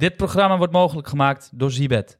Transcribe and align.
Dit 0.00 0.16
programma 0.16 0.56
wordt 0.56 0.72
mogelijk 0.72 1.08
gemaakt 1.08 1.50
door 1.52 1.70
Zibet. 1.70 2.18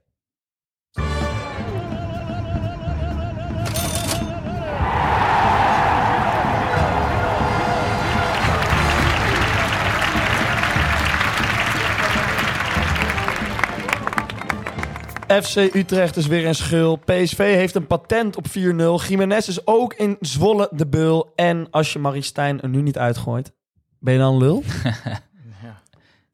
FC 15.27 15.57
Utrecht 15.57 16.17
is 16.17 16.27
weer 16.27 16.47
een 16.47 16.55
schul. 16.55 16.97
PSV 16.97 17.37
heeft 17.37 17.75
een 17.75 17.87
patent 17.87 18.37
op 18.37 18.47
4-0. 18.49 18.51
Jiménez 19.09 19.49
is 19.49 19.67
ook 19.67 19.95
in 19.95 20.17
Zwolle 20.21 20.69
de 20.73 20.87
beul. 20.87 21.33
En 21.35 21.71
als 21.71 21.93
je 21.93 21.99
Marie 21.99 22.23
Stijn 22.23 22.61
er 22.61 22.69
nu 22.69 22.83
niet 22.83 22.99
uitgooit, 22.99 23.53
ben 23.99 24.13
je 24.13 24.21
dan 24.21 24.37
lul? 24.37 24.63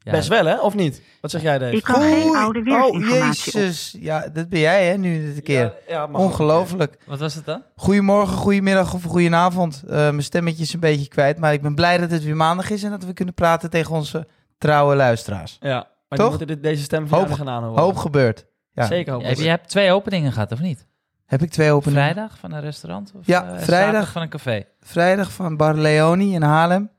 Ja, 0.06 0.12
Best 0.12 0.28
wel, 0.28 0.44
hè? 0.46 0.60
Of 0.60 0.74
niet? 0.74 1.02
Wat 1.20 1.30
zeg 1.30 1.42
jij, 1.42 1.58
Dave? 1.58 1.76
Ik 1.76 1.82
kan 1.82 2.02
geen 2.02 2.26
Oei, 2.26 2.36
oude 2.38 2.70
oh, 2.70 2.86
op. 2.86 2.94
jezus. 3.02 3.96
Ja, 4.00 4.28
dat 4.28 4.48
ben 4.48 4.60
jij 4.60 4.86
hè, 4.86 4.96
nu 4.96 5.34
dit 5.34 5.42
keer. 5.44 5.62
Ja, 5.62 5.72
ja, 5.88 6.06
mag 6.06 6.20
ook. 6.20 6.26
Ongelooflijk. 6.26 6.98
Wat 7.06 7.18
was 7.18 7.34
het 7.34 7.44
dan? 7.44 7.62
Goedemorgen, 7.76 8.36
goedemiddag 8.36 8.94
of 8.94 9.02
goedenavond. 9.02 9.82
Eh 9.88 9.94
mijn 9.96 10.22
stemmetje 10.22 10.62
is 10.62 10.72
een 10.72 10.80
beetje 10.80 11.08
kwijt, 11.08 11.38
maar 11.38 11.52
ik 11.52 11.62
ben 11.62 11.74
blij 11.74 11.98
dat 11.98 12.10
het 12.10 12.24
weer 12.24 12.36
maandag 12.36 12.70
is 12.70 12.82
en 12.82 12.90
dat 12.90 13.04
we 13.04 13.12
kunnen 13.12 13.34
praten 13.34 13.70
tegen 13.70 13.94
onze 13.94 14.26
trouwe 14.58 14.94
luisteraars. 14.96 15.56
Ja, 15.60 15.88
maar 16.08 16.18
Toch? 16.18 16.28
moeten 16.28 16.46
dit, 16.46 16.62
deze 16.62 16.82
stem 16.82 17.08
van 17.08 17.18
Hoop- 17.18 17.32
gaan 17.32 17.48
aanhoren. 17.48 17.82
Hoop 17.82 17.96
gebeurt. 17.96 18.46
Ja. 18.72 18.86
Zeker 18.86 19.12
hoop. 19.12 19.22
Ja, 19.22 19.28
je 19.28 19.48
hebt 19.48 19.68
twee 19.68 19.92
openingen 19.92 20.32
gehad, 20.32 20.52
of 20.52 20.60
niet? 20.60 20.86
Heb 21.26 21.42
ik 21.42 21.50
twee 21.50 21.72
openingen? 21.72 22.02
Vrijdag 22.02 22.38
van 22.38 22.52
een 22.52 22.60
restaurant? 22.60 23.12
Of, 23.18 23.26
Ja, 23.26 23.52
eh, 23.52 23.58
vrijdag. 23.62 24.12
van 24.12 24.22
een 24.22 24.28
café. 24.28 24.64
Vrijdag 24.80 25.32
van 25.32 25.56
Bar 25.56 25.74
Leoni 25.74 26.34
in 26.34 26.42
Haarlem. 26.42 26.90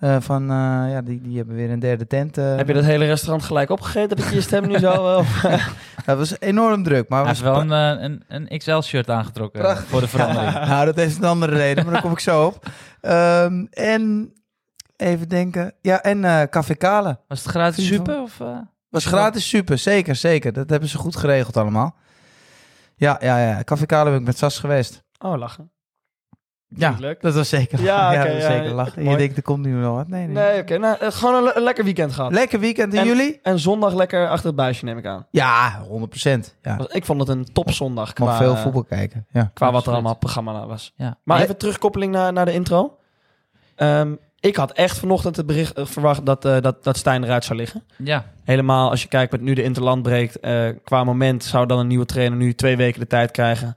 Eh, 0.00 0.16
van, 0.20 0.42
eh, 0.42 0.56
ja, 0.90 1.00
die, 1.02 1.20
die 1.20 1.36
hebben 1.36 1.54
weer 1.56 1.70
een 1.70 1.78
derde 1.78 2.06
tent. 2.06 2.38
eh. 2.38 2.56
Heb 2.56 2.66
je 2.66 2.74
dat 2.74 2.84
hele 2.84 3.04
restaurant 3.04 3.42
gelijk 3.42 3.70
opgegeten 3.70 4.16
dat 4.16 4.28
je 4.28 4.34
je 4.34 4.40
stem 4.40 4.66
nu 4.68 4.78
zo... 4.78 5.18
eh, 5.18 5.66
Dat 6.06 6.18
was 6.18 6.40
enorm 6.40 6.82
druk, 6.82 7.08
maar 7.08 7.18
Hij 7.18 7.28
was 7.28 7.40
heeft 7.42 7.52
wel 7.52 7.60
een, 7.78 8.04
een, 8.04 8.24
een 8.48 8.58
XL-shirt 8.58 9.10
aangetrokken 9.10 9.60
Prachtig. 9.60 9.86
voor 9.88 10.00
de 10.00 10.08
verandering. 10.08 10.52
nou, 10.68 10.84
dat 10.86 10.96
heeft 10.96 11.16
een 11.16 11.24
andere 11.24 11.56
reden, 11.56 11.84
maar 11.84 11.92
daar 11.92 12.02
kom 12.02 12.12
ik 12.12 12.18
zo 12.20 12.44
op. 12.46 12.66
Ehm, 13.00 13.66
en 13.70 14.32
even 14.96 15.28
denken. 15.28 15.72
Ja, 15.80 16.02
en 16.02 16.24
eh 16.24 16.42
Café 16.42 16.74
Kale. 16.74 17.18
Was 17.28 17.38
het 17.42 17.48
gratis 17.48 17.86
super? 17.86 18.20
Of, 18.22 18.40
eh? 18.40 18.58
Was 18.88 19.04
gratis 19.06 19.48
super, 19.48 19.78
zeker, 19.78 20.16
zeker. 20.16 20.52
Dat 20.52 20.70
hebben 20.70 20.88
ze 20.88 20.98
goed 20.98 21.16
geregeld 21.16 21.56
allemaal. 21.56 21.94
Ja, 22.94 23.16
ja, 23.20 23.38
ja. 23.48 23.62
Café 23.64 23.86
Kale 23.86 24.10
ben 24.10 24.18
ik 24.18 24.26
met 24.26 24.38
Sas 24.38 24.58
geweest. 24.58 25.02
Oh, 25.18 25.38
lachen. 25.38 25.70
Ja, 26.76 26.96
leuk. 26.98 27.20
dat 27.20 27.34
was 27.34 27.48
zeker 27.48 27.82
Ja, 27.82 28.12
ja, 28.12 28.40
zeker 28.40 28.72
lachen. 28.74 29.08
Je 29.10 29.16
denkt, 29.16 29.36
er 29.36 29.42
komt 29.42 29.64
nu 29.64 29.74
wel 29.76 29.94
wat. 29.94 30.08
Nee, 30.08 30.26
nee. 30.26 30.44
Nee, 30.44 30.60
oké. 30.60 30.78
nou, 30.78 30.96
eh, 31.00 31.10
gewoon 31.10 31.34
een, 31.34 31.42
le- 31.42 31.52
een 31.54 31.62
lekker 31.62 31.84
weekend 31.84 32.12
gehad. 32.12 32.32
Lekker 32.32 32.60
weekend 32.60 32.92
in 32.94 33.00
En- 33.00 33.06
jullie? 33.06 33.38
En 33.42 33.58
zondag 33.58 33.94
lekker 33.94 34.28
achter 34.28 34.46
het 34.46 34.56
buisje, 34.56 34.84
neem 34.84 34.98
ik 34.98 35.06
aan. 35.06 35.26
Ja, 35.30 35.82
100% 35.88 36.56
Ja, 36.62 36.78
Ik 36.88 37.04
vond 37.04 37.20
het 37.20 37.28
een 37.28 37.52
topzondag 37.52 38.12
qua, 38.12 38.24
mag 38.24 38.36
veel 38.36 38.56
voetbal 38.56 38.84
kijken. 38.84 39.26
Ja. 39.30 39.50
qua 39.54 39.72
wat 39.72 39.86
er 39.86 39.92
allemaal 39.92 40.16
programma 40.16 40.66
was. 40.66 40.92
Ja. 40.96 41.18
Maar 41.24 41.40
even 41.40 41.56
terugkoppeling 41.56 42.12
naar, 42.12 42.32
naar 42.32 42.44
de 42.44 42.52
intro. 42.52 42.96
Ehm, 43.76 44.12
ik 44.40 44.56
had 44.56 44.72
echt 44.72 44.98
vanochtend 44.98 45.36
het 45.36 45.46
bericht 45.46 45.72
eh, 45.72 45.86
verwacht 45.86 46.26
dat, 46.26 46.44
eh, 46.44 46.60
dat, 46.60 46.84
dat 46.84 46.96
Stijn 46.96 47.24
eruit 47.24 47.44
zou 47.44 47.58
liggen. 47.58 47.82
ja. 47.96 48.24
Helemaal 48.44 48.90
als 48.90 49.02
je 49.02 49.08
kijkt 49.08 49.32
met 49.32 49.40
nu 49.40 49.54
de 49.54 49.62
interland 49.62 50.02
breekt. 50.02 50.40
eh, 50.40 50.68
qua 50.84 51.04
moment 51.04 51.44
zou 51.44 51.66
dan 51.66 51.78
een 51.78 51.86
nieuwe 51.86 52.04
trainer 52.04 52.38
nu 52.38 52.54
twee 52.54 52.76
weken 52.76 53.00
de 53.00 53.06
tijd 53.06 53.30
krijgen. 53.30 53.76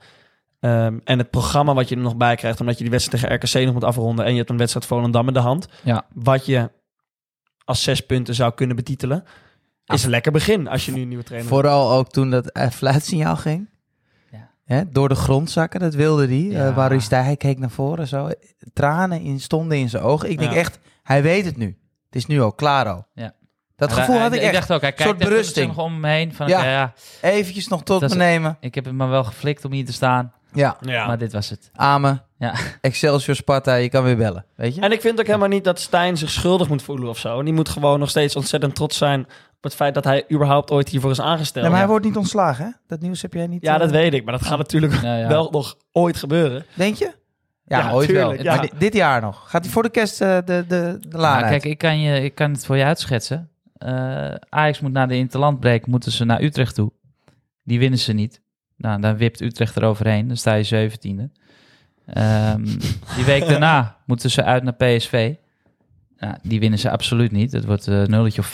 Ehm, 0.64 1.00
en 1.04 1.18
het 1.18 1.30
programma 1.30 1.74
wat 1.74 1.90
je 1.90 1.96
er 1.96 2.02
nog 2.02 2.16
bij 2.16 2.36
krijgt, 2.36 2.60
omdat 2.60 2.76
je 2.78 2.82
die 2.84 2.92
wedstrijd 2.92 3.24
tegen 3.24 3.36
RKC 3.36 3.66
nog 3.66 3.74
moet 3.74 3.84
afronden. 3.84 4.26
En 4.26 4.32
je 4.32 4.38
hebt 4.38 4.50
een 4.50 4.58
wedstrijd 4.58 4.86
Volendam 4.86 5.28
in 5.28 5.34
de 5.34 5.40
hand. 5.40 5.68
Ja. 5.84 6.06
Wat 6.14 6.46
je 6.46 6.72
als 7.66 7.84
zes 7.84 8.02
punten 8.06 8.36
zou 8.36 8.54
kunnen 8.54 8.76
betitelen. 8.76 9.24
Is 9.86 10.04
een 10.04 10.10
lekker 10.10 10.32
begin 10.32 10.68
als 10.68 10.86
je 10.86 10.92
nu 10.92 11.02
een 11.02 11.08
nieuwe 11.08 11.24
trainer 11.24 11.50
hebt. 11.52 11.62
Vooral 11.62 11.92
ook 11.92 12.10
toen 12.12 12.30
dat 12.30 12.52
eh, 12.52 12.70
fluitsignaal 12.70 13.36
ging. 13.36 13.70
Ja. 14.32 14.50
Hè, 14.66 14.90
door 14.90 15.10
de 15.10 15.16
grond 15.16 15.52
zakken, 15.52 15.80
dat 15.80 15.94
wilde 15.94 16.26
hij. 16.28 16.36
Ja. 16.42 16.68
Eh, 16.68 16.76
waar 16.76 16.90
hij 16.90 17.24
hij 17.24 17.38
keek 17.38 17.60
naar 17.60 17.70
voren 17.70 18.08
zo. 18.08 18.30
Tranen 18.74 19.22
in, 19.22 19.40
stonden 19.40 19.78
in 19.78 19.90
zijn 19.90 20.04
ogen. 20.04 20.30
Ik 20.30 20.40
denk 20.40 20.52
Ja. 20.52 20.58
echt, 20.58 20.80
hij 21.04 21.22
weet 21.24 21.46
het 21.46 21.58
nu. 21.58 21.66
Het 22.06 22.16
is 22.16 22.26
nu 22.26 22.42
al 22.42 22.54
klaar 22.54 22.90
al. 22.90 23.08
Ja. 23.14 23.34
Dat 23.76 23.90
Maar 23.90 23.98
gevoel 24.00 24.20
had 24.20 24.34
ik 24.34 24.42
echt. 24.42 24.54
dacht 24.54 24.72
ook, 24.72 24.82
hij 24.82 24.90
Soort 24.96 25.02
kijkt 25.04 25.20
even 25.22 25.32
berusting. 25.34 25.68
nog 25.68 25.78
om 25.86 26.00
me 26.00 26.10
heen. 26.10 26.34
Van, 26.34 26.48
Ja. 26.48 26.64
ja, 26.66 26.94
Eventjes 27.22 27.68
nog 27.68 27.84
tot 27.84 28.02
me 28.10 28.16
nemen. 28.16 28.58
ik 28.60 28.76
heb 28.76 28.86
het 28.86 28.94
me 28.94 29.06
wel 29.08 29.24
geflikt 29.24 29.66
om 29.66 29.72
hier 29.72 29.86
te 29.86 29.94
staan. 29.94 30.34
Ja, 30.54 30.78
Ja. 30.82 31.08
Maar 31.08 31.18
dit 31.18 31.34
was 31.34 31.50
het. 31.50 31.70
Amen. 31.76 32.22
Ja. 32.38 32.54
Excelsior 32.82 33.36
Sparta, 33.36 33.76
je 33.76 33.90
kan 33.90 34.04
weer 34.04 34.18
bellen. 34.18 34.46
Weet 34.56 34.76
je? 34.76 34.82
En 34.82 34.92
ik 34.92 35.02
vind 35.02 35.20
ook 35.20 35.26
helemaal 35.26 35.48
niet 35.48 35.64
dat 35.64 35.80
Stijn 35.80 36.18
zich 36.18 36.30
schuldig 36.30 36.70
moet 36.70 36.82
voelen 36.82 37.10
of 37.10 37.18
zo. 37.18 37.40
En 37.40 37.46
die 37.46 37.54
moet 37.54 37.70
gewoon 37.70 38.00
nog 38.00 38.10
steeds 38.10 38.36
ontzettend 38.36 38.76
trots 38.76 38.98
zijn 38.98 39.20
op 39.58 39.64
het 39.70 39.76
feit 39.76 39.94
dat 39.94 40.04
hij 40.04 40.26
überhaupt 40.32 40.72
ooit 40.72 40.90
hiervoor 40.90 41.12
is 41.12 41.22
aangesteld. 41.22 41.54
Nee, 41.54 41.64
maar 41.64 41.74
hij 41.74 41.82
ja. 41.82 41.88
wordt 41.90 42.06
niet 42.06 42.18
ontslagen, 42.18 42.66
hè? 42.66 42.72
Dat 42.88 43.00
nieuws 43.00 43.22
heb 43.22 43.34
jij 43.34 43.48
niet... 43.48 43.62
Ja, 43.64 43.74
eh, 43.74 43.80
dat 43.80 43.92
weet 43.92 44.14
ik. 44.14 44.24
Maar 44.24 44.34
dat 44.38 44.48
gaat 44.48 44.58
natuurlijk 44.58 45.02
Ja, 45.02 45.18
ja. 45.18 45.28
wel 45.28 45.50
nog 45.52 45.78
ooit 45.92 46.18
gebeuren. 46.18 46.66
Denk 46.74 46.96
je? 46.96 47.14
Ja, 47.66 47.80
Ja, 47.80 47.92
ooit 47.92 48.08
tuurlijk, 48.08 48.28
wel. 48.36 48.44
ja. 48.44 48.56
Maar 48.56 48.62
di- 48.62 48.78
dit 48.78 48.94
jaar 48.94 49.22
nog. 49.22 49.50
Gaat 49.50 49.64
hij 49.64 49.74
voor 49.74 49.84
de 49.84 49.90
kerst 49.90 50.22
eh, 50.22 50.38
de, 50.46 50.66
de, 50.68 50.98
de 51.08 51.18
laan 51.18 51.38
Nou, 51.40 51.50
kijk, 51.52 51.64
ik 51.66 51.78
kan, 51.78 52.00
je, 52.00 52.22
ik 52.24 52.36
kan 52.36 52.52
het 52.52 52.66
voor 52.66 52.78
je 52.78 52.84
uitschetsen. 52.84 53.50
Eh, 53.78 54.34
Ajax 54.50 54.80
moet 54.80 54.92
naar 54.92 55.08
de 55.08 55.16
interlandbreak, 55.16 55.86
moeten 55.88 56.12
ze 56.12 56.26
naar 56.26 56.42
Utrecht 56.42 56.76
toe. 56.76 56.92
Die 57.64 57.80
winnen 57.80 58.00
ze 58.00 58.14
niet. 58.14 58.42
Nou, 58.84 59.02
dan 59.02 59.18
wipt 59.18 59.42
Utrecht 59.42 59.78
eroverheen. 59.78 60.28
Dan 60.28 60.38
sta 60.38 60.54
je 60.54 60.64
zeventiende. 60.64 61.30
Ehm 62.06 62.66
die 63.16 63.26
week 63.26 63.48
daarna 63.48 63.98
moeten 64.06 64.32
ze 64.32 64.44
uit 64.44 64.64
naar 64.64 64.74
PSV. 64.74 65.34
Nou, 66.18 66.36
die 66.42 66.60
winnen 66.60 66.80
ze 66.80 66.90
absoluut 66.90 67.32
niet. 67.32 67.52
Het 67.52 67.66
wordt 67.66 67.86
een 67.86 68.10
nulletje 68.10 68.42
of 68.42 68.54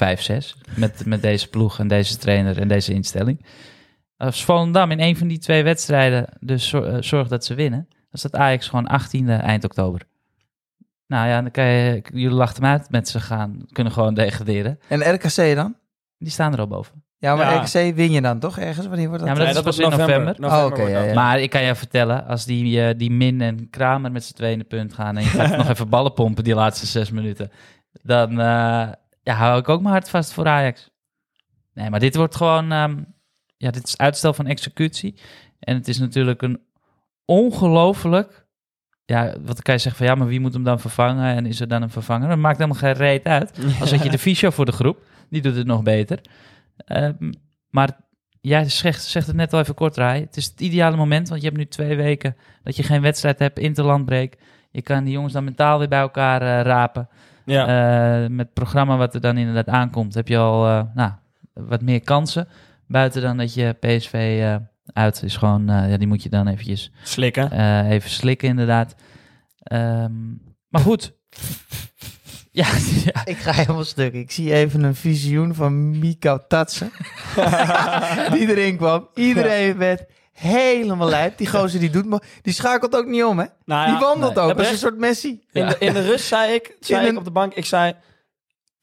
5-6 0.65 0.75
met, 0.75 1.05
met 1.05 1.21
deze 1.21 1.49
ploeg 1.49 1.79
en 1.79 1.87
deze 1.87 2.17
trainer 2.17 2.59
en 2.59 2.67
deze 2.67 2.93
instelling. 2.93 3.45
Als 4.17 4.45
Volendam 4.45 4.91
in 4.91 4.99
een 4.99 5.17
van 5.17 5.27
die 5.27 5.37
twee 5.37 5.63
wedstrijden 5.63 6.27
dus 6.39 6.73
eh, 6.73 6.97
zorgt 6.99 7.29
dat 7.29 7.45
ze 7.45 7.53
winnen, 7.53 7.87
dan 7.89 8.19
staat 8.19 8.35
Ajax 8.35 8.67
gewoon 8.67 8.99
18e 9.01 9.27
eind 9.27 9.63
oktober. 9.63 10.01
Nou 11.07 11.27
ja, 11.27 11.41
dan 11.41 11.51
kan 11.51 11.65
je, 11.65 12.03
jullie 12.13 12.37
lachten 12.37 12.63
me 12.63 12.69
uit 12.69 12.89
met 12.89 13.07
ze 13.09 13.19
gaan, 13.19 13.65
kunnen 13.71 13.93
gewoon 13.93 14.13
degraderen. 14.13 14.79
En 14.87 15.13
RKC 15.13 15.55
dan? 15.55 15.75
Die 16.17 16.31
staan 16.31 16.53
er 16.53 16.59
al 16.59 16.67
boven. 16.67 17.03
Ja, 17.19 17.35
maar 17.35 17.53
Ja. 17.53 17.61
RKC 17.61 17.95
win 17.95 18.11
je 18.11 18.21
dan 18.21 18.39
toch 18.39 18.57
ergens? 18.57 18.87
Wanneer 18.87 19.07
wordt 19.07 19.23
dat? 19.25 19.37
Ja, 19.37 19.37
maar 19.37 19.53
dat 19.53 19.55
is 19.55 19.61
pas 19.61 19.77
wordt 19.77 19.93
in 19.93 19.99
november. 19.99 20.35
Oh, 20.39 20.65
oké, 20.65 20.75
wordt 20.75 20.91
ja, 20.91 20.99
dat. 20.99 21.09
ja. 21.09 21.13
Maar 21.13 21.39
ik 21.39 21.49
kan 21.49 21.63
je 21.63 21.75
vertellen, 21.75 22.25
als 22.27 22.45
die, 22.45 22.81
eh, 22.83 22.97
die 22.97 23.11
Min 23.11 23.41
en 23.41 23.69
Kramer 23.69 24.11
met 24.11 24.23
z'n 24.23 24.33
tweeën 24.33 24.53
in 24.53 24.59
de 24.59 24.65
punt 24.65 24.93
gaan 24.93 25.17
en 25.17 25.23
je 25.23 25.29
gaat 25.29 25.57
nog 25.57 25.69
even 25.69 25.89
ballen 25.89 26.13
pompen 26.13 26.43
die 26.43 26.55
laatste 26.55 26.85
zes 26.85 27.11
minuten, 27.11 27.51
dan 28.01 28.29
eh, 28.31 28.87
ja, 29.23 29.33
hou 29.33 29.59
ik 29.59 29.69
ook 29.69 29.81
mijn 29.81 29.93
hart 29.93 30.09
vast 30.09 30.33
voor 30.33 30.47
Ajax. 30.47 30.89
Nee, 31.73 31.89
maar 31.89 31.99
dit 31.99 32.15
wordt 32.15 32.35
gewoon, 32.35 32.71
ehm, 32.71 32.97
ja, 33.57 33.71
dit 33.71 33.87
is 33.87 33.97
uitstel 33.97 34.33
van 34.33 34.47
executie. 34.47 35.19
En 35.59 35.75
het 35.75 35.87
is 35.87 35.99
natuurlijk 35.99 36.41
een 36.41 36.61
ongelooflijk, 37.25 38.45
ja, 39.05 39.33
wat 39.45 39.61
kan 39.61 39.73
je 39.73 39.79
zeggen 39.79 40.01
van 40.05 40.09
ja, 40.13 40.15
maar 40.19 40.27
wie 40.27 40.39
moet 40.39 40.53
hem 40.53 40.63
dan 40.63 40.79
vervangen 40.79 41.35
en 41.35 41.45
is 41.45 41.59
er 41.59 41.67
dan 41.67 41.81
een 41.81 41.89
vervanger? 41.89 42.29
Dat 42.29 42.37
maakt 42.37 42.57
helemaal 42.57 42.79
geen 42.79 42.93
reet 42.93 43.23
uit. 43.23 43.51
Als 43.79 43.89
zet 43.89 44.03
je 44.03 44.09
de 44.17 44.17
fysio 44.17 44.49
voor 44.49 44.65
de 44.65 44.71
groep, 44.71 44.97
die 45.29 45.41
doet 45.41 45.55
het 45.55 45.67
nog 45.67 45.83
beter. 45.83 46.19
Ehm, 46.85 47.31
maar 47.69 47.89
jij 48.41 48.69
zegt, 48.69 49.03
zegt 49.03 49.27
het 49.27 49.35
net 49.35 49.53
al 49.53 49.59
even 49.59 49.75
kort, 49.75 49.95
Rai. 49.97 50.21
Het 50.21 50.37
is 50.37 50.45
het 50.45 50.61
ideale 50.61 50.97
moment, 50.97 51.29
want 51.29 51.41
je 51.41 51.47
hebt 51.47 51.59
nu 51.59 51.67
twee 51.67 51.95
weken 51.95 52.35
dat 52.63 52.75
je 52.75 52.83
geen 52.83 53.01
wedstrijd 53.01 53.39
hebt, 53.39 53.59
interlandbreek. 53.59 54.37
Je 54.71 54.81
kan 54.81 55.03
die 55.03 55.13
jongens 55.13 55.33
dan 55.33 55.43
mentaal 55.43 55.79
weer 55.79 55.87
bij 55.87 55.99
elkaar 55.99 56.41
eh, 56.41 56.61
rapen. 56.65 57.09
Ja. 57.45 57.67
Eh, 57.67 58.29
met 58.29 58.45
het 58.45 58.53
programma 58.53 58.97
wat 58.97 59.13
er 59.13 59.21
dan 59.21 59.37
inderdaad 59.37 59.67
aankomt, 59.67 60.13
heb 60.13 60.27
je 60.27 60.37
al 60.37 60.67
eh, 60.67 60.83
nou, 60.93 61.11
wat 61.53 61.81
meer 61.81 62.01
kansen. 62.01 62.47
Buiten 62.87 63.21
dan 63.21 63.37
dat 63.37 63.53
je 63.53 63.75
PSV 63.79 64.47
uit 64.93 65.23
is 65.23 65.37
gewoon, 65.37 65.65
ja, 65.65 65.97
die 65.97 66.07
moet 66.07 66.23
je 66.23 66.29
dan 66.29 66.47
eventjes 66.47 66.91
Slikken. 67.03 67.51
even 67.89 68.09
slikken 68.09 68.47
inderdaad. 68.47 68.95
Ehm, 69.63 70.11
maar 70.67 70.81
goed. 70.81 71.13
Ja, 72.51 72.67
ja, 73.05 73.25
Ik 73.25 73.37
ga 73.37 73.51
helemaal 73.51 73.83
stuk. 73.83 74.13
Ik 74.13 74.31
zie 74.31 74.53
even 74.53 74.83
een 74.83 74.95
visioen 74.95 75.55
van 75.55 75.99
Mika 75.99 76.39
Tatsen. 76.47 76.91
die 78.33 78.47
erin 78.49 78.77
kwam. 78.77 79.07
Iedereen 79.13 79.77
werd 79.77 80.03
helemaal 80.33 81.09
lijp. 81.09 81.37
Die 81.37 81.47
gozer 81.47 81.79
die 81.79 81.89
doet 81.89 82.05
me... 82.05 82.21
Die 82.41 82.53
schakelt 82.53 82.95
ook 82.95 83.05
niet 83.05 83.23
om, 83.23 83.39
hè? 83.39 83.45
Nou 83.65 83.85
ja, 83.87 83.97
die 83.97 84.05
wandelt 84.05 84.33
nee. 84.35 84.43
ook. 84.43 84.47
Dat 84.49 84.57
Dat 84.57 84.65
is 84.65 84.71
een 84.71 84.77
soort 84.77 84.97
Messi. 84.97 85.43
In, 85.51 85.67
de, 85.67 85.75
in 85.79 85.93
de 85.93 86.01
rust 86.01 86.25
zei 86.25 86.53
ik, 86.53 86.75
zei 86.79 86.99
In 86.99 87.05
ik 87.05 87.11
een- 87.11 87.17
op 87.17 87.23
de 87.23 87.31
bank, 87.31 87.53
ik 87.53 87.65
zei, 87.65 87.93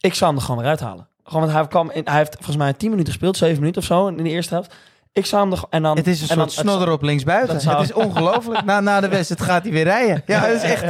ik 0.01 0.15
zou 0.15 0.31
hem 0.31 0.39
er 0.41 0.45
gewoon 0.47 0.61
weer 0.61 0.71
uithalen. 0.71 1.09
Gewoon, 1.25 1.41
want 1.43 1.53
hij, 1.57 1.67
kwam 1.69 1.91
in, 1.91 2.03
hij 2.05 2.17
heeft 2.17 2.35
volgens 2.35 2.57
mij 2.57 2.73
10 2.73 2.91
minuten 2.91 3.13
gespeeld, 3.13 3.37
7 3.37 3.59
minuten 3.59 3.81
of 3.81 3.87
zo 3.87 4.07
in 4.07 4.17
de 4.17 4.31
eerste 4.31 4.55
helft. 4.55 4.75
Ik 5.13 5.27
zou 5.27 5.43
hem 5.43 5.53
er, 5.53 5.65
en 5.71 5.83
dan, 5.83 5.97
Het 5.97 6.07
is 6.07 6.21
een 6.23 6.29
en 6.29 6.37
dan, 6.37 6.51
soort 6.51 6.67
snodder 6.67 6.91
op 6.93 7.03
linksbuiten. 7.03 7.61
zou- 7.61 7.77
Het 7.81 7.89
is 7.89 7.95
ongelooflijk. 7.95 8.65
Na, 8.65 8.81
na 8.81 9.01
de 9.01 9.09
wedstrijd 9.09 9.41
gaat 9.43 9.63
hij 9.63 9.73
weer 9.73 9.85
rijden. 9.85 10.23
Ja, 10.27 10.41
dat 10.47 10.51
is 10.57 10.63
echt... 10.63 10.85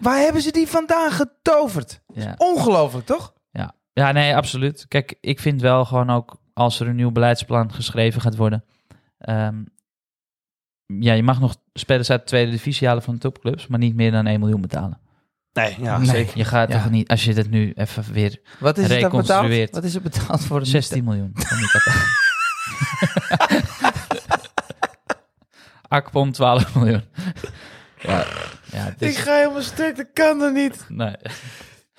Waar 0.00 0.18
hebben 0.18 0.42
ze 0.42 0.52
die 0.52 0.66
vandaan 0.68 1.10
getoverd? 1.10 2.00
ja. 2.14 2.34
Ongelooflijk, 2.36 3.06
toch? 3.06 3.32
Ja. 3.50 3.74
ja, 3.92 4.12
nee, 4.12 4.36
absoluut. 4.36 4.84
Kijk, 4.88 5.14
ik 5.20 5.40
vind 5.40 5.60
wel 5.60 5.84
gewoon 5.84 6.10
ook 6.10 6.36
als 6.54 6.80
er 6.80 6.88
een 6.88 6.96
nieuw 6.96 7.10
beleidsplan 7.10 7.72
geschreven 7.74 8.20
gaat 8.20 8.36
worden. 8.36 8.64
ehm, 9.18 9.62
ja, 11.00 11.12
je 11.12 11.22
mag 11.22 11.40
nog 11.40 11.56
spelers 11.72 12.10
uit 12.10 12.20
de 12.20 12.26
tweede 12.26 12.50
divisie 12.50 12.86
halen 12.88 13.02
van 13.02 13.14
de 13.14 13.20
topclubs, 13.20 13.66
maar 13.66 13.78
niet 13.78 13.94
meer 13.94 14.10
dan 14.10 14.26
1 14.26 14.40
miljoen 14.40 14.60
betalen. 14.60 14.98
Nee, 15.52 15.76
ja, 15.80 15.98
Nee. 15.98 16.06
zeker. 16.06 16.38
Je 16.38 16.44
gaat 16.44 16.68
Ja. 16.72 16.82
toch 16.82 16.90
niet, 16.90 17.08
als 17.08 17.24
je 17.24 17.34
dit 17.34 17.50
nu 17.50 17.72
even 17.74 18.12
weer... 18.12 18.40
Wat 18.58 18.78
is 18.78 18.88
het 18.88 19.00
dan 19.00 19.10
betaald? 19.10 19.26
Reconstrueert. 19.26 19.74
Wat 19.74 19.84
is 19.84 19.94
het 19.94 20.02
betaald 20.02 20.44
voor 20.44 20.58
een 20.60 20.66
16 20.66 21.04
miljoen. 21.04 21.32
Akpom 25.88 26.32
12 26.32 26.74
miljoen. 26.74 27.04
Ja, 28.72 28.94
Ik 28.98 29.16
ga 29.16 29.36
helemaal 29.36 29.62
stuk, 29.62 29.96
dat 29.96 30.06
kan 30.12 30.42
er 30.42 30.52
niet. 30.52 30.84
Nee. 30.88 31.16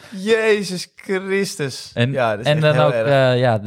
Jezus 0.09 0.91
Christus. 0.95 1.91
En, 1.93 2.11
ja, 2.11 2.35
dat 2.35 2.45
is 2.45 2.51
en 2.51 2.59
dan 2.59 2.77
ook, 2.77 2.91
eh, 2.91 3.39
ja, 3.39 3.61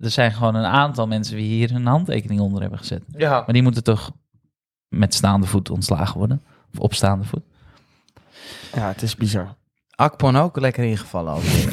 er 0.00 0.10
zijn 0.10 0.32
gewoon 0.32 0.54
een 0.54 0.64
aantal 0.64 1.06
mensen 1.06 1.36
die 1.36 1.46
hier 1.46 1.70
hun 1.70 1.86
handtekening 1.86 2.40
onder 2.40 2.60
hebben 2.60 2.78
gezet. 2.78 3.02
ja. 3.16 3.30
Maar 3.30 3.52
die 3.52 3.62
moeten 3.62 3.84
toch 3.84 4.10
met 4.88 5.14
staande 5.14 5.46
voet 5.46 5.70
ontslagen 5.70 6.18
worden? 6.18 6.42
Of 6.72 6.78
op 6.78 6.94
staande 6.94 7.24
voet? 7.24 7.42
Ja, 8.74 8.88
het 8.88 9.02
is 9.02 9.16
bizar. 9.16 9.54
Akpon 9.94 10.36
ook 10.36 10.60
lekker 10.60 10.84
ingevallen 10.84 11.32
alweer. 11.32 11.68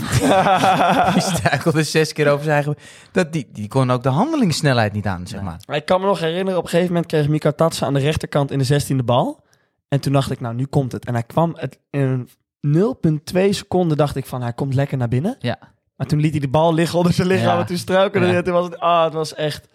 die 1.14 1.22
struikelde 1.22 1.84
zes 1.84 2.14
keer 2.14 2.30
over 2.32 2.44
zijn 2.44 2.56
eigen... 2.56 2.76
Dat, 3.12 3.34
die, 3.34 3.50
die 3.52 3.68
kon 3.68 3.92
ook 3.92 4.04
de 4.04 4.10
handelingssnelheid 4.10 4.94
niet 4.94 5.06
aan, 5.06 5.28
zeg 5.28 5.42
maar. 5.42 5.60
Ik 5.68 5.86
kan 5.86 6.02
me 6.02 6.06
nog 6.06 6.20
herinneren, 6.20 6.58
op 6.58 6.64
een 6.64 6.70
gegeven 6.70 6.94
moment 6.94 7.12
kreeg 7.12 7.28
Mika 7.28 7.52
Tatsen 7.52 7.88
aan 7.88 7.94
de 7.94 8.00
rechterkant 8.00 8.52
in 8.52 8.60
de 8.60 8.82
16e 8.82 9.06
bal. 9.06 9.44
En 9.90 10.00
toen 10.00 10.14
dacht 10.14 10.32
ik, 10.32 10.40
nou, 10.40 10.56
nu 10.56 10.66
komt 10.66 10.92
het. 10.92 11.06
En 11.06 11.14
hij 11.14 11.24
kwam 11.24 11.54
het 11.58 11.80
in 11.90 12.28
een 12.62 13.20
0,2 13.34 13.50
seconden, 13.50 13.98
dacht 13.98 14.16
ik 14.16 14.26
van, 14.26 14.42
hij 14.42 14.54
komt 14.54 14.74
lekker 14.74 14.98
naar 14.98 15.08
binnen. 15.08 15.36
Ja. 15.40 15.58
Maar 15.96 16.08
toen 16.08 16.20
liet 16.20 16.32
hij 16.32 16.40
de 16.40 16.48
bal 16.48 16.74
liggen 16.74 16.98
onder 16.98 17.14
zijn 17.14 17.28
lichaam 17.28 17.54
Ja. 17.54 17.60
en 17.60 17.66
toen 17.66 17.78
struikelde 17.78 18.26
hij. 18.28 18.42
Toen 18.44 18.54
was 18.54 18.66
het, 18.66 18.80
ah, 18.80 19.04
het 19.04 19.14
was 19.14 19.34
echt 19.34 19.68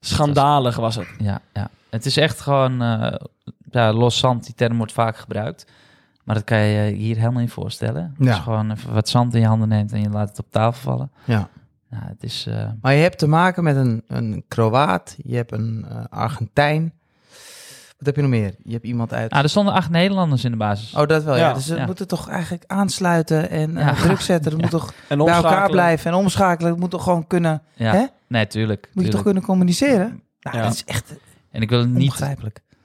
schandalig 0.00 0.76
was 0.76 0.94
het. 0.96 1.08
Ja, 1.18 1.40
ja. 1.52 1.70
Het 1.90 2.06
is 2.06 2.16
echt 2.16 2.40
gewoon 2.40 2.82
eh, 2.82 3.14
ja, 3.70 3.92
los 3.92 4.18
zand. 4.18 4.44
Die 4.44 4.54
term 4.54 4.76
wordt 4.76 4.92
vaak 4.92 5.16
gebruikt. 5.16 5.66
Maar 6.24 6.34
dat 6.34 6.44
kan 6.44 6.58
je 6.58 6.80
je 6.84 6.92
hier 6.94 7.16
helemaal 7.16 7.40
niet 7.40 7.50
voorstellen. 7.52 8.14
Ja. 8.18 8.24
Dus 8.24 8.34
gewoon 8.38 8.70
even 8.70 8.92
wat 8.92 9.08
zand 9.08 9.34
in 9.34 9.40
je 9.40 9.46
handen 9.46 9.68
neemt 9.68 9.92
en 9.92 10.00
je 10.02 10.08
laat 10.08 10.28
het 10.28 10.38
op 10.38 10.50
tafel 10.50 10.90
vallen. 10.90 11.10
Ja. 11.24 11.48
Ja, 11.90 11.98
het 12.06 12.22
is... 12.22 12.46
eh, 12.48 12.68
Maar 12.80 12.94
je 12.94 13.02
hebt 13.02 13.18
te 13.18 13.26
maken 13.26 13.62
met 13.64 13.76
een, 13.76 14.02
een 14.06 14.44
Kroaat, 14.48 15.16
je 15.24 15.36
hebt 15.36 15.52
een 15.52 15.86
eh, 15.88 16.04
Argentijn. 16.10 16.92
Wat 18.02 18.14
heb 18.14 18.24
je 18.24 18.30
nog 18.30 18.40
meer? 18.40 18.54
Je 18.64 18.72
hebt 18.72 18.84
iemand 18.84 19.12
uit... 19.12 19.30
Ah, 19.30 19.42
er 19.42 19.48
stonden 19.48 19.74
acht 19.74 19.90
Nederlanders 19.90 20.44
in 20.44 20.50
de 20.50 20.56
basis. 20.56 20.94
Oh, 20.94 21.06
dat 21.06 21.24
wel, 21.24 21.36
ja. 21.36 21.48
Ja. 21.48 21.54
Dus 21.54 21.66
ze 21.66 21.74
Ja. 21.76 21.86
moeten 21.86 22.08
toch 22.08 22.28
eigenlijk 22.28 22.64
aansluiten 22.66 23.50
en 23.50 23.76
eh, 23.76 23.86
Ja. 23.86 23.94
druk 23.94 24.20
zetten. 24.20 24.50
Dat 24.50 24.60
moet 24.62 24.70
toch 24.70 24.92
En 25.08 25.18
bij 25.18 25.34
elkaar 25.34 25.70
blijven 25.70 26.10
en 26.10 26.16
omschakelen. 26.16 26.70
Dat 26.70 26.80
moet 26.80 26.90
toch 26.90 27.02
gewoon 27.02 27.26
kunnen... 27.26 27.62
ja. 27.74 27.92
Hè? 27.92 28.04
Nee, 28.28 28.46
tuurlijk. 28.46 28.90
Moet 28.92 29.04
je 29.04 29.10
toch 29.10 29.22
kunnen 29.22 29.42
communiceren? 29.42 30.22
Nou, 30.40 30.56
Ja. 30.56 30.62
dat 30.62 30.72
is 30.72 30.84
echt 30.84 31.14
En 31.50 31.62
ik 31.62 31.68
wil 31.70 31.78
het 31.78 31.88
niet 31.88 32.24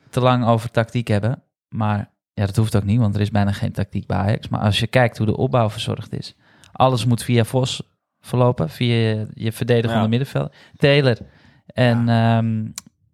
te 0.10 0.20
lang 0.20 0.46
over 0.46 0.72
tactiek 0.72 1.08
hebben. 1.08 1.42
Maar 1.70 2.10
ja, 2.34 2.46
dat 2.46 2.56
hoeft 2.56 2.76
ook 2.76 2.84
niet, 2.84 3.00
want 3.00 3.16
er 3.16 3.22
is 3.22 3.32
bijna 3.32 3.52
geen 3.52 3.72
tactiek 3.72 4.06
bij 4.08 4.18
Ajax. 4.18 4.48
Maar 4.48 4.60
als 4.60 4.80
je 4.80 4.88
kijkt 4.88 5.18
hoe 5.18 5.26
de 5.28 5.38
opbauw 5.38 5.70
verzorgd 5.70 6.14
is. 6.14 6.36
Alles 6.72 7.06
moet 7.06 7.24
via 7.24 7.44
Vos 7.44 7.82
verlopen, 8.20 8.70
via 8.70 9.26
je, 9.34 9.52
verdedigende 9.52 10.02
Ja. 10.04 10.08
middenveld. 10.08 10.54
Taylor. 10.78 11.18
En 11.66 12.10
ehm, 12.10 12.66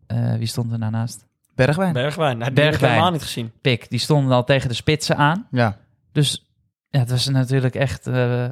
eh, 0.08 0.36
wie 0.38 0.48
stond 0.48 0.72
er 0.72 0.80
nou 0.80 0.92
naast? 0.92 1.26
Bergwijn. 1.56 1.94
Bergwijn. 1.94 2.38
Nou, 2.38 2.54
die 2.54 2.64
heb 2.64 2.74
ik 2.74 2.80
Bergwijn. 2.80 2.92
helemaal 2.92 3.12
niet 3.12 3.22
gezien. 3.22 3.52
Pik. 3.62 3.90
Die 3.90 4.00
stonden 4.00 4.34
al 4.36 4.44
tegen 4.44 4.70
de 4.70 4.76
spitsen 4.76 5.18
aan. 5.18 5.48
Ja. 5.52 5.78
Dus 6.12 6.46
ja, 6.90 7.00
het 7.00 7.10
was 7.10 7.28
natuurlijk 7.28 7.76
echt... 7.76 8.08
eh 8.08 8.46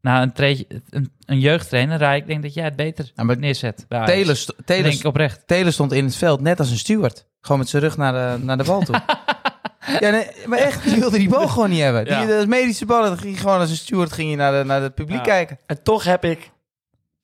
nou, 0.00 0.22
een, 0.22 0.32
treetje, 0.32 0.66
een, 0.90 1.12
een 1.24 1.40
jeugdtrainer, 1.40 1.98
Rai, 1.98 2.20
ik 2.20 2.26
denk 2.26 2.42
dat 2.42 2.54
jij 2.54 2.64
het 2.64 2.76
beter 2.76 3.10
Ja, 3.14 3.22
maar 3.22 3.38
neerzet. 3.38 3.84
bij 3.88 3.98
Ajax. 3.98 4.12
Taylor, 4.12 4.36
st- 4.36 4.46
Dat 4.46 4.66
Taylor, 4.66 4.88
denk 4.88 5.00
ik 5.00 5.06
oprecht. 5.06 5.46
Taylor 5.46 5.72
stond 5.72 5.92
in 5.92 6.04
het 6.04 6.16
veld 6.16 6.40
net 6.40 6.58
als 6.58 6.70
een 6.70 6.78
steward. 6.78 7.26
Gewoon 7.40 7.58
met 7.58 7.68
zijn 7.68 7.82
rug 7.82 7.96
naar 7.96 8.12
de, 8.38 8.44
naar 8.44 8.56
de 8.58 8.64
bal 8.64 8.80
toe. 8.82 8.94
ja, 10.00 10.10
nee, 10.10 10.26
maar 10.46 10.58
echt, 10.58 10.84
die 10.84 10.98
wilde 11.00 11.18
die 11.18 11.28
bal 11.28 11.48
gewoon 11.54 11.70
niet 11.70 11.80
hebben. 11.80 12.04
Die, 12.04 12.12
Ja. 12.12 12.26
Dat 12.26 12.46
medische 12.46 12.86
bal, 12.86 13.02
dat 13.02 13.18
ging 13.18 13.40
gewoon 13.40 13.58
als 13.60 13.70
een 13.70 13.76
steward 13.76 14.12
ging 14.12 14.30
je 14.30 14.36
naar, 14.36 14.52
de, 14.58 14.64
naar 14.64 14.82
het 14.82 14.94
publiek 14.94 15.16
Ja. 15.16 15.22
kijken. 15.22 15.58
En 15.66 15.82
toch 15.82 16.04
heb 16.04 16.24
ik 16.24 16.50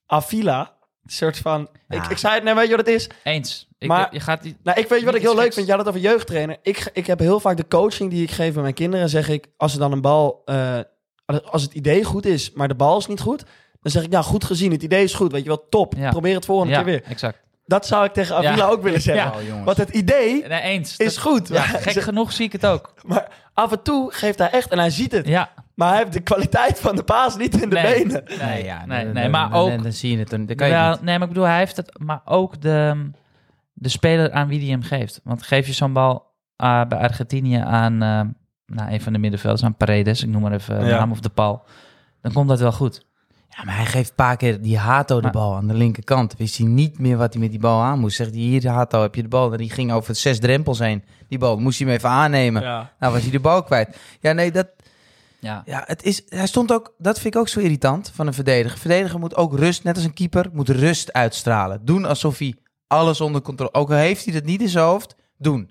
Avila, 0.07 0.73
een 1.05 1.11
soort 1.11 1.39
van... 1.39 1.69
Ja. 1.89 2.05
Ik, 2.05 2.11
ik 2.11 2.19
zei 2.19 2.35
het, 2.35 2.45
nee, 2.45 2.55
weet 2.55 2.69
je 2.69 2.77
wat 2.77 2.87
het 2.87 2.95
is? 2.95 3.09
Eens. 3.23 3.69
Ik, 3.85 3.91
Maar- 3.91 4.09
je 4.11 4.21
gaat 4.21 4.43
die, 4.43 4.57
Nou, 4.63 4.81
ik 4.81 4.89
weet 4.89 4.99
je 5.01 5.05
wat 5.05 5.15
ik 5.15 5.21
heel 5.23 5.35
leuk 5.37 5.53
vind. 5.53 5.67
Je 5.67 5.71
had 5.73 5.81
het 5.81 5.89
over 5.89 6.01
jeugdtrainer. 6.01 6.57
Ik, 6.63 6.91
ik 6.93 7.07
heb 7.07 7.19
heel 7.19 7.41
vaak 7.41 7.57
de 7.57 7.69
coaching 7.69 8.11
die 8.11 8.23
ik 8.23 8.31
geef 8.31 8.53
bij 8.53 8.63
mijn 8.63 8.75
kinderen. 8.75 9.09
Zeg 9.09 9.29
ik, 9.29 9.47
als 9.57 9.73
er 9.73 9.79
dan 9.79 9.93
een 9.93 10.01
bal... 10.01 10.43
eh, 10.45 10.79
als 11.51 11.63
het 11.63 11.75
idee 11.75 12.05
goed 12.05 12.27
is, 12.27 12.53
maar 12.53 12.69
de 12.69 12.75
bal 12.75 12.99
is 12.99 13.07
niet 13.07 13.21
goed... 13.21 13.45
Dan 13.81 13.93
zeg 13.93 14.03
ik, 14.03 14.11
nou, 14.11 14.25
goed 14.25 14.45
gezien. 14.45 14.73
Het 14.73 14.83
idee 14.83 15.03
is 15.05 15.15
goed. 15.15 15.33
Weet 15.33 15.43
je 15.43 15.49
wel, 15.49 15.67
top. 15.69 15.95
Ja. 15.97 16.11
Probeer 16.11 16.35
het 16.35 16.45
volgende 16.45 16.73
ja, 16.73 16.83
keer 16.83 16.91
weer. 16.91 17.03
exact. 17.05 17.39
Dat 17.67 17.87
zou 17.87 18.05
ik 18.05 18.13
tegen 18.13 18.37
Avila 18.37 18.57
Ja. 18.57 18.67
ook 18.69 18.83
willen 18.83 19.01
zeggen. 19.11 19.25
Ja. 19.33 19.39
Oh, 19.39 19.47
jongens. 19.47 19.65
Want 19.65 19.77
het 19.77 19.89
idee 19.89 20.47
Nee, 20.49 20.61
eens. 20.61 20.97
is 20.97 21.15
Dat- 21.15 21.23
goed. 21.25 21.49
Ja, 21.49 21.63
gek 21.87 22.03
genoeg 22.03 22.33
zie 22.33 22.45
ik 22.47 22.53
het 22.53 22.67
ook. 22.67 22.95
Maar 23.07 23.29
af 23.55 23.73
en 23.73 23.83
toe 23.83 24.13
geeft 24.13 24.39
hij 24.39 24.51
echt, 24.51 24.71
en 24.71 24.79
hij 24.79 24.91
ziet 24.91 25.13
het. 25.13 25.27
Ja, 25.29 25.51
Maar 25.75 25.89
hij 25.89 25.99
heeft 25.99 26.13
de 26.13 26.21
kwaliteit 26.21 26.81
van 26.81 26.97
de 26.97 27.03
paas 27.03 27.37
niet 27.37 27.61
in 27.63 27.69
de 27.71 27.77
Nee. 27.77 28.05
benen. 28.05 28.25
nee, 28.41 28.65
ja, 28.65 28.87
nee, 28.87 29.05
dan- 29.05 29.15
nee, 29.15 29.29
maar 29.29 29.55
ook... 29.55 29.69
Dan, 29.69 29.83
dan 29.83 29.93
zie 29.93 30.11
je 30.13 30.19
het, 30.19 30.31
dan, 30.31 30.47
dan 30.47 30.57
kan 30.57 30.67
je 30.69 30.73
Wel, 30.73 30.91
niet. 30.91 31.03
nee, 31.03 31.19
maar 31.19 31.29
ik 31.29 31.33
bedoel, 31.35 31.49
hij 31.49 31.59
heeft 31.59 31.77
het, 31.77 31.99
maar 31.99 32.21
ook 32.25 32.61
de, 32.61 33.11
de 33.85 33.91
speler 33.91 34.33
aan 34.33 34.49
wie 34.49 34.59
die 34.61 34.71
hem 34.71 34.83
geeft. 34.83 35.21
Want 35.25 35.43
geef 35.43 35.67
je 35.67 35.73
zo'n 35.73 35.93
bal 35.93 36.33
ah, 36.57 36.89
bij 36.89 36.99
Argentinië 36.99 37.57
aan 37.57 37.93
eh, 38.03 38.21
nou, 38.77 38.93
een 38.93 39.01
van 39.01 39.13
de 39.13 39.19
middenvelders, 39.19 39.65
aan 39.65 39.77
Paredes, 39.77 40.23
ik 40.23 40.29
noem 40.29 40.43
maar 40.43 40.53
even 40.53 40.81
de 40.81 40.87
Ja. 40.87 40.99
naam 40.99 41.11
of 41.11 41.21
de 41.21 41.29
pal, 41.29 41.65
dan 42.21 42.33
komt 42.33 42.49
dat 42.49 42.61
wel 42.61 42.73
goed. 42.73 43.07
Ja, 43.49 43.65
maar 43.65 43.77
hij 43.77 43.87
geeft 43.87 44.09
een 44.09 44.15
paar 44.15 44.37
keer 44.37 44.61
die 44.63 44.79
Hato 44.79 45.17
de 45.17 45.23
Maar- 45.23 45.33
bal 45.33 45.55
aan 45.57 45.67
de 45.67 45.75
linkerkant. 45.75 46.35
Wist 46.37 46.59
hij 46.59 46.67
niet 46.67 46.99
meer 46.99 47.17
wat 47.17 47.33
hij 47.33 47.43
met 47.43 47.51
die 47.51 47.61
bal 47.61 47.81
aan 47.83 47.99
moest. 47.99 48.17
Zegt 48.17 48.31
hij, 48.31 48.39
hier 48.41 48.69
Hato, 48.69 49.03
heb 49.03 49.15
je 49.15 49.23
de 49.23 49.29
bal. 49.29 49.53
En 49.53 49.59
die 49.59 49.71
ging 49.71 49.93
over 49.93 50.15
zes 50.15 50.39
drempels 50.41 50.79
heen. 50.79 51.05
Die 51.29 51.39
bal 51.39 51.57
moest 51.59 51.79
hij 51.79 51.87
hem 51.87 51.97
even 51.97 52.09
aannemen. 52.09 52.63
Ja. 52.63 52.93
Nou 52.99 53.13
was 53.13 53.23
hij 53.23 53.31
de 53.31 53.41
bal 53.41 53.63
kwijt. 53.63 53.99
Ja, 54.21 54.33
nee, 54.33 54.53
dat, 54.53 54.69
Ja, 55.41 55.63
ja, 55.65 55.83
het 55.87 56.03
is, 56.03 56.23
hij 56.29 56.47
stond 56.47 56.73
ook, 56.73 56.95
dat 56.99 57.21
vind 57.21 57.35
ik 57.35 57.41
ook 57.41 57.49
zo 57.49 57.61
irritant 57.61 58.11
van 58.15 58.27
een 58.27 58.35
verdediger. 58.35 58.79
Verdediger 58.79 59.19
moet 59.19 59.37
ook 59.37 59.59
rust, 59.59 59.85
net 59.85 59.97
als 59.97 60.05
een 60.05 60.15
keeper, 60.15 60.47
moet 60.53 60.69
rust 60.69 61.13
uitstralen. 61.13 61.85
Doen 61.85 62.05
alsof 62.05 62.39
hij 62.39 62.55
alles 62.87 63.21
onder 63.21 63.41
controle... 63.43 63.75
Ook 63.75 63.91
al 63.91 63.97
heeft 63.97 64.25
hij 64.25 64.35
dat 64.35 64.45
niet 64.45 64.61
in 64.61 64.69
zijn 64.69 64.85
hoofd, 64.85 65.15
doen. 65.39 65.71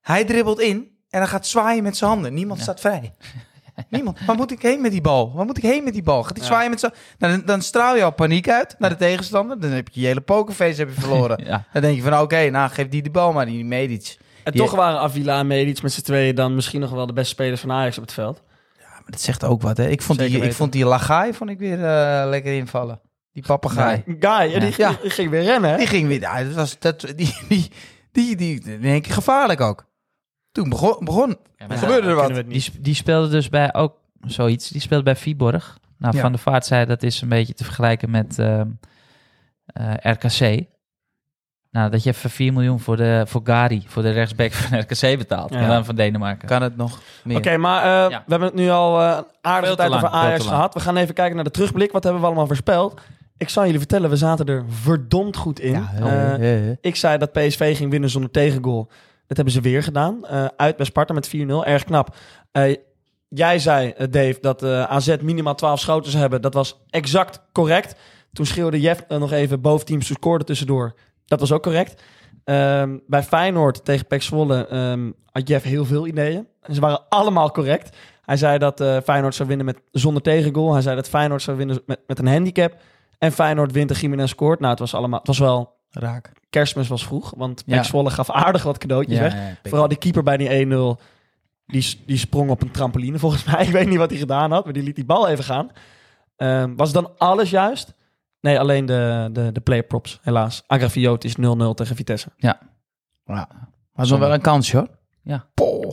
Hij 0.00 0.24
dribbelt 0.24 0.60
in 0.60 0.76
en 1.10 1.18
dan 1.18 1.28
gaat 1.28 1.46
zwaaien 1.46 1.82
met 1.82 1.96
zijn 1.96 2.10
handen. 2.10 2.34
Niemand 2.34 2.56
Ja. 2.58 2.64
staat 2.64 2.80
vrij. 2.80 3.12
Niemand. 3.90 4.18
Waar 4.26 4.36
moet 4.36 4.50
ik 4.50 4.62
heen 4.62 4.80
met 4.80 4.90
die 4.90 5.00
bal? 5.00 5.32
Waar 5.34 5.46
moet 5.46 5.56
ik 5.56 5.62
heen 5.62 5.84
met 5.84 5.92
die 5.92 6.02
bal? 6.02 6.22
Gaat 6.22 6.36
hij 6.36 6.46
Ja. 6.46 6.52
zwaaien 6.52 6.70
met 6.70 6.80
zijn... 6.80 6.92
Nou, 7.18 7.32
dan, 7.36 7.42
dan 7.46 7.62
straal 7.62 7.96
je 7.96 8.02
al 8.04 8.12
paniek 8.12 8.48
uit 8.48 8.74
naar 8.78 8.90
de 8.90 8.96
tegenstander. 8.96 9.60
Dan 9.60 9.70
heb 9.70 9.88
je 9.88 10.00
je 10.00 10.06
hele 10.06 10.20
pokerface 10.20 10.80
heb 10.80 10.94
je 10.94 11.00
verloren. 11.06 11.44
ja. 11.44 11.64
Dan 11.72 11.82
denk 11.82 11.96
je 11.96 12.02
van, 12.02 12.18
oké, 12.20 12.50
nou 12.50 12.70
geef 12.70 12.88
die 12.88 13.02
de 13.02 13.10
bal 13.10 13.32
maar, 13.32 13.46
die 13.46 13.64
Medic. 13.64 14.16
En 14.44 14.52
Die- 14.52 14.60
toch 14.60 14.70
waren 14.74 15.00
Avila 15.00 15.38
en 15.38 15.46
Medic 15.46 15.82
met 15.82 15.92
z'n 15.92 16.00
tweeën 16.02 16.34
dan 16.34 16.54
misschien 16.54 16.80
nog 16.80 16.90
wel 16.90 17.06
de 17.06 17.12
beste 17.12 17.30
spelers 17.30 17.60
van 17.60 17.72
Ajax 17.72 17.96
op 17.96 18.02
het 18.02 18.12
veld. 18.12 18.42
Maar 18.78 19.02
dat 19.10 19.20
zegt 19.20 19.44
ook 19.44 19.62
wat, 19.62 19.76
hè. 19.76 19.88
Ik 19.88 20.02
vond, 20.02 20.18
Zeker 20.18 20.40
die, 20.40 20.48
ik 20.48 20.54
vond 20.54 20.72
die 20.72 20.84
Lagai 20.84 21.34
vond 21.34 21.50
ik 21.50 21.58
weer 21.58 21.84
eh, 21.84 22.28
lekker 22.28 22.52
invallen. 22.56 23.00
Die 23.32 23.42
papegaai. 23.46 24.02
Guy, 24.06 24.42
ja, 24.52 24.58
die, 24.58 24.74
Ja. 24.76 24.92
die 25.02 25.10
ging 25.10 25.30
weer 25.30 25.42
rennen, 25.42 25.70
hè? 25.70 25.76
Die 25.76 25.86
ging 25.86 26.08
weer. 26.08 26.20
Ja, 26.20 26.44
dat 26.44 26.54
was, 26.54 26.78
dat, 26.78 27.00
die, 27.16 27.36
die, 27.48 27.70
die, 28.12 28.36
die, 28.36 28.62
in 28.64 28.84
één 28.84 29.02
keer 29.02 29.12
gevaarlijk 29.12 29.60
ook. 29.60 29.86
Toen 30.52 30.68
begon. 30.68 30.96
begon 31.04 31.36
Ja, 31.56 31.76
gebeurde 31.76 32.08
er 32.08 32.14
wat. 32.14 32.34
Die, 32.48 32.70
die 32.80 32.94
speelde 32.94 33.28
dus 33.28 33.48
bij 33.48 33.74
ook 33.74 33.94
zoiets. 34.20 34.68
Die 34.68 34.80
speelde 34.80 35.04
bij 35.04 35.16
Viborg. 35.16 35.78
Nou, 35.98 36.14
Ja. 36.16 36.20
Van 36.22 36.32
der 36.32 36.40
Vaart 36.40 36.66
zei 36.66 36.86
dat 36.86 37.02
is 37.02 37.20
een 37.20 37.28
beetje 37.28 37.54
te 37.54 37.64
vergelijken 37.64 38.10
met 38.10 38.38
ehm, 38.38 38.68
eh, 39.66 39.92
RKC. 40.00 40.64
Nou, 41.70 41.90
dat 41.90 42.02
je 42.02 42.10
even 42.10 42.30
4 42.30 42.52
miljoen 42.52 42.80
voor, 42.80 42.96
de, 42.96 43.24
voor 43.26 43.40
Gari, 43.44 43.84
voor 43.86 44.02
de 44.02 44.10
rechtsback 44.10 44.52
van 44.52 44.78
RKC 44.78 45.18
betaalt. 45.18 45.52
Ja. 45.52 45.58
Maar 45.60 45.68
dan 45.68 45.84
van 45.84 45.94
Denemarken. 45.94 46.48
Kan 46.48 46.62
het 46.62 46.76
nog 46.76 47.00
meer? 47.24 47.36
Oké, 47.36 47.56
maar 47.56 47.82
eh, 47.82 48.10
Ja. 48.10 48.22
we 48.26 48.30
hebben 48.30 48.48
het 48.48 48.54
nu 48.58 48.68
al 48.70 49.02
een 49.02 49.24
aardige 49.40 49.76
tijd 49.76 49.90
lang, 49.90 50.04
over 50.04 50.16
Ajax 50.16 50.46
gehad. 50.46 50.74
We 50.74 50.80
gaan 50.80 50.96
even 50.96 51.14
kijken 51.14 51.34
naar 51.34 51.44
de 51.44 51.50
terugblik. 51.50 51.92
Wat 51.92 52.02
hebben 52.02 52.20
we 52.20 52.26
allemaal 52.26 52.46
voorspeld? 52.46 53.00
Ik 53.42 53.48
zal 53.48 53.64
jullie 53.64 53.78
vertellen, 53.78 54.10
we 54.10 54.16
zaten 54.16 54.46
er 54.46 54.64
verdomd 54.68 55.36
goed 55.36 55.60
in. 55.60 55.72
Ja, 55.72 56.38
Eh, 56.38 56.70
ik 56.80 56.96
zei 56.96 57.18
dat 57.18 57.32
PSV 57.32 57.76
ging 57.76 57.90
winnen 57.90 58.10
zonder 58.10 58.30
tegengoal. 58.30 58.90
Dat 59.26 59.36
hebben 59.36 59.54
ze 59.54 59.60
weer 59.60 59.82
gedaan. 59.82 60.26
Eh, 60.26 60.44
uit 60.56 60.76
bij 60.76 60.86
Sparta 60.86 61.14
met 61.14 61.28
4-0. 61.28 61.64
Erg 61.64 61.84
knap. 61.84 62.16
Eh, 62.52 62.76
jij 63.28 63.58
zei, 63.58 63.94
Dave, 64.10 64.38
dat 64.40 64.62
AZ 64.64 65.16
minimaal 65.20 65.54
12 65.54 65.80
schoten 65.80 66.10
zou 66.10 66.22
hebben. 66.22 66.42
Dat 66.42 66.54
was 66.54 66.80
exact 66.90 67.40
correct. 67.52 67.94
Toen 68.32 68.46
schreeuwde 68.46 68.80
Jeff 68.80 69.04
nog 69.08 69.32
even 69.32 69.60
boventeams 69.60 70.06
te 70.06 70.12
scoren 70.12 70.46
tussendoor. 70.46 70.94
Dat 71.26 71.40
was 71.40 71.52
ook 71.52 71.62
correct. 71.62 72.02
Ehm, 72.44 72.98
bij 73.06 73.22
Feyenoord 73.22 73.84
tegen 73.84 74.06
PEC 74.06 74.22
Zwolle 74.22 74.66
ehm, 74.66 75.10
had 75.30 75.48
Jeff 75.48 75.64
heel 75.64 75.84
veel 75.84 76.06
ideeën. 76.06 76.46
En 76.60 76.74
ze 76.74 76.80
waren 76.80 77.00
allemaal 77.08 77.50
correct. 77.50 77.96
Hij 78.22 78.36
zei 78.36 78.58
dat 78.58 78.84
Feyenoord 79.04 79.34
zou 79.34 79.48
winnen 79.48 79.66
met, 79.66 79.78
zonder 79.90 80.22
tegengoal. 80.22 80.72
Hij 80.72 80.82
zei 80.82 80.96
dat 80.96 81.08
Feyenoord 81.08 81.42
zou 81.42 81.56
winnen 81.56 81.82
met, 81.86 82.00
met 82.06 82.18
een 82.18 82.26
handicap. 82.28 82.74
En 83.22 83.32
Feyenoord 83.32 83.72
wint 83.72 83.90
en 83.90 83.96
Jiménez 83.96 84.30
scoort. 84.30 84.58
Nou, 84.58 84.70
het 84.70 84.78
was, 84.78 84.94
allemaal, 84.94 85.18
het 85.18 85.26
was 85.28 85.38
wel... 85.38 85.80
Raak. 85.90 86.32
Kerstmis 86.50 86.88
was 86.88 87.04
vroeg, 87.06 87.32
want 87.36 87.62
Ja. 87.66 87.82
Zwolle 87.82 88.10
gaf 88.10 88.30
aardig 88.30 88.62
wat 88.62 88.78
cadeautjes 88.78 89.18
weg. 89.18 89.34
ja, 89.34 89.56
Vooral 89.62 89.88
die 89.88 89.98
keeper 89.98 90.22
bij 90.22 90.36
die 90.36 90.66
1-0, 90.66 91.02
die, 91.66 92.00
die 92.06 92.16
sprong 92.16 92.50
op 92.50 92.62
een 92.62 92.70
trampoline 92.70 93.18
volgens 93.24 93.44
mij. 93.44 93.66
Ik 93.66 93.72
weet 93.72 93.88
niet 93.88 93.98
wat 93.98 94.10
hij 94.10 94.18
gedaan 94.18 94.50
had, 94.50 94.64
maar 94.64 94.72
die 94.72 94.82
liet 94.82 94.94
die 94.94 95.04
bal 95.04 95.28
even 95.28 95.44
gaan. 95.44 95.70
Ehm, 96.36 96.74
was 96.76 96.92
dan 96.92 97.10
alles 97.18 97.50
juist? 97.50 97.94
Nee, 98.40 98.58
alleen 98.60 98.86
de, 98.86 99.28
de, 99.32 99.52
de 99.52 99.60
player 99.60 99.82
props, 99.82 100.18
helaas. 100.22 100.62
Agravioot 100.66 101.24
is 101.24 101.36
0-0 101.36 101.40
tegen 101.74 101.96
Vitesse. 101.96 102.28
Ja. 102.36 102.58
Maar 103.24 103.48
nog 104.08 104.18
wel 104.18 104.32
een 104.32 104.40
kansje 104.40 104.76
hoor. 104.76 104.88
Ja. 105.22 105.46
Poh. 105.54 105.90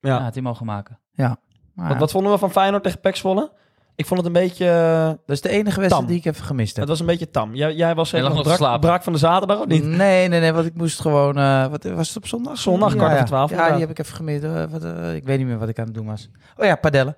Ja, 0.00 0.14
Ja, 0.16 0.22
had 0.22 0.34
hij 0.34 0.42
mogen 0.42 0.66
maken. 0.66 0.98
Maar 1.12 1.36
Maar 1.74 1.88
Wat, 1.88 1.98
wat 1.98 2.10
vonden 2.10 2.32
we 2.32 2.38
van 2.38 2.50
Feyenoord 2.50 2.82
tegen 2.82 3.16
Zwolle? 3.16 3.52
Ik 3.98 4.06
vond 4.06 4.18
het 4.18 4.26
een 4.26 4.42
beetje... 4.42 4.68
eh, 4.68 5.06
Dat 5.06 5.36
is 5.36 5.40
de 5.40 5.48
enige 5.48 5.64
wedstrijd 5.80 5.90
Tam. 5.90 6.06
die 6.06 6.16
ik 6.16 6.24
even 6.24 6.44
gemist 6.44 6.70
heb. 6.70 6.80
het 6.80 6.88
was 6.88 7.00
een 7.00 7.06
beetje 7.06 7.30
tam. 7.30 7.54
Jij, 7.54 7.74
jij 7.74 7.94
was 7.94 8.12
lag 8.12 8.22
nog 8.22 8.44
nog 8.58 8.78
brak, 8.80 9.02
van 9.02 9.12
de 9.12 9.18
zaterdag, 9.18 9.58
of 9.58 9.66
niet? 9.66 9.84
Nee, 9.84 10.28
nee, 10.28 10.40
nee, 10.40 10.52
want 10.52 10.66
ik 10.66 10.74
moest 10.74 11.00
gewoon... 11.00 11.38
eh, 11.38 11.66
wat 11.66 11.84
was 11.84 12.08
het 12.08 12.16
op 12.16 12.26
zondag? 12.26 12.58
Zondag, 12.58 12.94
kwart 12.96 13.12
over 13.12 13.24
twaalf, 13.24 13.50
Ja, 13.50 13.70
die 13.70 13.80
heb 13.80 13.90
ik 13.90 13.98
even 13.98 14.14
gemist. 14.16 14.42
Wat, 14.70 14.84
eh, 14.84 15.14
ik 15.14 15.24
weet 15.24 15.38
niet 15.38 15.46
meer 15.46 15.58
wat 15.58 15.68
ik 15.68 15.78
aan 15.78 15.84
het 15.84 15.94
doen 15.94 16.06
was. 16.06 16.28
Oh 16.56 16.64
ja, 16.64 16.76
padellen. 16.76 17.16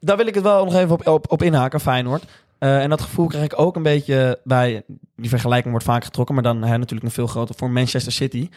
Daar 0.00 0.16
wil 0.16 0.26
ik 0.26 0.34
het 0.34 0.42
wel 0.44 0.64
nog 0.64 0.74
even 0.74 0.90
op, 0.90 1.06
op, 1.06 1.30
op 1.32 1.42
inhaken, 1.42 1.80
Feyenoord. 1.80 2.24
Eh, 2.58 2.82
en 2.82 2.90
dat 2.90 3.00
gevoel 3.00 3.26
krijg 3.26 3.44
ik 3.44 3.58
ook 3.60 3.76
een 3.76 3.82
beetje 3.82 4.40
bij... 4.44 4.82
Die 5.16 5.28
vergelijking 5.30 5.70
wordt 5.70 5.86
vaak 5.86 6.04
getrokken, 6.04 6.34
maar 6.34 6.44
dan 6.44 6.62
hè, 6.62 6.76
natuurlijk 6.78 7.02
een 7.06 7.10
veel 7.14 7.26
groter 7.26 7.54
voor 7.54 7.70
Manchester 7.70 8.12
City. 8.12 8.48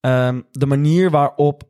Ehm, 0.00 0.40
de 0.52 0.66
manier 0.66 1.10
waarop 1.10 1.62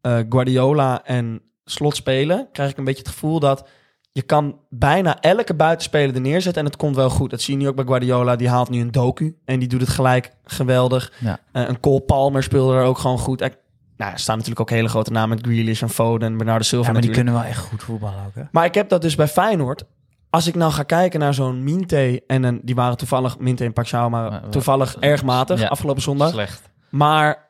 eh, 0.00 0.18
Guardiola 0.28 1.04
en 1.04 1.42
Slot 1.64 1.96
spelen, 1.96 2.48
krijg 2.52 2.70
ik 2.70 2.76
een 2.78 2.84
beetje 2.84 3.02
het 3.02 3.12
gevoel 3.12 3.40
dat 3.40 3.68
je 4.12 4.22
kan 4.22 4.58
bijna 4.68 5.20
elke 5.20 5.54
buitenspeler 5.54 6.14
er 6.14 6.20
neerzetten 6.20 6.62
en 6.62 6.68
het 6.68 6.76
komt 6.76 6.96
wel 6.96 7.10
goed. 7.10 7.30
Dat 7.30 7.40
zie 7.40 7.54
je 7.56 7.60
nu 7.62 7.68
ook 7.68 7.74
bij 7.76 7.84
Guardiola. 7.84 8.36
Die 8.36 8.48
haalt 8.48 8.70
nu 8.70 8.80
een 8.80 8.90
docu 8.92 9.36
en 9.44 9.58
die 9.58 9.68
doet 9.68 9.80
het 9.80 9.88
gelijk 9.90 10.30
geweldig. 10.44 11.12
Ja. 11.20 11.38
Eh, 11.52 11.68
een 11.68 11.80
Cole 11.80 12.00
Palmer 12.00 12.42
speelde 12.42 12.74
er 12.76 12.84
ook 12.84 12.98
gewoon 12.98 13.18
goed. 13.18 13.40
Er, 13.40 13.56
nou, 13.96 14.12
er 14.12 14.18
staan 14.18 14.34
natuurlijk 14.36 14.60
ook 14.70 14.76
hele 14.76 14.88
grote 14.88 15.10
namen 15.12 15.38
Grealish 15.44 15.82
en 15.82 15.88
Foden 15.90 16.28
en 16.28 16.36
Bernardo 16.36 16.64
Silva 16.64 16.86
Ja, 16.86 16.92
maar 16.92 17.02
die 17.02 17.10
kunnen 17.10 17.34
wel 17.34 17.42
echt 17.42 17.58
goed 17.58 17.82
voetballen 17.82 18.24
ook, 18.26 18.34
hè? 18.34 18.42
Maar 18.52 18.64
ik 18.64 18.74
heb 18.74 18.88
dat 18.88 19.02
dus 19.02 19.14
bij 19.14 19.28
Feyenoord. 19.28 19.84
Als 20.30 20.46
ik 20.46 20.54
nou 20.54 20.72
ga 20.72 20.82
kijken 20.82 21.20
naar 21.20 21.34
zo'n 21.34 21.64
Minte 21.64 22.22
en 22.26 22.42
een, 22.42 22.60
die 22.62 22.74
waren 22.74 22.96
toevallig 22.96 23.38
Minte 23.38 23.64
en 23.64 23.72
Paxao, 23.72 24.08
maar 24.08 24.30
Maar- 24.30 24.48
toevallig 24.48 24.96
erg 24.96 25.22
matig 25.24 25.60
Ja. 25.60 25.66
afgelopen 25.68 26.02
zondag. 26.02 26.30
Slecht. 26.30 26.70
Maar 26.88 27.48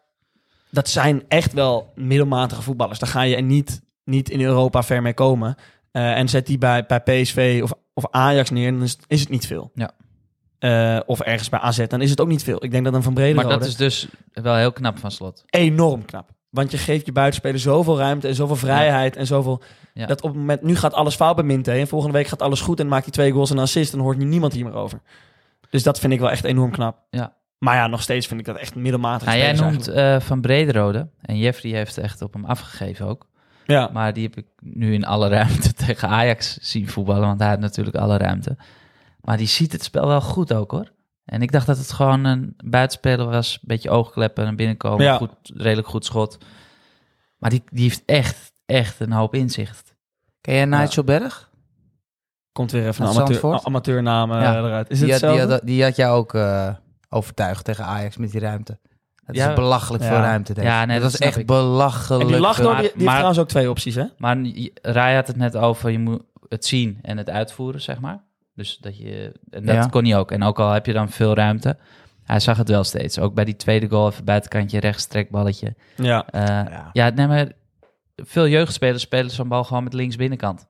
dat 0.70 0.88
zijn 0.88 1.22
echt 1.28 1.52
wel 1.52 1.92
middelmatige 1.94 2.62
voetballers. 2.62 2.98
Daar 2.98 3.08
ga 3.08 3.22
je 3.22 3.36
niet, 3.36 3.82
niet 4.04 4.30
in 4.30 4.40
Europa 4.40 4.82
ver 4.82 5.02
mee 5.02 5.14
komen. 5.14 5.54
Eh, 5.92 6.18
en 6.18 6.28
zet 6.28 6.46
die 6.46 6.58
bij, 6.58 6.86
bij 6.86 7.00
PSV 7.00 7.60
of, 7.62 7.72
of 7.94 8.06
Ajax 8.10 8.50
neer, 8.50 8.72
dan 8.72 8.82
is, 8.82 8.98
is 9.06 9.20
het 9.20 9.28
niet 9.28 9.46
veel. 9.46 9.70
Ja. 9.74 9.90
Eh, 10.58 11.00
of 11.06 11.20
ergens 11.20 11.48
bij 11.48 11.58
AZ, 11.58 11.86
dan 11.86 12.00
is 12.00 12.10
het 12.10 12.20
ook 12.20 12.28
niet 12.28 12.42
veel. 12.42 12.64
Ik 12.64 12.70
denk 12.70 12.84
dat 12.84 12.94
een 12.94 13.02
Van 13.02 13.14
Brederode 13.14 13.48
Maar 13.48 13.58
dat 13.58 13.68
is 13.68 13.76
dus 13.76 14.08
wel 14.32 14.54
heel 14.54 14.72
knap 14.72 14.98
van 14.98 15.10
slot. 15.10 15.44
enorm 15.50 16.04
knap. 16.04 16.30
Want 16.50 16.70
je 16.70 16.78
geeft 16.78 17.06
je 17.06 17.12
buitenspeler 17.12 17.58
zoveel 17.58 17.98
ruimte 17.98 18.28
en 18.28 18.34
zoveel 18.34 18.56
vrijheid 18.56 19.16
en 19.16 19.26
zoveel... 19.26 19.62
Ja. 19.94 20.06
Dat 20.06 20.22
op 20.22 20.28
het 20.28 20.38
moment, 20.38 20.62
nu 20.62 20.76
gaat 20.76 20.94
alles 20.94 21.14
fout 21.14 21.34
bij 21.36 21.44
Minte. 21.44 21.70
En 21.70 21.86
volgende 21.88 22.16
week 22.16 22.26
gaat 22.26 22.42
alles 22.42 22.60
goed 22.60 22.80
en 22.80 22.88
maakt 22.88 23.04
hij 23.04 23.12
twee 23.12 23.32
goals 23.32 23.50
en 23.50 23.56
een 23.56 23.62
assist. 23.62 23.92
En 23.92 23.98
dan 23.98 24.06
hoort 24.06 24.18
nu 24.18 24.24
niemand 24.24 24.52
hier 24.52 24.64
meer 24.64 24.74
over. 24.74 25.00
Dus 25.70 25.82
dat 25.82 25.98
vind 25.98 26.12
ik 26.12 26.20
wel 26.20 26.30
echt 26.30 26.44
enorm 26.44 26.70
knap. 26.70 26.96
Ja. 27.10 27.36
Maar 27.58 27.76
ja, 27.76 27.86
nog 27.86 28.02
steeds 28.02 28.26
vind 28.26 28.40
ik 28.40 28.46
dat 28.46 28.56
echt 28.56 28.74
middelmatig. 28.74 29.26
Nou, 29.26 29.38
jij 29.38 29.52
noemt 29.52 29.88
eh, 29.88 30.20
Van 30.20 30.40
Brederode. 30.40 31.08
En 31.20 31.38
Jeffrey 31.38 31.72
heeft 31.72 31.98
echt 31.98 32.22
op 32.22 32.32
hem 32.32 32.44
afgegeven 32.44 33.06
ook. 33.06 33.26
Ja. 33.72 33.90
Maar 33.92 34.12
die 34.12 34.22
heb 34.22 34.36
ik 34.36 34.46
nu 34.60 34.94
in 34.94 35.04
alle 35.04 35.28
ruimte 35.28 35.72
tegen 35.86 36.08
Ajax 36.08 36.58
zien 36.60 36.88
voetballen. 36.88 37.26
Want 37.26 37.40
hij 37.40 37.48
had 37.48 37.58
natuurlijk 37.58 37.96
alle 37.96 38.16
ruimte. 38.16 38.56
Maar 39.20 39.36
die 39.36 39.46
ziet 39.46 39.72
het 39.72 39.84
spel 39.84 40.06
wel 40.06 40.20
goed 40.20 40.52
ook 40.52 40.70
hoor. 40.70 40.92
En 41.24 41.42
ik 41.42 41.52
dacht 41.52 41.66
dat 41.66 41.78
het 41.78 41.92
gewoon 41.92 42.24
een 42.24 42.54
buitenspeler 42.64 43.26
was. 43.26 43.52
Een 43.54 43.60
beetje 43.68 43.90
oogkleppen 43.90 44.46
en 44.46 44.56
binnenkomen. 44.56 45.04
Ja. 45.04 45.16
Goed, 45.16 45.30
redelijk 45.54 45.88
goed 45.88 46.04
schot. 46.04 46.38
Maar 47.38 47.50
die, 47.50 47.62
die 47.70 47.82
heeft 47.82 48.02
echt, 48.06 48.52
echt 48.66 49.00
een 49.00 49.12
hoop 49.12 49.34
inzicht. 49.34 49.94
Ken 50.40 50.54
jij 50.54 50.64
Nigel 50.64 51.04
Berg? 51.04 51.50
Komt 52.52 52.70
weer 52.70 52.86
even 52.86 53.04
een 53.04 53.10
amateur, 53.10 53.60
amateurnaam 53.64 54.32
Ja. 54.32 54.56
eruit. 54.58 54.90
Is 54.90 54.98
die, 55.00 55.12
het 55.12 55.20
had, 55.22 55.32
die, 55.32 55.40
had, 55.40 55.60
die 55.64 55.82
had 55.82 55.96
jou 55.96 56.16
ook 56.16 56.34
eh, 56.34 56.74
overtuigd 57.08 57.64
tegen 57.64 57.84
Ajax 57.84 58.16
met 58.16 58.30
die 58.30 58.40
ruimte. 58.40 58.78
Het 59.24 59.36
Ja. 59.36 59.48
is 59.48 59.54
belachelijk 59.54 60.02
Ja. 60.02 60.08
veel 60.08 60.18
ruimte. 60.18 60.54
Deze. 60.54 60.66
Ja, 60.66 60.84
nee, 60.84 61.00
dat 61.00 61.12
dat 61.12 61.20
echt 61.20 61.36
ik. 61.36 61.46
belachelijk. 61.46 62.22
En 62.22 62.28
die 62.28 62.36
door, 62.40 62.54
die, 62.76 62.82
heeft 62.82 62.94
trouwens 63.04 63.38
ook 63.38 63.48
twee 63.48 63.70
opties, 63.70 63.94
hè? 63.94 64.04
Maar 64.18 64.36
Rai 64.82 65.14
had 65.14 65.26
het 65.26 65.36
net 65.36 65.56
over, 65.56 65.90
je 65.90 65.98
moet 65.98 66.22
het 66.48 66.64
zien 66.64 66.98
en 67.02 67.16
het 67.18 67.30
uitvoeren, 67.30 67.80
zeg 67.80 68.00
maar. 68.00 68.22
Dus 68.54 68.78
dat 68.78 68.98
je, 68.98 69.32
en 69.50 69.64
dat 69.66 69.74
Ja. 69.74 69.86
kon 69.86 70.04
hij 70.04 70.18
ook. 70.18 70.30
En 70.30 70.42
ook 70.42 70.58
al 70.60 70.70
heb 70.70 70.86
je 70.86 70.92
dan 70.92 71.08
veel 71.08 71.34
ruimte, 71.34 71.76
hij 72.24 72.40
zag 72.40 72.56
het 72.56 72.68
wel 72.68 72.84
steeds. 72.84 73.18
Ook 73.18 73.34
bij 73.34 73.44
die 73.44 73.56
tweede 73.56 73.88
goal, 73.88 74.08
even 74.08 74.24
buitenkantje 74.24 74.80
rechts, 74.80 75.06
trekballetje. 75.06 75.74
Ja. 75.96 76.26
Eh, 76.30 76.42
Ja. 76.46 76.90
ja. 76.92 77.08
nee, 77.08 77.26
maar 77.26 77.52
veel 78.16 78.48
jeugdspelers 78.48 79.02
spelen 79.02 79.30
zo'n 79.30 79.48
bal 79.48 79.64
gewoon 79.64 79.84
met 79.84 79.92
links 79.92 80.16
binnenkant. 80.16 80.66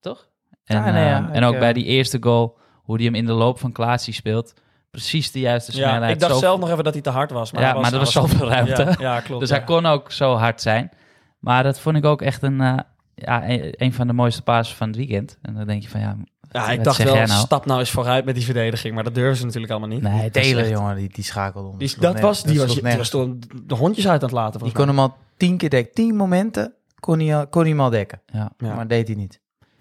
Toch? 0.00 0.28
En, 0.64 0.76
Ja, 0.76 0.90
nee, 0.90 1.04
ja, 1.04 1.28
eh, 1.28 1.36
en 1.36 1.44
ook 1.44 1.54
eh, 1.54 1.58
bij 1.60 1.72
die 1.72 1.84
eerste 1.84 2.18
goal, 2.20 2.58
hoe 2.82 2.96
die 2.96 3.06
hem 3.06 3.14
in 3.14 3.26
de 3.26 3.32
loop 3.32 3.58
van 3.58 3.72
Klaasie 3.72 4.14
speelt. 4.14 4.54
Precies 4.92 5.30
de 5.30 5.40
juiste 5.40 5.76
ja, 5.76 5.88
snelheid. 5.88 6.14
ik 6.14 6.20
dacht 6.20 6.32
zo- 6.32 6.38
zelf 6.38 6.60
nog 6.60 6.70
even 6.70 6.84
dat 6.84 6.92
hij 6.92 7.02
te 7.02 7.10
hard 7.10 7.30
was. 7.30 7.52
Maar 7.52 7.62
Ja, 7.62 7.72
was, 7.72 7.82
maar 7.82 7.92
er 7.92 7.98
was 7.98 8.12
zoveel 8.12 8.48
ruimte. 8.48 8.82
Ja, 8.84 8.94
ja, 8.98 9.20
klopt. 9.20 9.40
Dus 9.40 9.48
ja. 9.50 9.56
hij 9.56 9.64
kon 9.64 9.86
ook 9.86 10.12
zo 10.12 10.34
hard 10.34 10.60
zijn. 10.60 10.90
Maar 11.38 11.62
dat 11.62 11.78
vond 11.80 11.96
ik 11.96 12.04
ook 12.04 12.22
echt 12.22 12.42
een, 12.42 12.60
eh, 12.60 12.78
ja, 13.14 13.48
een, 13.48 13.74
een 13.76 13.92
van 13.92 14.06
de 14.06 14.12
mooiste 14.12 14.42
pasen 14.42 14.76
van 14.76 14.86
het 14.86 14.96
weekend. 14.96 15.38
En 15.42 15.54
dan 15.54 15.66
denk 15.66 15.82
je 15.82 15.88
van 15.88 16.00
ja, 16.00 16.16
Ja, 16.50 16.70
ik 16.70 16.84
dacht 16.84 17.02
wel, 17.02 17.14
nou? 17.14 17.28
stap 17.28 17.66
nou 17.66 17.80
eens 17.80 17.90
vooruit 17.90 18.24
met 18.24 18.34
die 18.34 18.44
verdediging. 18.44 18.94
Maar 18.94 19.04
dat 19.04 19.14
durven 19.14 19.36
ze 19.36 19.44
natuurlijk 19.44 19.72
allemaal 19.72 19.88
niet. 19.90 20.02
nee, 20.02 20.30
Taylor, 20.30 20.68
jongen, 20.68 20.96
die, 20.96 21.08
die 21.12 21.24
schakelde 21.24 21.68
om. 21.68 21.78
Die, 21.78 21.94
dat 21.98 22.20
was, 22.20 22.42
die 22.42 22.58
was, 22.58 22.74
die 22.74 22.96
was 22.96 23.10
toen 23.10 23.42
de 23.66 23.74
hondjes 23.74 24.08
uit 24.08 24.22
aan 24.22 24.28
het 24.28 24.36
laten. 24.38 24.62
Die 24.62 24.72
kon 24.72 24.86
hem 24.88 24.98
al 24.98 25.16
tien 25.36 25.56
keer 25.56 25.70
dekken. 25.70 25.94
Tien 25.94 26.16
momenten 26.16 26.74
kon 27.00 27.18
hij, 27.20 27.36
al- 27.36 27.46
kon 27.46 27.60
hij 27.60 27.70
hem 27.70 27.80
al 27.80 27.90
dekken. 27.90 28.20
Ja. 28.26 28.52
Ja. 28.58 28.74
Maar 28.74 28.88
deed 28.88 29.06
hij 29.06 29.16
niet. 29.16 29.40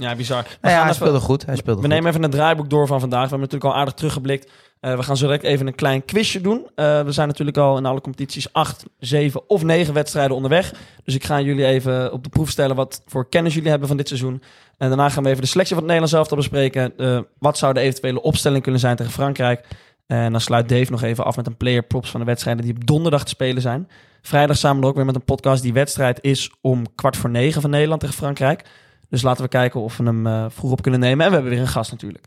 Ja, 0.10 0.16
bizar. 0.16 0.44
We, 0.44 0.50
Nou 0.62 0.74
ja, 0.74 0.80
hij 0.82 0.82
even- 0.82 0.96
speelde 0.96 1.20
goed. 1.20 1.46
Hij 1.46 1.56
speelde 1.56 1.82
we 1.82 1.86
goed. 1.88 1.96
nemen 1.96 2.10
even 2.10 2.22
het 2.24 2.32
draaiboek 2.32 2.70
door 2.70 2.88
van 2.88 3.00
vandaag. 3.00 3.24
We 3.24 3.30
hebben 3.30 3.48
natuurlijk 3.48 3.74
al 3.74 3.80
aardig 3.80 3.94
teruggeblikt. 3.94 4.52
Eh, 4.80 4.96
we 4.96 5.04
gaan 5.04 5.18
zo 5.18 5.26
direct 5.26 5.44
even 5.44 5.68
een 5.68 5.76
klein 5.76 6.06
quizje 6.06 6.42
doen. 6.42 6.68
Eh, 6.76 7.02
we 7.02 7.12
zijn 7.12 7.28
natuurlijk 7.28 7.58
al 7.58 7.78
in 7.78 7.86
alle 7.86 8.02
competities 8.02 8.54
acht, 8.54 8.84
zeven 9.00 9.50
of 9.50 9.64
negen 9.64 9.94
wedstrijden 9.94 10.36
onderweg. 10.36 10.74
Dus 11.04 11.16
ik 11.16 11.24
ga 11.24 11.40
jullie 11.42 11.66
even 11.66 12.14
op 12.14 12.24
de 12.24 12.30
proef 12.30 12.50
stellen 12.50 12.76
wat 12.76 13.02
voor 13.06 13.30
kennis 13.30 13.54
jullie 13.54 13.70
hebben 13.70 13.88
van 13.88 13.98
dit 13.98 14.08
seizoen. 14.08 14.42
En 14.78 14.88
daarna 14.88 15.10
gaan 15.10 15.24
we 15.24 15.30
even 15.30 15.42
de 15.42 15.48
selectie 15.48 15.76
van 15.76 15.84
het 15.84 15.94
Nederlands 15.94 16.14
elftal 16.14 16.38
bespreken. 16.38 16.98
Eh, 16.98 17.20
wat 17.40 17.58
zou 17.58 17.74
de 17.74 17.80
eventuele 17.80 18.22
opstelling 18.22 18.64
kunnen 18.64 18.82
zijn 18.82 18.96
tegen 18.96 19.12
Frankrijk? 19.12 19.68
En 20.08 20.32
dan 20.32 20.42
sluit 20.42 20.70
Dave 20.70 20.92
nog 20.92 21.02
even 21.04 21.26
af 21.26 21.36
met 21.36 21.48
een 21.48 21.58
player 21.58 21.84
props 21.84 22.10
van 22.10 22.20
de 22.20 22.26
wedstrijden 22.26 22.64
die 22.66 22.74
op 22.74 22.86
donderdag 22.88 23.24
te 23.24 23.30
spelen 23.30 23.62
zijn. 23.62 23.88
Vrijdag 24.22 24.58
samen 24.58 24.82
we 24.82 24.88
ook 24.88 24.96
weer 24.96 25.06
met 25.06 25.16
een 25.16 25.24
podcast. 25.26 25.62
Die 25.64 25.74
wedstrijd 25.74 26.20
is 26.22 26.52
om 26.62 26.96
kwart 26.96 27.18
voor 27.18 27.30
negen 27.30 27.62
van 27.62 27.70
Nederland 27.70 28.00
tegen 28.02 28.16
Frankrijk. 28.16 28.64
Dus 29.12 29.22
laten 29.22 29.44
we 29.44 29.50
kijken 29.50 29.82
of 29.82 29.98
we 29.98 30.04
hem 30.04 30.28
eh, 30.28 30.46
vroeg 30.50 30.72
op 30.72 30.82
kunnen 30.82 31.00
nemen. 31.00 31.20
En 31.26 31.28
we 31.30 31.34
hebben 31.38 31.52
weer 31.54 31.62
een 31.62 31.68
gast 31.68 31.92
natuurlijk. 31.92 32.26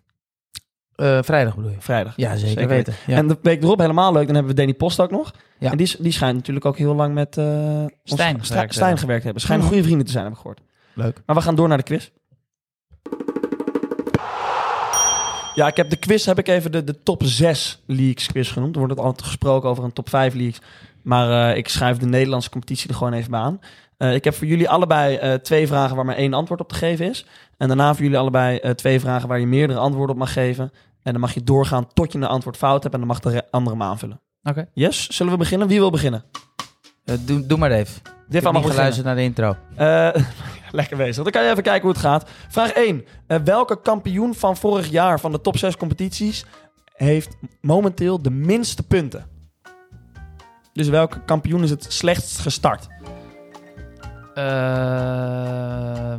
Eh, 0.95 1.19
vrijdag 1.23 1.55
bedoel 1.57 1.71
je? 1.71 1.77
Vrijdag. 1.81 2.13
Ja, 2.17 2.37
zeker, 2.37 2.69
weten. 2.69 2.95
Ja. 3.07 3.17
En 3.17 3.29
de 3.29 3.39
week 3.43 3.63
erop 3.63 3.79
helemaal 3.79 4.13
leuk. 4.13 4.25
Dan 4.27 4.35
hebben 4.35 4.53
we 4.53 4.59
Danny 4.59 4.75
Post 4.75 5.01
ook 5.01 5.11
nog. 5.11 5.35
Ja. 5.59 5.71
En 5.71 5.77
die, 5.77 5.87
is- 5.87 5.97
die 5.97 6.13
schijnt 6.13 6.37
natuurlijk 6.37 6.65
ook 6.67 6.79
heel 6.79 6.95
lang 6.95 7.15
met 7.15 7.37
eh, 7.39 7.45
ons- 7.81 7.91
Stijn 8.05 8.37
Sta- 8.41 8.55
gewerkt 8.55 8.75
Stijn 8.75 8.99
gewerkt 8.99 9.21
te 9.21 9.25
hebben. 9.25 9.43
Schijnen 9.43 9.65
Mhm. 9.65 9.75
goede 9.75 9.87
vrienden 9.89 10.07
te 10.07 10.13
zijn, 10.13 10.25
heb 10.25 10.33
ik 10.35 10.39
gehoord. 10.41 10.61
Leuk. 10.95 11.23
Maar 11.27 11.37
we 11.37 11.43
gaan 11.43 11.55
door 11.55 11.69
naar 11.69 11.77
de 11.79 11.83
quiz. 11.85 12.09
Ja, 15.55 15.67
ik 15.67 15.77
heb 15.77 15.91
de 15.91 15.97
quiz 15.97 16.25
heb 16.27 16.39
ik 16.39 16.49
even 16.49 16.73
de, 16.73 16.85
de 16.85 17.03
top 17.03 17.23
6 17.25 17.83
leagues 17.87 18.27
quiz 18.27 18.53
genoemd. 18.53 18.77
Er 18.77 18.81
wordt 18.87 18.99
altijd 19.01 19.27
gesproken 19.27 19.69
over 19.69 19.85
een 19.85 19.93
top 19.93 20.09
5 20.09 20.35
leagues. 20.35 20.61
Maar 21.03 21.51
eh, 21.51 21.57
ik 21.57 21.69
schrijf 21.69 21.97
de 21.97 22.07
Nederlandse 22.07 22.51
competitie 22.51 22.89
er 22.89 22.95
gewoon 22.95 23.13
even 23.13 23.31
bij 23.31 23.41
aan. 23.41 23.61
Eh, 24.05 24.15
ik 24.15 24.25
heb 24.25 24.35
voor 24.35 24.47
jullie 24.47 24.69
allebei 24.69 25.17
eh, 25.17 25.35
twee 25.35 25.67
vragen 25.67 25.97
waar 25.97 26.05
maar 26.05 26.17
één 26.17 26.35
antwoord 26.35 26.61
op 26.61 26.69
te 26.69 26.75
geven 26.75 27.09
is. 27.09 27.27
En 27.57 27.69
daarna 27.69 27.95
voor 27.95 28.03
jullie 28.03 28.19
allebei 28.19 28.57
eh, 28.57 28.71
twee 28.71 29.01
vragen 29.01 29.29
waar 29.29 29.41
je 29.41 29.47
meerdere 29.47 29.79
antwoorden 29.79 30.15
op 30.15 30.21
mag 30.21 30.33
geven. 30.33 30.73
En 31.03 31.13
dan 31.13 31.21
mag 31.21 31.35
je 31.35 31.43
doorgaan 31.43 31.87
tot 31.93 32.13
je 32.13 32.19
een 32.19 32.25
antwoord 32.25 32.57
fout 32.57 32.83
hebt. 32.83 32.95
En 32.95 33.01
dan 33.01 33.09
mag 33.09 33.21
de 33.21 33.31
re- 33.31 33.47
andere 33.51 33.77
hem 33.77 33.85
aanvullen. 33.87 34.21
Oké. 34.43 34.69
Yes, 34.73 35.09
zullen 35.09 35.33
we 35.33 35.39
beginnen? 35.39 35.69
Wie 35.69 35.79
wil 35.79 35.91
beginnen? 35.91 36.25
Doe, 37.05 37.47
doe 37.47 37.59
maar 37.59 37.71
even. 37.71 38.03
Dit 38.29 38.43
beginnen. 38.43 38.71
geluisterd 38.71 39.07
naar 39.07 39.15
de 39.15 39.23
intro. 39.23 39.57
Lekker 40.71 40.97
bezig. 40.97 41.23
Dan 41.23 41.33
kan 41.33 41.45
je 41.45 41.51
even 41.51 41.63
kijken 41.63 41.83
hoe 41.83 41.91
het 41.91 42.01
gaat. 42.01 42.31
Vraag 42.49 42.71
1. 42.73 43.05
Eh, 43.27 43.39
welke 43.45 43.81
kampioen 43.81 44.35
van 44.35 44.57
vorig 44.57 44.91
jaar 44.91 45.21
van 45.21 45.33
de 45.33 45.41
top 45.41 45.57
6 45.57 45.77
competities 45.77 46.45
heeft 46.95 47.37
momenteel 47.61 48.23
de 48.23 48.31
minste 48.31 48.83
punten? 48.83 49.27
Dus 50.73 50.89
welke 50.89 51.25
kampioen 51.25 51.63
is 51.63 51.71
het 51.71 51.87
slechtst 51.89 52.39
gestart? 52.39 52.87
Ehm, 54.35 56.17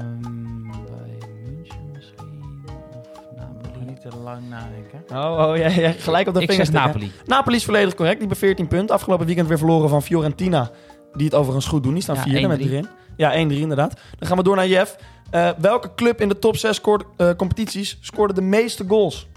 bij 0.72 1.18
München 1.44 1.92
misschien? 1.94 2.44
Of 2.66 3.36
Napoli? 3.36 3.86
Niet 3.86 4.02
te 4.02 4.10
lang 4.24 4.50
nadenken. 4.50 5.04
Oh, 5.12 5.48
oh 5.50 5.58
ja, 5.58 5.68
ja, 5.68 5.92
gelijk 5.92 6.28
op 6.28 6.34
de 6.34 6.42
Ik 6.42 6.50
vingers. 6.50 6.70
zeg. 6.70 6.86
Napoli. 6.86 7.12
Napoli 7.26 7.56
is 7.56 7.66
volledig 7.66 7.94
correct. 7.96 8.20
Die 8.20 8.28
hebben 8.28 8.48
14 8.48 8.68
punten. 8.68 8.96
Afgelopen 8.96 9.26
weekend 9.26 9.48
weer 9.48 9.58
verloren 9.58 9.90
van 9.90 10.02
Fiorentina. 10.02 10.70
Die 11.14 11.26
het 11.26 11.36
overigens 11.36 11.66
goed 11.68 11.84
doen. 11.84 11.94
Die 11.94 12.02
staan 12.02 12.16
Ja, 12.16 12.22
vierde 12.22 12.48
met 12.48 12.60
1-3. 12.60 12.62
erin. 12.72 12.88
Ja, 13.18 13.32
1-3 13.34 13.36
inderdaad. 13.62 13.94
Dan 14.18 14.28
gaan 14.28 14.38
we 14.38 14.44
door 14.44 14.56
naar 14.56 14.68
Jeff. 14.68 14.96
Eh, 15.32 15.50
welke 15.58 15.94
club 15.96 16.22
in 16.22 16.30
de 16.30 16.40
top 16.40 16.56
6 16.58 16.76
scoorde, 16.76 17.06
eh, 17.18 17.30
competities 17.38 17.98
scoorde 18.02 18.34
de 18.34 18.42
meeste 18.42 18.84
goals? 18.88 19.28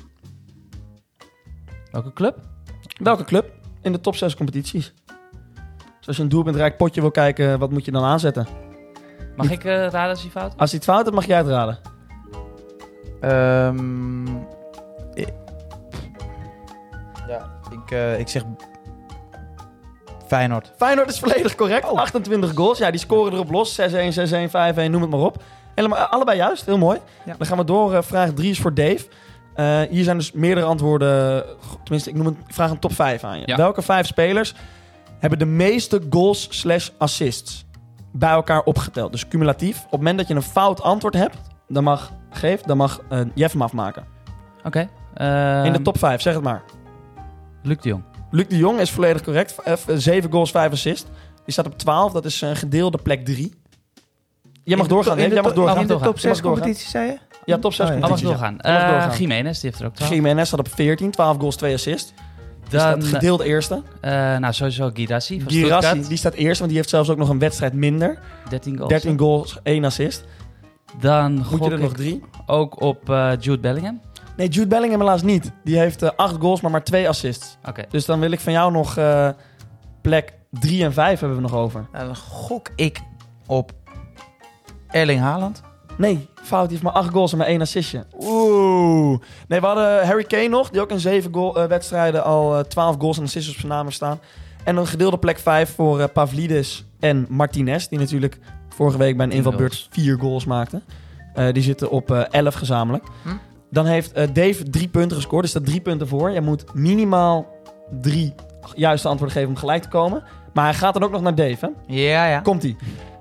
Welke 1.90 2.12
club? 2.12 2.36
Welke 3.02 3.24
club 3.24 3.50
in 3.82 3.92
de 3.92 4.00
top 4.00 4.14
6 4.16 4.34
competities? 4.36 4.92
Dus 5.98 6.06
als 6.06 6.16
je 6.16 6.22
een 6.22 6.28
doelpuntrijk 6.28 6.76
potje 6.76 7.00
wil 7.00 7.10
kijken, 7.10 7.58
wat 7.58 7.70
moet 7.70 7.84
je 7.84 7.90
dan 7.90 8.04
aanzetten? 8.04 8.46
Mag 9.38 9.50
ik 9.50 9.64
eh, 9.64 9.72
raden 9.74 10.08
als 10.10 10.20
hij 10.22 10.30
fout 10.30 10.52
is? 10.54 10.58
Als 10.60 10.70
hij 10.70 10.80
het 10.84 10.88
fout 10.88 11.02
hebt, 11.04 11.14
mag 11.14 11.26
jij 11.26 11.36
het 11.36 11.46
raden. 11.46 11.78
Ehm, 13.20 14.26
ik- 15.14 15.32
ja, 17.28 17.50
ik, 17.70 17.90
eh, 17.90 18.18
ik 18.18 18.28
zeg 18.28 18.42
Feyenoord. 20.26 20.72
Feyenoord 20.76 21.08
is 21.10 21.18
volledig 21.18 21.54
correct. 21.54 21.84
28 21.84 22.52
goals. 22.54 22.78
Ja, 22.78 22.90
die 22.90 23.00
scoren 23.00 23.32
erop 23.32 23.50
los. 23.50 23.74
6-1, 23.74 24.12
6-1, 24.12 24.50
5-1, 24.50 24.90
noem 24.90 25.00
het 25.02 25.10
maar 25.10 25.20
op. 25.20 25.42
Helemaal, 25.74 25.98
allebei 25.98 26.36
juist. 26.36 26.66
Heel 26.66 26.78
mooi. 26.78 26.98
Ja. 27.24 27.34
Dan 27.38 27.46
gaan 27.46 27.58
we 27.58 27.64
door. 27.64 27.94
Eh, 27.94 28.02
vraag 28.02 28.30
3 28.32 28.50
is 28.50 28.60
voor 28.60 28.74
Dave. 28.74 29.06
Eh, 29.54 29.80
hier 29.90 30.04
zijn 30.04 30.18
dus 30.18 30.32
meerdere 30.32 30.66
antwoorden. 30.66 31.44
Tenminste, 31.82 32.10
ik, 32.10 32.16
noem 32.16 32.26
een, 32.26 32.36
ik 32.46 32.54
vraag 32.54 32.70
een 32.70 32.78
top 32.78 32.92
5 32.92 33.24
aan 33.24 33.38
je. 33.38 33.46
Ja. 33.46 33.56
Welke 33.56 33.82
vijf 33.82 34.06
spelers 34.06 34.54
hebben 35.18 35.38
de 35.38 35.44
meeste 35.46 36.00
goals 36.10 36.46
slash 36.50 36.88
assists 36.98 37.64
bij 38.18 38.30
elkaar 38.30 38.62
opgeteld? 38.62 39.12
Dus 39.12 39.28
cumulatief. 39.28 39.76
Op 39.84 39.90
het 39.90 40.00
moment 40.00 40.18
dat 40.18 40.28
je 40.28 40.34
een 40.34 40.42
fout 40.42 40.82
antwoord 40.82 41.14
hebt, 41.14 41.36
dan 41.68 41.84
mag, 41.84 42.12
geef, 42.30 42.60
dan 42.60 42.76
mag 42.76 43.00
eh, 43.08 43.20
Jeff 43.34 43.52
hem 43.52 43.62
afmaken. 43.62 44.04
Oké. 44.64 44.78
In 44.80 44.86
de 45.16 45.70
ehm, 45.72 45.82
top 45.82 45.98
5, 45.98 46.20
zeg 46.20 46.34
het 46.34 46.42
maar. 46.42 46.62
Luc 47.62 47.76
de 47.80 47.88
Jong. 47.88 48.02
Luc 48.30 48.46
de 48.48 48.56
Jong 48.56 48.78
is 48.80 48.90
volledig 48.90 49.22
correct. 49.22 49.54
7 49.94 50.30
goals, 50.32 50.50
5 50.50 50.72
assists. 50.72 51.06
Die 51.44 51.52
staat 51.52 51.66
op 51.66 51.78
12. 51.78 52.12
Dat 52.12 52.24
is 52.24 52.40
een 52.40 52.56
gedeelde 52.56 52.98
plek 52.98 53.24
3. 53.24 53.54
Jij 54.64 54.76
mag 54.76 54.86
doorgaan, 54.86 55.18
hè? 55.18 55.24
Jij 55.26 55.42
mag 55.42 55.52
doorgaan. 55.52 55.80
In 55.80 55.86
de 55.86 55.92
top 55.92 56.02
Je 56.02 56.08
mag 56.08 56.18
6 56.20 56.22
doorgaan. 56.40 56.52
competitie, 56.52 56.88
zei 56.88 57.06
je? 57.06 57.18
Ja, 57.44 57.58
top 57.58 57.72
6 57.72 57.86
Oh, 57.86 57.90
ja. 57.90 57.94
Oh, 57.94 58.00
mag 58.00 58.08
competities, 58.10 58.28
doorgaan. 58.38 58.58
ja. 58.58 58.68
Je 58.72 58.78
mag 58.78 58.82
Eh, 58.82 58.90
doorgaan. 59.02 59.18
Jiménez, 59.20 59.60
die 59.60 59.68
heeft 59.70 59.82
er 59.82 59.86
ook 59.88 59.94
12. 59.94 60.12
Jiménez 60.12 60.46
staat 60.46 60.58
op 60.60 60.68
14. 60.74 61.10
12 61.10 61.36
goals, 61.38 61.56
2 61.56 61.74
assists. 61.74 62.12
Staat 62.68 63.04
gedeeld 63.04 63.40
eerste. 63.40 63.82
eh, 64.00 64.12
nou, 64.36 64.52
sowieso 64.52 64.90
Girassi 64.94 65.40
van 65.40 65.50
Girassi, 65.50 65.76
Stuttgart. 65.80 66.08
die 66.08 66.16
staat 66.16 66.34
eerste, 66.34 66.58
want 66.58 66.68
die 66.68 66.76
heeft 66.76 66.88
zelfs 66.88 67.10
ook 67.10 67.16
nog 67.18 67.28
een 67.28 67.38
wedstrijd 67.38 67.72
minder. 67.72 68.18
13 68.48 68.76
goals. 68.76 68.88
13 68.90 69.18
goals, 69.18 69.58
1 69.62 69.84
assist. 69.84 70.24
Dan 71.00 71.32
Moet 71.34 71.48
je 71.50 71.56
gok 71.56 71.70
er 71.72 71.78
nog 71.78 71.92
drie? 71.92 72.22
ook 72.46 72.80
op 72.82 73.10
eh, 73.10 73.32
Jude 73.40 73.58
Bellingham. 73.60 74.00
Nee, 74.36 74.48
Jude 74.48 74.66
Bellingham 74.68 75.00
helaas 75.00 75.22
niet. 75.22 75.52
Die 75.64 75.78
heeft 75.78 76.02
eh 76.02 76.10
8 76.16 76.36
goals, 76.40 76.60
maar 76.60 76.70
maar 76.70 76.84
2 76.84 77.08
assists. 77.08 77.56
Oké. 77.68 77.84
Dus 77.90 78.04
dan 78.04 78.20
wil 78.20 78.30
ik 78.30 78.40
van 78.40 78.52
jou 78.52 78.72
nog 78.72 78.96
eh, 78.96 79.28
plek 80.02 80.32
3 80.50 80.84
en 80.84 80.92
5 80.92 81.20
hebben 81.20 81.36
we 81.36 81.42
nog 81.42 81.54
over. 81.54 81.86
Nou, 81.92 82.04
dan 82.06 82.16
gok 82.16 82.68
ik 82.76 83.00
op 83.46 83.72
Erling 84.90 85.20
Haaland. 85.20 85.62
Nee, 85.98 86.28
fout. 86.42 86.68
Die 86.68 86.78
heeft 86.78 86.82
maar 86.82 87.02
8 87.02 87.12
goals 87.12 87.32
en 87.32 87.38
maar 87.38 87.46
1 87.46 87.60
assistje. 87.60 88.04
Oeh. 88.20 89.18
Nee, 89.48 89.60
we 89.60 89.66
hadden 89.66 90.06
Harry 90.06 90.24
Kane 90.24 90.48
nog, 90.48 90.70
die 90.70 90.80
ook 90.80 90.90
in 90.90 91.00
7 91.00 91.34
goal, 91.34 91.56
eh, 91.56 91.68
wedstrijden 91.68 92.24
al 92.24 92.58
eh, 92.58 92.64
12 92.64 92.96
goals 92.98 93.16
en 93.16 93.22
assists 93.22 93.50
op 93.50 93.56
zijn 93.56 93.72
naam 93.72 93.90
staan. 93.90 94.20
En 94.64 94.76
een 94.76 94.86
gedeelde 94.86 95.18
plek 95.18 95.38
5 95.38 95.74
voor 95.74 96.00
eh, 96.00 96.06
Pavlidis 96.12 96.84
en 97.00 97.26
Martinez, 97.28 97.86
die 97.86 97.98
natuurlijk 97.98 98.38
vorige 98.68 98.98
week 98.98 99.16
bij 99.16 99.24
een 99.24 99.30
10 99.30 99.38
invalbeurt. 99.38 99.88
4 99.90 100.18
goals 100.18 100.44
maakten. 100.44 100.82
Die 101.52 101.62
zitten 101.62 101.90
op 101.90 102.10
11 102.10 102.54
gezamenlijk. 102.54 103.04
Hm? 103.22 103.28
Dan 103.70 103.86
heeft 103.86 104.14
Dave 104.14 104.70
3 104.70 104.88
punten 104.88 105.16
gescoord, 105.16 105.42
dus 105.42 105.50
staat 105.50 105.64
3 105.64 105.80
punten 105.80 106.08
voor. 106.08 106.30
Je 106.30 106.40
moet 106.40 106.74
minimaal 106.74 107.46
3 108.00 108.34
juiste 108.74 109.08
antwoorden 109.08 109.36
geven 109.36 109.50
om 109.50 109.56
gelijk 109.56 109.82
te 109.82 109.88
komen. 109.88 110.22
Maar 110.52 110.64
hij 110.64 110.74
gaat 110.74 110.94
dan 110.94 111.02
ook 111.02 111.10
nog 111.10 111.22
naar 111.22 111.34
Dave, 111.34 111.72
hè? 111.86 111.94
Ja, 111.94 112.26
ja. 112.26 112.40
Komt-ie. 112.40 112.76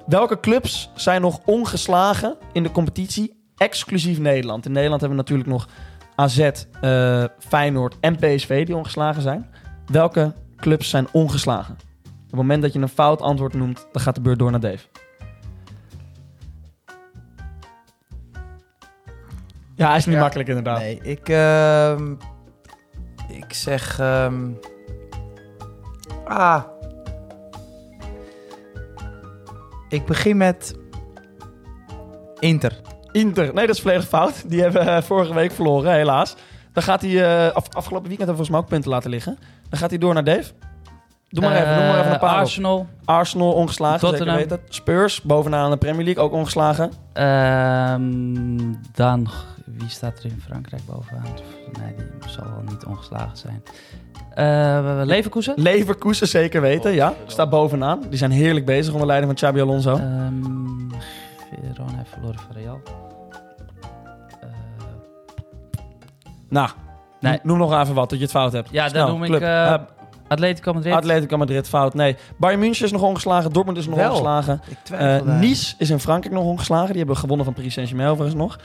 Welke 0.08 0.40
clubs 0.40 0.90
zijn 0.96 1.22
nog 1.22 1.40
ongeslagen 1.46 2.38
in 2.52 2.64
de 2.64 2.72
competitie, 2.72 3.44
exclusief 3.58 4.20
Nederland? 4.20 4.66
In 4.66 4.72
Nederland 4.72 5.02
hebben 5.02 5.18
we 5.20 5.24
natuurlijk 5.24 5.50
nog 5.50 5.68
AZ, 6.16 6.40
eh, 6.40 7.24
Feyenoord 7.40 7.96
en 8.00 8.16
PSV 8.16 8.66
die 8.66 8.76
ongeslagen 8.76 9.22
zijn. 9.22 9.50
Welke 9.86 10.34
clubs 10.56 10.90
zijn 10.90 11.08
ongeslagen? 11.12 11.74
Op 12.06 12.24
het 12.34 12.36
moment 12.36 12.62
dat 12.62 12.74
je 12.74 12.80
een 12.80 12.90
fout 12.90 13.22
antwoord 13.22 13.54
noemt, 13.54 13.88
dan 13.92 14.02
gaat 14.02 14.16
de 14.16 14.22
beurt 14.22 14.40
door 14.40 14.52
naar 14.52 14.60
Dave. 14.60 14.88
Ja, 19.76 19.88
hij 19.88 19.98
is 19.98 20.06
niet 20.06 20.16
Ja. 20.16 20.22
makkelijk 20.22 20.50
inderdaad. 20.50 20.80
Nee, 20.80 21.00
ik, 21.02 21.30
ehm, 21.30 22.12
ik 23.28 23.54
zeg... 23.54 24.00
ehm, 24.00 24.52
ah. 26.26 26.64
Ik 29.90 30.06
begin 30.06 30.38
met 30.38 30.76
Inter. 32.40 32.82
Inter. 33.12 33.54
Nee, 33.54 33.68
dat 33.68 33.76
is 33.76 33.82
volledig 33.82 34.08
fout. 34.08 34.50
Die 34.50 34.62
hebben 34.62 34.88
eh, 34.88 35.02
vorige 35.02 35.34
week 35.34 35.52
verloren, 35.52 35.92
helaas. 35.94 36.36
Dan 36.74 36.84
gaat 36.84 37.02
hij, 37.02 37.24
eh, 37.48 37.54
af, 37.56 37.68
afgelopen 37.74 38.08
weekend 38.08 38.28
hebben 38.28 38.28
we 38.28 38.34
volgens 38.36 38.50
mij 38.50 38.60
ook 38.60 38.68
punten 38.68 38.92
laten 38.92 39.10
liggen. 39.10 39.38
Dan 39.70 39.80
gaat 39.80 39.90
hij 39.90 40.00
door 40.00 40.14
naar 40.14 40.24
Dave. 40.24 40.52
Doe 41.30 41.44
maar 41.44 41.56
even, 41.56 41.68
noem 41.76 41.78
maar 41.88 41.94
even 41.98 42.06
een 42.08 42.14
Eh, 42.14 42.20
paar 42.20 42.34
op. 42.34 42.40
Arsenal. 42.40 42.88
Arsenal 43.06 43.54
ongeslagen, 43.54 44.00
Tottenham. 44.00 44.38
zeker 44.38 44.50
weten. 44.58 44.66
Spurs, 44.74 45.22
bovenaan 45.22 45.72
de 45.72 45.78
Premier 45.78 46.04
League, 46.06 46.24
ook 46.24 46.32
ongeslagen. 46.34 46.92
Ehm, 47.14 48.74
dan, 48.94 49.28
wie 49.66 49.90
staat 49.90 50.20
er 50.20 50.26
in 50.26 50.42
Frankrijk 50.46 50.86
bovenaan? 50.86 51.24
Nee, 51.82 51.96
die 52.20 52.30
zal 52.30 52.44
wel 52.44 52.64
niet 52.70 52.86
ongeslagen 52.86 53.38
zijn. 53.38 53.64
Eh 54.38 55.02
Leverkusen? 55.04 55.54
Leverkusen, 55.58 56.28
zeker 56.28 56.62
weten, 56.62 56.92
ja. 56.94 57.14
Staat 57.26 57.50
bovenaan. 57.50 58.02
Die 58.10 58.18
zijn 58.18 58.32
heerlijk 58.32 58.66
bezig 58.66 58.92
onder 58.94 59.08
leiding 59.08 59.32
van 59.40 59.42
Xabi 59.50 59.62
Alonso. 59.62 59.96
Ehm 59.96 60.36
Verona 61.74 61.98
heeft 61.98 62.10
verloren 62.10 62.40
van 62.40 62.56
Real. 62.56 62.82
Eh, 64.42 64.48
nou, 66.50 66.70
nee. 67.20 67.40
noem 67.44 67.58
nog 67.58 67.82
even 67.82 67.94
wat, 67.96 68.10
dat 68.10 68.18
je 68.20 68.24
het 68.24 68.34
fout 68.34 68.52
hebt. 68.52 68.70
Ja, 68.72 68.88
Snel, 68.88 69.06
dan 69.06 69.14
noem 69.14 69.24
ik 69.24 69.30
club. 69.30 69.42
eh, 69.42 69.74
Atletico 70.28 70.74
Madrid. 70.74 70.94
Atletico 70.94 71.38
Madrid, 71.38 71.68
fout. 71.68 71.94
Nee. 71.94 72.16
Bayern 72.38 72.60
München 72.60 72.86
is 72.86 72.92
nog 72.92 73.02
ongeslagen. 73.02 73.54
Dortmund 73.54 73.78
is 73.78 73.88
nog 73.88 73.96
Wel. 73.98 74.10
ongeslagen. 74.10 74.62
Ik 74.68 74.78
Eh, 74.78 74.84
twijfel 74.84 75.26
daar. 75.26 75.40
nice 75.40 75.76
is 75.78 75.90
in 75.90 76.00
Frankrijk 76.00 76.36
nog 76.36 76.44
ongeslagen. 76.46 76.88
Die 76.90 76.98
hebben 76.98 77.18
gewonnen 77.18 77.46
van 77.46 77.54
Paris 77.54 77.74
Saint-Germain 77.74 78.10
overigens 78.10 78.42
nog. 78.42 78.60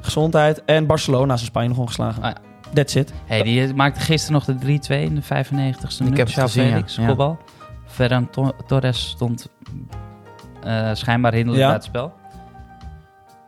Gezondheid. 0.00 0.64
En 0.64 0.86
Barcelona 0.86 1.34
is 1.34 1.40
in 1.40 1.46
Spanje 1.46 1.68
nog 1.68 1.78
ongeslagen. 1.78 2.22
Ah, 2.22 2.34
That's 2.74 2.94
it. 2.94 3.12
Hey, 3.26 3.42
die 3.42 3.74
maakte 3.74 4.00
gisteren 4.00 4.32
nog 4.32 4.44
de 4.58 4.78
3-2 4.78 5.02
in 5.02 5.14
de 5.14 5.22
95ste 5.22 6.02
minuut. 6.02 6.18
heb 6.18 6.26
het 6.26 6.36
gezien, 6.40 6.64
ja. 6.64 6.70
Felix, 6.70 6.96
Ja. 6.96 7.06
kopbal. 7.06 7.38
Ferran 7.86 8.30
To- 8.30 8.52
Torres 8.66 9.08
stond 9.08 9.48
eh, 10.62 10.90
schijnbaar 10.92 11.32
hinderlijk 11.32 11.62
Ja. 11.62 11.66
bij 11.68 11.76
het 11.76 11.84
spel. 11.84 12.12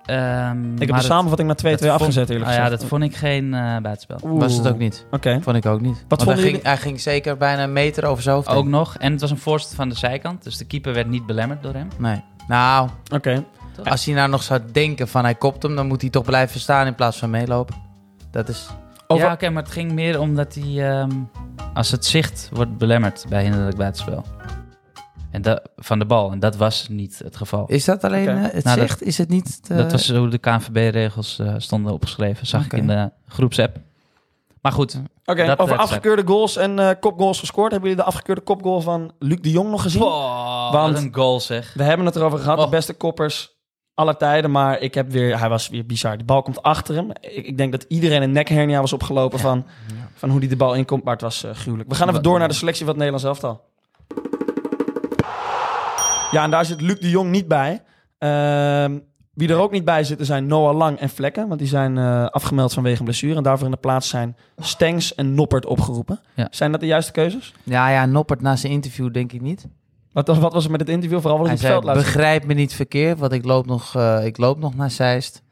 Ehm, 0.04 0.72
Ik 0.83 0.87
heb 0.88 0.96
de 0.96 1.02
samenvatting 1.02 1.48
naar 1.48 1.56
2-2 1.56 1.70
dat 1.70 1.80
vond- 1.88 2.00
afgezet 2.00 2.30
eerlijk 2.30 2.50
ah, 2.50 2.56
ja, 2.56 2.62
gezegd. 2.62 2.80
dat 2.80 2.88
vond 2.90 3.02
ik 3.02 3.16
geen 3.16 3.54
eh 3.54 3.61
buitenspel. 3.61 4.18
Oeh. 4.24 4.40
Was 4.40 4.56
het 4.56 4.68
ook 4.68 4.78
niet. 4.78 5.06
Oké. 5.11 5.38
Vond 5.42 5.56
ik 5.56 5.66
ook 5.66 5.80
niet. 5.80 6.04
Want 6.09 6.22
vonden 6.22 6.42
hij, 6.42 6.50
ging, 6.52 6.62
hij 6.62 6.76
ging 6.76 7.00
zeker 7.00 7.37
bijna 7.37 7.62
een 7.62 7.72
meter 7.72 8.04
over 8.04 8.22
zijn 8.22 8.35
hoofd. 8.35 8.48
Ook 8.48 8.66
nog. 8.66 8.96
En 8.96 9.12
het 9.12 9.20
was 9.20 9.30
een 9.30 9.38
voorstel 9.38 9.76
van 9.76 9.88
de 9.88 9.94
zijkant. 9.94 10.42
Dus 10.44 10.56
de 10.56 10.64
keeper 10.64 10.94
werd 10.94 11.09
niet 11.09 11.26
belemmerd 11.26 11.62
door 11.62 11.74
hem. 11.74 11.88
Nee. 11.98 12.22
Nou, 12.48 12.88
Oké. 13.14 13.44
als 13.85 14.04
hij 14.04 14.14
nou 14.14 14.28
nog 14.28 14.42
zou 14.42 14.61
denken 14.72 15.09
van 15.09 15.24
hij 15.24 15.35
kopt 15.35 15.62
hem, 15.62 15.76
dan 15.76 15.87
moet 15.87 16.00
hij 16.00 16.11
toch 16.11 16.24
blijven 16.24 16.61
staan 16.61 16.87
in 16.87 16.94
plaats 16.94 17.18
van 17.18 17.30
meelopen. 17.30 17.76
Dat 18.30 18.48
is... 18.48 18.68
Over- 19.11 19.27
Ja, 19.27 19.33
oké, 19.33 19.51
maar 19.51 19.62
het 19.62 19.73
ging 19.73 19.92
meer 19.92 20.20
omdat 20.20 20.55
hij... 20.55 20.90
ehm, 20.90 21.11
als 21.75 21.90
het 21.90 22.05
zicht 22.07 22.49
wordt 22.53 22.79
belemmerd 22.79 23.25
bij 23.29 23.42
hinderlijk 23.42 23.77
buitenspel. 23.77 24.25
En 25.31 25.42
dat, 25.42 25.68
van 25.77 25.99
de 25.99 26.05
bal. 26.05 26.33
En 26.33 26.38
dat 26.38 26.57
was 26.57 26.88
niet 26.88 27.20
het 27.25 27.37
geval. 27.37 27.66
Is 27.66 27.85
dat 27.85 28.05
alleen 28.05 28.29
eh, 28.29 28.42
het 28.53 28.64
Nou, 28.64 28.79
dat- 28.79 28.88
zicht? 28.88 29.03
Is 29.03 29.18
het 29.18 29.29
niet... 29.29 29.61
eh, 29.68 29.77
Dat 29.77 29.92
was 29.92 30.11
hoe 30.11 30.29
de 30.29 30.38
KNVB-regels 30.38 31.38
eh, 31.38 31.55
stonden 31.57 31.92
opgeschreven. 31.92 32.46
Zag 32.46 32.64
ik 32.64 32.73
in 32.73 32.87
de 32.87 33.11
groepsapp. 33.29 33.77
Maar 34.62 34.73
goed. 34.73 35.01
Oké, 35.25 35.46
Dat- 35.46 35.59
over 35.59 35.77
dat- 35.77 35.85
afgekeurde 35.85 36.27
goals 36.27 36.57
en 36.57 36.79
eh, 36.79 36.90
kopgoals 37.01 37.38
gescoord. 37.38 37.70
Hebben 37.70 37.88
jullie 37.88 38.05
de 38.05 38.11
afgekeurde 38.11 38.40
kopgoal 38.40 38.81
van 38.81 39.12
Luc 39.18 39.40
de 39.40 39.51
Jong 39.51 39.70
nog 39.70 39.83
gezien? 39.83 40.03
Oh, 40.03 40.73
Want- 40.73 40.92
wat 40.94 41.03
een 41.03 41.14
goal 41.14 41.40
zeg. 41.40 41.73
We 41.75 41.83
hebben 41.83 42.07
het 42.07 42.16
erover 42.16 42.38
gehad, 42.38 42.59
Oh. 42.59 42.64
de 42.64 42.70
beste 42.70 42.92
koppers 42.94 43.59
aller 44.01 44.17
tijden. 44.17 44.51
Maar 44.51 44.81
ik 44.81 44.95
heb 44.95 45.11
weer, 45.11 45.39
hij 45.39 45.49
was 45.49 45.69
weer 45.69 45.87
bizar. 45.87 46.17
Die 46.17 46.27
bal 46.27 46.43
komt 46.43 46.63
achter 46.63 46.95
hem. 46.95 47.11
Ik, 47.21 47.47
ik 47.47 47.57
denk 47.57 47.73
dat 47.73 47.85
iedereen 47.89 48.23
een 48.23 48.33
nekhernia 48.33 48.81
was 48.81 48.93
opgelopen 48.93 49.39
van, 49.39 49.67
van 50.15 50.31
hoe 50.31 50.41
die 50.41 50.49
de 50.49 50.57
bal 50.57 50.75
inkomt. 50.75 51.05
Maar 51.05 51.13
het 51.13 51.23
was 51.23 51.45
eh, 51.45 51.51
gruwelijk. 51.55 51.89
We 51.89 51.95
gaan 51.95 52.09
even 52.09 52.23
door 52.23 52.39
naar 52.39 52.49
de 52.49 52.55
selectie 52.55 52.85
van 52.85 52.95
het 52.95 53.05
Nederlands 53.05 53.27
elftal. 53.27 53.69
Ja, 56.31 56.45
en 56.45 56.51
daar 56.51 56.65
zit 56.65 56.81
Luc 56.81 56.99
de 56.99 57.11
Jong 57.11 57.31
niet 57.31 57.49
bij. 57.49 57.83
Ehm, 58.19 58.99
wie 59.35 59.49
er 59.49 59.59
ook 59.59 59.71
niet 59.71 59.85
bij 59.85 60.05
zitten 60.05 60.27
zijn 60.27 60.47
Noah 60.47 60.77
Lang 60.77 60.99
en 60.99 61.09
Vlekken. 61.09 61.49
Want 61.49 61.61
die 61.61 61.69
zijn 61.69 61.99
eh, 61.99 62.27
afgemeld 62.27 62.73
vanwege 62.73 62.99
een 62.99 63.05
blessure. 63.05 63.37
En 63.37 63.43
daarvoor 63.43 63.67
in 63.67 63.73
de 63.73 63.81
plaats 63.81 64.09
zijn 64.09 64.37
Stengs 64.57 65.15
en 65.15 65.35
Noppert 65.35 65.67
opgeroepen. 65.67 66.21
Ja. 66.35 66.49
Zijn 66.51 66.71
dat 66.71 66.81
de 66.81 66.87
juiste 66.87 67.13
keuzes? 67.13 67.55
Ja, 67.63 67.89
ja, 67.89 68.07
Noppert 68.07 68.41
na 68.41 68.57
zijn 68.57 68.73
interview 68.73 69.13
denk 69.13 69.33
ik 69.33 69.41
niet. 69.41 69.67
Wat, 70.12 70.27
was- 70.27 70.38
wat 70.38 70.53
was 70.53 70.64
er 70.64 70.70
met 70.70 70.81
het 70.81 70.88
interview? 70.88 71.20
Vooral 71.20 71.38
wat 71.38 71.46
Hij 71.49 71.57
hij 71.57 71.66
op 71.68 71.73
het 71.75 71.83
zei, 71.85 71.94
veld 71.94 71.96
laat 71.96 72.05
zien. 72.14 72.23
begrijp 72.23 72.44
me 72.46 72.55
niet 72.55 72.75
verkeerd, 72.75 73.18
want 73.18 73.33
ik 73.33 73.44
loop 73.44 73.66
nog, 73.66 73.94
eh, 73.96 74.25
ik 74.27 74.37
loop 74.38 74.59
nog 74.59 74.75
naar 74.75 74.90
Zeist. 74.90 75.42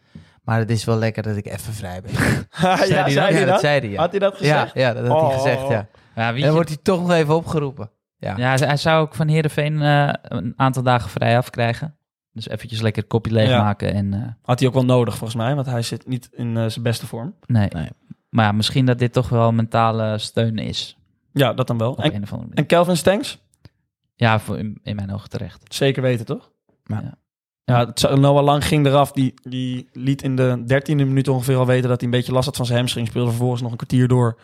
Maar 0.45 0.59
het 0.59 0.71
is 0.71 0.85
wel 0.85 0.97
lekker 0.99 1.23
dat 1.23 1.37
ik 1.37 1.47
even 1.47 1.73
vrij 1.73 2.01
ben. 2.03 2.13
ja, 2.61 2.77
hij 2.77 2.87
zei 2.87 3.15
dat? 3.15 3.15
hij 3.15 3.33
ja, 3.33 3.39
dat? 3.39 3.49
dat 3.49 3.61
zei 3.61 3.81
hij. 3.81 3.89
Ja, 3.91 3.99
Had 4.01 4.11
hij 4.11 4.19
dat 4.21 4.37
gezegd? 4.37 4.75
ja 4.75 4.93
dat 4.93 5.07
had 5.07 5.17
Oh. 5.17 5.29
hij 5.29 5.37
gezegd, 5.37 5.69
ja. 5.69 5.89
Ja, 6.15 6.29
En 6.29 6.35
wie 6.35 6.43
dan 6.45 6.53
wordt 6.53 6.69
hij 6.69 6.79
toch 6.83 7.01
nog 7.01 7.13
even 7.13 7.35
opgeroepen. 7.35 7.91
Ja. 8.17 8.35
ja, 8.37 8.57
hij 8.67 8.77
zou 8.77 9.01
ook 9.03 9.15
van 9.15 9.29
Heerenveen 9.29 9.83
eh 9.83 10.09
een 10.23 10.53
aantal 10.57 10.83
dagen 10.83 11.11
vrij 11.11 11.37
afkrijgen. 11.37 11.97
Dus 12.33 12.49
eventjes 12.49 12.81
lekker 12.81 13.03
het 13.03 13.11
kopje 13.11 13.33
leegmaken. 13.33 13.95
En, 13.95 14.15
eh, 14.15 14.21
Had 14.43 14.59
hij 14.59 14.69
ook 14.69 14.75
wel 14.75 14.85
nodig 14.85 15.17
volgens 15.17 15.39
mij, 15.39 15.55
want 15.55 15.67
hij 15.67 15.83
zit 15.83 16.07
niet 16.07 16.29
in 16.33 16.71
zijn 16.71 16.83
beste 16.85 17.07
vorm. 17.07 17.35
nee. 17.47 17.69
Nee. 17.73 17.89
Maar 18.31 18.45
ja, 18.45 18.53
misschien 18.53 18.87
dat 18.87 18.99
dit 18.99 19.13
toch 19.13 19.29
wel 19.29 19.53
mentale 19.53 20.19
steun 20.19 20.59
is. 20.59 20.97
Ja, 21.33 21.53
dat 21.53 21.67
dan 21.67 21.79
wel. 21.79 21.91
Op 21.91 21.99
En, 21.99 22.05
een 22.05 22.23
of 22.23 22.31
andere 22.33 22.39
manier. 22.39 22.55
en 22.55 22.67
Kelvin 22.67 22.97
Stengs? 22.97 23.39
Ja, 24.19 24.41
voor, 24.41 24.59
in, 24.59 24.79
in 24.83 24.97
mijn 24.97 25.13
ogen 25.13 25.29
terecht. 25.29 25.75
Zeker 25.75 26.03
weten, 26.03 26.27
toch? 26.27 26.51
Ja. 26.85 27.01
Ja. 27.01 27.15
Ja, 27.65 27.87
het 27.87 28.01
zou- 28.01 28.21
Noah 28.21 28.45
Lang 28.45 28.65
ging 28.65 28.87
eraf. 28.87 29.13
Die, 29.13 29.35
die 29.43 29.89
liet 29.93 30.23
in 30.23 30.37
de 30.37 30.63
dertiende 30.67 31.05
minuut 31.05 31.29
ongeveer 31.29 31.57
al 31.57 31.67
weten 31.67 31.89
dat 31.89 32.01
hij 32.01 32.11
een 32.11 32.17
beetje 32.17 32.33
last 32.33 32.45
had 32.47 32.57
van 32.57 32.67
zijn 32.67 32.79
hamstring. 32.79 33.07
Speelde 33.09 33.29
vervolgens 33.31 33.63
nog 33.63 33.71
een 33.71 33.77
kwartier 33.77 34.09
door. 34.09 34.39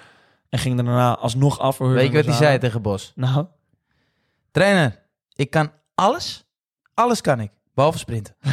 En 0.48 0.58
ging 0.58 0.78
er 0.78 0.84
daarna 0.84 1.16
alsnog 1.16 1.58
af. 1.58 1.76
voor 1.76 1.92
Weet 1.92 2.10
je 2.10 2.16
wat 2.16 2.24
hij 2.24 2.34
zei 2.34 2.58
tegen 2.58 2.82
Bos? 2.82 3.12
Nou, 3.14 3.46
Trainer, 4.50 5.00
ik 5.34 5.50
kan 5.50 5.70
alles. 5.94 6.44
Alles 6.94 7.20
kan 7.20 7.40
ik. 7.40 7.50
Behalve 7.74 7.98
sprinten. 7.98 8.34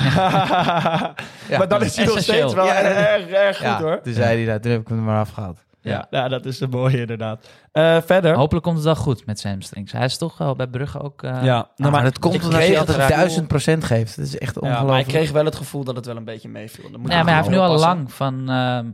maar 1.57 1.67
dan 1.67 1.83
is 1.83 1.95
hij 1.95 2.05
nog 2.05 2.19
steeds 2.19 2.53
wel 2.53 2.65
Ja, 2.65 2.81
erg, 2.81 3.27
erg 3.27 3.57
goed 3.57 3.65
ja, 3.65 3.81
hoor. 3.81 4.01
toen 4.01 4.13
zei 4.13 4.43
hij 4.43 4.53
dat. 4.53 4.61
Toen 4.61 4.71
heb 4.71 4.81
ik 4.81 4.87
hem 4.87 4.97
er 4.97 5.03
maar 5.03 5.19
afgehaald. 5.19 5.59
Ja, 5.81 6.07
ja, 6.09 6.27
dat 6.27 6.45
is 6.45 6.59
een 6.59 6.69
mooie 6.69 6.99
inderdaad. 6.99 7.49
Eh, 7.71 7.97
verder. 8.05 8.35
Hopelijk 8.35 8.63
komt 8.65 8.75
het 8.75 8.85
wel 8.85 8.95
goed 8.95 9.25
met 9.25 9.39
zijn 9.39 9.53
hamstrings. 9.53 9.91
Hij 9.91 10.05
is 10.05 10.17
toch 10.17 10.37
wel 10.37 10.55
bij 10.55 10.67
Brugge 10.67 10.99
ook... 11.01 11.23
eh, 11.23 11.43
ja, 11.43 11.69
nou, 11.75 11.91
maar, 11.91 12.03
dat 12.03 12.19
komt 12.19 12.33
ik 12.33 12.43
omdat 12.43 12.57
kreeg 12.59 12.71
hij 12.71 12.79
het 12.79 12.89
altijd 12.89 13.09
duizend 13.09 13.47
procent 13.47 13.83
geeft. 13.83 14.15
Dat 14.17 14.25
is 14.25 14.37
echt 14.37 14.55
Ja, 14.55 14.61
maar 14.61 14.71
ongelooflijk. 14.71 15.07
ik 15.07 15.13
kreeg 15.13 15.31
wel 15.31 15.45
het 15.45 15.55
gevoel 15.55 15.83
dat 15.83 15.95
het 15.95 16.05
wel 16.05 16.15
een 16.15 16.23
beetje 16.23 16.49
meeviel. 16.49 16.83
Dat 16.91 16.99
moet 16.99 17.09
Nee, 17.09 17.17
maar 17.17 17.25
hij 17.27 17.35
heeft 17.35 17.49
nu 17.49 17.57
al 17.57 17.77
lang 17.77 18.13
van... 18.13 18.49
ehm, 18.49 18.85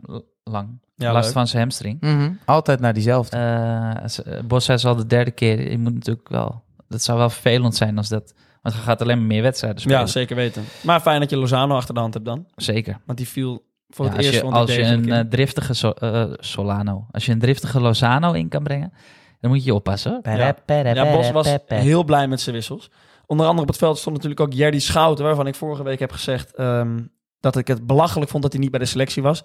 lang. 0.43 0.79
Ja, 0.95 1.11
last 1.11 1.25
leuk. 1.25 1.33
van 1.33 1.47
zijn 1.47 1.61
hamstring. 1.61 2.01
Mhm. 2.01 2.31
Altijd 2.45 2.79
naar 2.79 2.93
diezelfde. 2.93 3.37
Eh, 3.37 4.03
als- 4.03 4.23
eh, 4.23 4.39
Bos 4.43 4.65
zei 4.65 4.79
al 4.83 4.95
de 4.95 5.05
derde 5.05 5.31
keer. 5.31 5.71
Je 5.71 5.77
moet 5.77 5.93
natuurlijk 5.93 6.29
wel... 6.29 6.63
Dat 6.87 7.01
zou 7.03 7.17
wel 7.17 7.29
vervelend 7.29 7.75
zijn 7.75 7.97
als 7.97 8.09
dat... 8.09 8.33
Want 8.61 8.75
hij 8.75 8.83
gaat 8.83 9.01
alleen 9.01 9.17
maar 9.17 9.27
meer 9.27 9.41
wedstrijden 9.41 9.81
spelen. 9.81 9.99
Ja, 9.99 10.05
zeker 10.05 10.35
weten. 10.35 10.63
Maar 10.81 10.99
fijn 10.99 11.19
dat 11.19 11.29
je 11.29 11.37
Lozano 11.37 11.75
achter 11.75 11.93
de 11.93 11.99
hand 11.99 12.13
hebt 12.13 12.25
dan. 12.25 12.45
Zeker. 12.55 12.97
Want 13.05 13.17
die 13.17 13.27
viel 13.27 13.63
voor 13.89 14.05
Ja, 14.05 14.11
het 14.11 14.17
als 14.17 14.25
eerst 14.25 14.39
je, 14.39 14.43
vond 14.43 14.55
ik 14.55 14.61
als 14.61 14.71
je 14.71 14.77
deze 14.77 14.93
een 14.93 15.11
eh, 15.11 15.19
driftige 15.19 15.73
So- 15.73 15.91
eh, 15.91 16.25
Solano... 16.33 17.05
Als 17.11 17.25
je 17.25 17.31
een 17.31 17.39
driftige 17.39 17.79
Lozano 17.79 18.31
in 18.31 18.47
kan 18.47 18.63
brengen... 18.63 18.93
Dan 19.39 19.51
moet 19.51 19.59
je 19.59 19.65
je 19.65 19.73
oppassen. 19.73 20.19
Ja. 20.23 20.55
Ja, 20.65 21.11
Bos 21.11 21.31
was 21.31 21.57
heel 21.65 22.03
blij 22.03 22.27
met 22.27 22.41
zijn 22.41 22.55
wissels. 22.55 22.91
Onder 23.25 23.45
andere 23.45 23.61
op 23.61 23.67
het 23.67 23.77
veld 23.77 23.97
stond 23.97 24.15
natuurlijk 24.15 24.41
ook 24.41 24.53
Jerdy 24.53 24.79
Schouten, 24.79 25.25
waarvan 25.25 25.47
ik 25.47 25.55
vorige 25.55 25.83
week 25.83 25.99
heb 25.99 26.11
gezegd 26.11 26.53
ehm, 26.53 26.99
dat 27.39 27.57
ik 27.57 27.67
het 27.67 27.87
belachelijk 27.87 28.31
vond 28.31 28.43
dat 28.43 28.51
hij 28.51 28.61
niet 28.61 28.71
bij 28.71 28.79
de 28.79 28.85
selectie 28.85 29.23
was. 29.23 29.43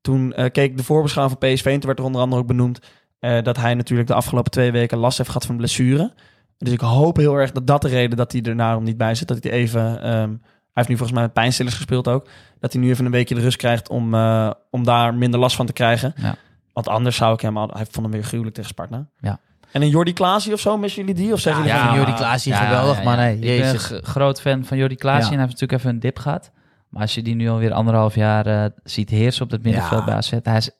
Toen 0.00 0.32
eh, 0.32 0.50
keek 0.50 0.70
ik 0.70 0.76
de 0.76 0.84
voorbeschouwing 0.84 1.38
van 1.40 1.48
PSV 1.48 1.64
en 1.66 1.72
toen 1.72 1.86
werd 1.86 1.98
er 1.98 2.04
onder 2.04 2.20
andere 2.20 2.40
ook 2.40 2.46
benoemd 2.46 2.78
eh, 3.18 3.42
dat 3.42 3.56
hij 3.56 3.74
natuurlijk 3.74 4.08
de 4.08 4.14
afgelopen 4.14 4.50
twee 4.50 4.72
weken 4.72 4.98
last 4.98 5.16
heeft 5.16 5.30
gehad 5.30 5.46
van 5.46 5.56
blessure. 5.56 6.12
Dus 6.58 6.72
ik 6.72 6.80
hoop 6.80 7.16
heel 7.16 7.34
erg 7.34 7.52
dat 7.52 7.66
dat 7.66 7.82
de 7.82 7.88
reden 7.88 8.16
dat 8.16 8.32
hij 8.32 8.42
er 8.42 8.56
daarom 8.56 8.84
niet 8.84 8.96
bij 8.96 9.14
zit. 9.14 9.28
Dat 9.28 9.42
hij 9.42 9.52
even, 9.52 10.02
ehm, 10.02 10.34
heeft 10.74 10.88
nu 10.88 10.96
volgens 10.96 11.12
mij 11.12 11.22
met 11.22 11.32
pijnstillers 11.32 11.76
gespeeld 11.76 12.08
ook, 12.08 12.28
dat 12.60 12.72
hij 12.72 12.82
nu 12.82 12.90
even 12.90 13.04
een 13.04 13.10
weekje 13.10 13.34
de 13.34 13.40
rust 13.40 13.56
krijgt 13.56 13.88
om, 13.88 14.14
eh, 14.14 14.50
om 14.70 14.84
daar 14.84 15.14
minder 15.14 15.40
last 15.40 15.56
van 15.56 15.66
te 15.66 15.72
krijgen. 15.72 16.12
Ja. 16.16 16.34
Want 16.72 16.88
anders 16.88 17.16
zou 17.16 17.34
ik 17.34 17.40
hem 17.40 17.56
al, 17.58 17.70
hij 17.72 17.86
vond 17.90 18.06
hem 18.06 18.10
weer 18.10 18.24
gruwelijk 18.24 18.54
tegen 18.54 18.70
Sparta. 18.70 19.06
Ja. 19.20 19.38
En 19.72 19.82
een 19.82 19.88
Jordi 19.88 20.12
Klaasie 20.12 20.52
of 20.52 20.60
zo, 20.60 20.78
missen 20.78 21.00
jullie 21.04 21.22
die? 21.22 21.32
Of 21.32 21.40
zeggen 21.40 21.64
Ja, 21.64 21.68
jullie 21.68 21.82
ja, 21.84 21.88
van, 21.88 21.98
Jordi 21.98 22.14
Klaasie, 22.16 22.52
geweldig, 22.52 23.02
man, 23.04 23.18
hey, 23.18 23.34
Ik 23.34 23.40
ben 23.40 23.48
jezus. 23.50 23.90
een 23.90 24.02
groot 24.04 24.40
fan 24.40 24.64
van 24.64 24.76
Jordi 24.76 24.94
Klaasie. 24.96 25.22
Ja. 25.24 25.30
En 25.30 25.38
hij 25.38 25.46
heeft 25.46 25.52
natuurlijk 25.60 25.80
even 25.80 25.94
een 25.94 26.00
dip 26.00 26.18
gehad. 26.18 26.50
Maar 26.88 27.02
als 27.02 27.14
je 27.14 27.22
die 27.22 27.34
nu 27.34 27.48
alweer 27.48 27.72
anderhalf 27.72 28.14
jaar 28.14 28.46
eh, 28.46 28.70
ziet 28.84 29.10
heersen 29.10 29.44
op 29.44 29.50
het 29.50 29.62
middenveld 29.62 30.00
Ja. 30.00 30.04
bij 30.06 30.14
AZ. 30.14 30.30
Hij 30.42 30.56
is 30.56 30.70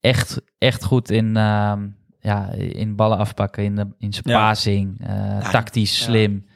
echt, 0.00 0.40
echt 0.58 0.84
goed 0.84 1.10
in, 1.10 1.36
ehm, 1.36 1.86
ja, 2.20 2.48
in 2.56 2.96
ballen 2.96 3.18
afpakken, 3.18 3.64
in, 3.64 3.76
de, 3.76 3.86
in 3.98 4.12
zijn 4.12 4.24
Ja. 4.26 4.46
passing. 4.48 5.06
eh, 5.06 5.50
tactisch, 5.50 5.98
ja. 5.98 6.04
slim. 6.04 6.46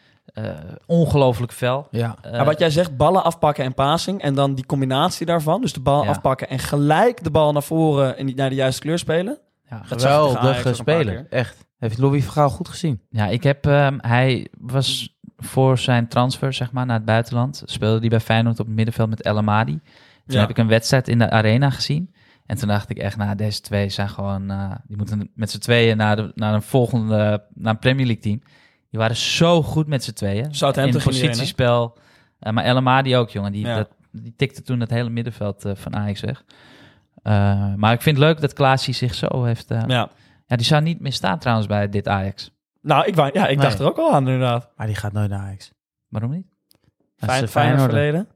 Eh, 0.44 0.54
ongelooflijk 0.86 1.52
fel. 1.52 1.88
Ja. 1.90 2.16
Eh, 2.22 2.32
Ja, 2.32 2.44
wat 2.44 2.58
jij 2.58 2.70
zegt, 2.70 2.96
ballen 2.96 3.24
afpakken 3.24 3.64
en 3.64 3.74
passing. 3.74 4.22
En 4.22 4.34
dan 4.34 4.54
die 4.54 4.66
combinatie 4.66 5.26
daarvan. 5.26 5.60
Dus 5.60 5.72
de 5.72 5.80
bal 5.80 6.02
Ja. 6.02 6.08
afpakken 6.08 6.48
en 6.48 6.58
gelijk 6.58 7.24
de 7.24 7.30
bal 7.30 7.52
naar 7.52 7.62
voren 7.62 8.16
en 8.16 8.34
naar 8.34 8.48
de 8.48 8.54
juiste 8.54 8.80
kleur 8.80 8.98
spelen. 8.98 9.38
ja, 9.70 9.82
Geweldige 9.84 10.74
speler. 10.74 11.26
Echt. 11.30 11.66
Heeft 11.78 11.98
Louis 11.98 12.24
Vergaal 12.24 12.50
goed 12.50 12.68
gezien. 12.68 13.00
Ja, 13.10 13.26
ik 13.26 13.42
heb, 13.42 13.66
ehm, 13.66 13.98
hij 14.00 14.48
was 14.58 15.16
voor 15.36 15.78
zijn 15.78 16.08
transfer, 16.08 16.52
zeg 16.52 16.72
maar, 16.72 16.86
naar 16.86 16.96
het 16.96 17.04
buitenland. 17.04 17.62
Speelde 17.64 17.98
hij 18.00 18.08
bij 18.08 18.20
Feyenoord 18.20 18.60
op 18.60 18.66
het 18.66 18.74
middenveld 18.74 19.08
met 19.08 19.22
El 19.22 19.36
Amadi. 19.36 19.72
Toen 19.72 20.34
Ja. 20.36 20.40
heb 20.40 20.50
ik 20.50 20.58
een 20.58 20.68
wedstrijd 20.68 21.08
in 21.08 21.18
de 21.18 21.30
arena 21.30 21.70
gezien. 21.70 22.14
En 22.46 22.56
toen 22.56 22.68
dacht 22.68 22.90
ik 22.90 22.98
echt, 22.98 23.16
nou, 23.16 23.34
deze 23.36 23.60
twee 23.60 23.88
zijn 23.88 24.08
gewoon... 24.08 24.50
eh, 24.50 24.70
die 24.86 24.96
moeten 24.96 25.30
met 25.34 25.50
z'n 25.50 25.58
tweeën 25.58 25.96
naar, 25.96 26.16
de, 26.16 26.32
naar 26.34 26.54
een 26.54 26.62
volgende, 26.62 27.44
naar 27.54 27.72
een 27.72 27.78
Premier 27.78 28.06
League 28.06 28.22
team. 28.22 28.42
Die 28.90 29.00
waren 29.00 29.16
zo 29.16 29.62
goed 29.62 29.86
met 29.86 30.04
z'n 30.04 30.12
tweeën. 30.12 30.54
Southampton 30.54 30.84
In 31.00 31.08
die 31.10 31.20
positiespel. 31.20 31.96
Eh, 32.38 32.52
maar 32.52 32.64
El 32.64 32.76
Amadi 32.76 33.16
ook, 33.16 33.30
jongen. 33.30 33.52
Die, 33.52 33.66
Ja. 33.66 33.76
dat, 33.76 33.88
die 34.12 34.34
tikte 34.36 34.62
toen 34.62 34.80
het 34.80 34.90
hele 34.90 35.10
middenveld 35.10 35.64
eh, 35.64 35.72
van 35.74 35.96
Ajax 35.96 36.20
weg. 36.20 36.44
Eh, 37.22 37.74
maar 37.74 37.92
ik 37.92 38.02
vind 38.02 38.16
het 38.16 38.24
leuk 38.26 38.40
dat 38.40 38.52
Klaasie 38.52 38.94
zich 38.94 39.14
zo 39.14 39.44
heeft... 39.44 39.70
eh, 39.70 39.82
ja. 39.86 40.10
Ja. 40.46 40.56
die 40.56 40.66
zou 40.66 40.82
niet 40.82 41.00
meer 41.00 41.12
staan 41.12 41.38
trouwens 41.38 41.66
bij 41.68 41.88
dit 41.88 42.08
Ajax. 42.08 42.50
Nou, 42.82 43.06
ik, 43.06 43.14
wou- 43.14 43.30
ja, 43.32 43.46
ik 43.46 43.56
Nee. 43.56 43.66
dacht 43.66 43.78
er 43.78 43.86
ook 43.86 43.98
al 43.98 44.12
aan 44.12 44.28
inderdaad. 44.28 44.70
Maar 44.76 44.86
die 44.86 44.96
gaat 44.96 45.12
nooit 45.12 45.30
naar 45.30 45.40
Ajax. 45.40 45.72
Waarom 46.08 46.30
niet? 46.30 46.46
Fijn, 47.16 47.48
Feyenoorder. 47.48 47.88
verleden. 47.90 48.28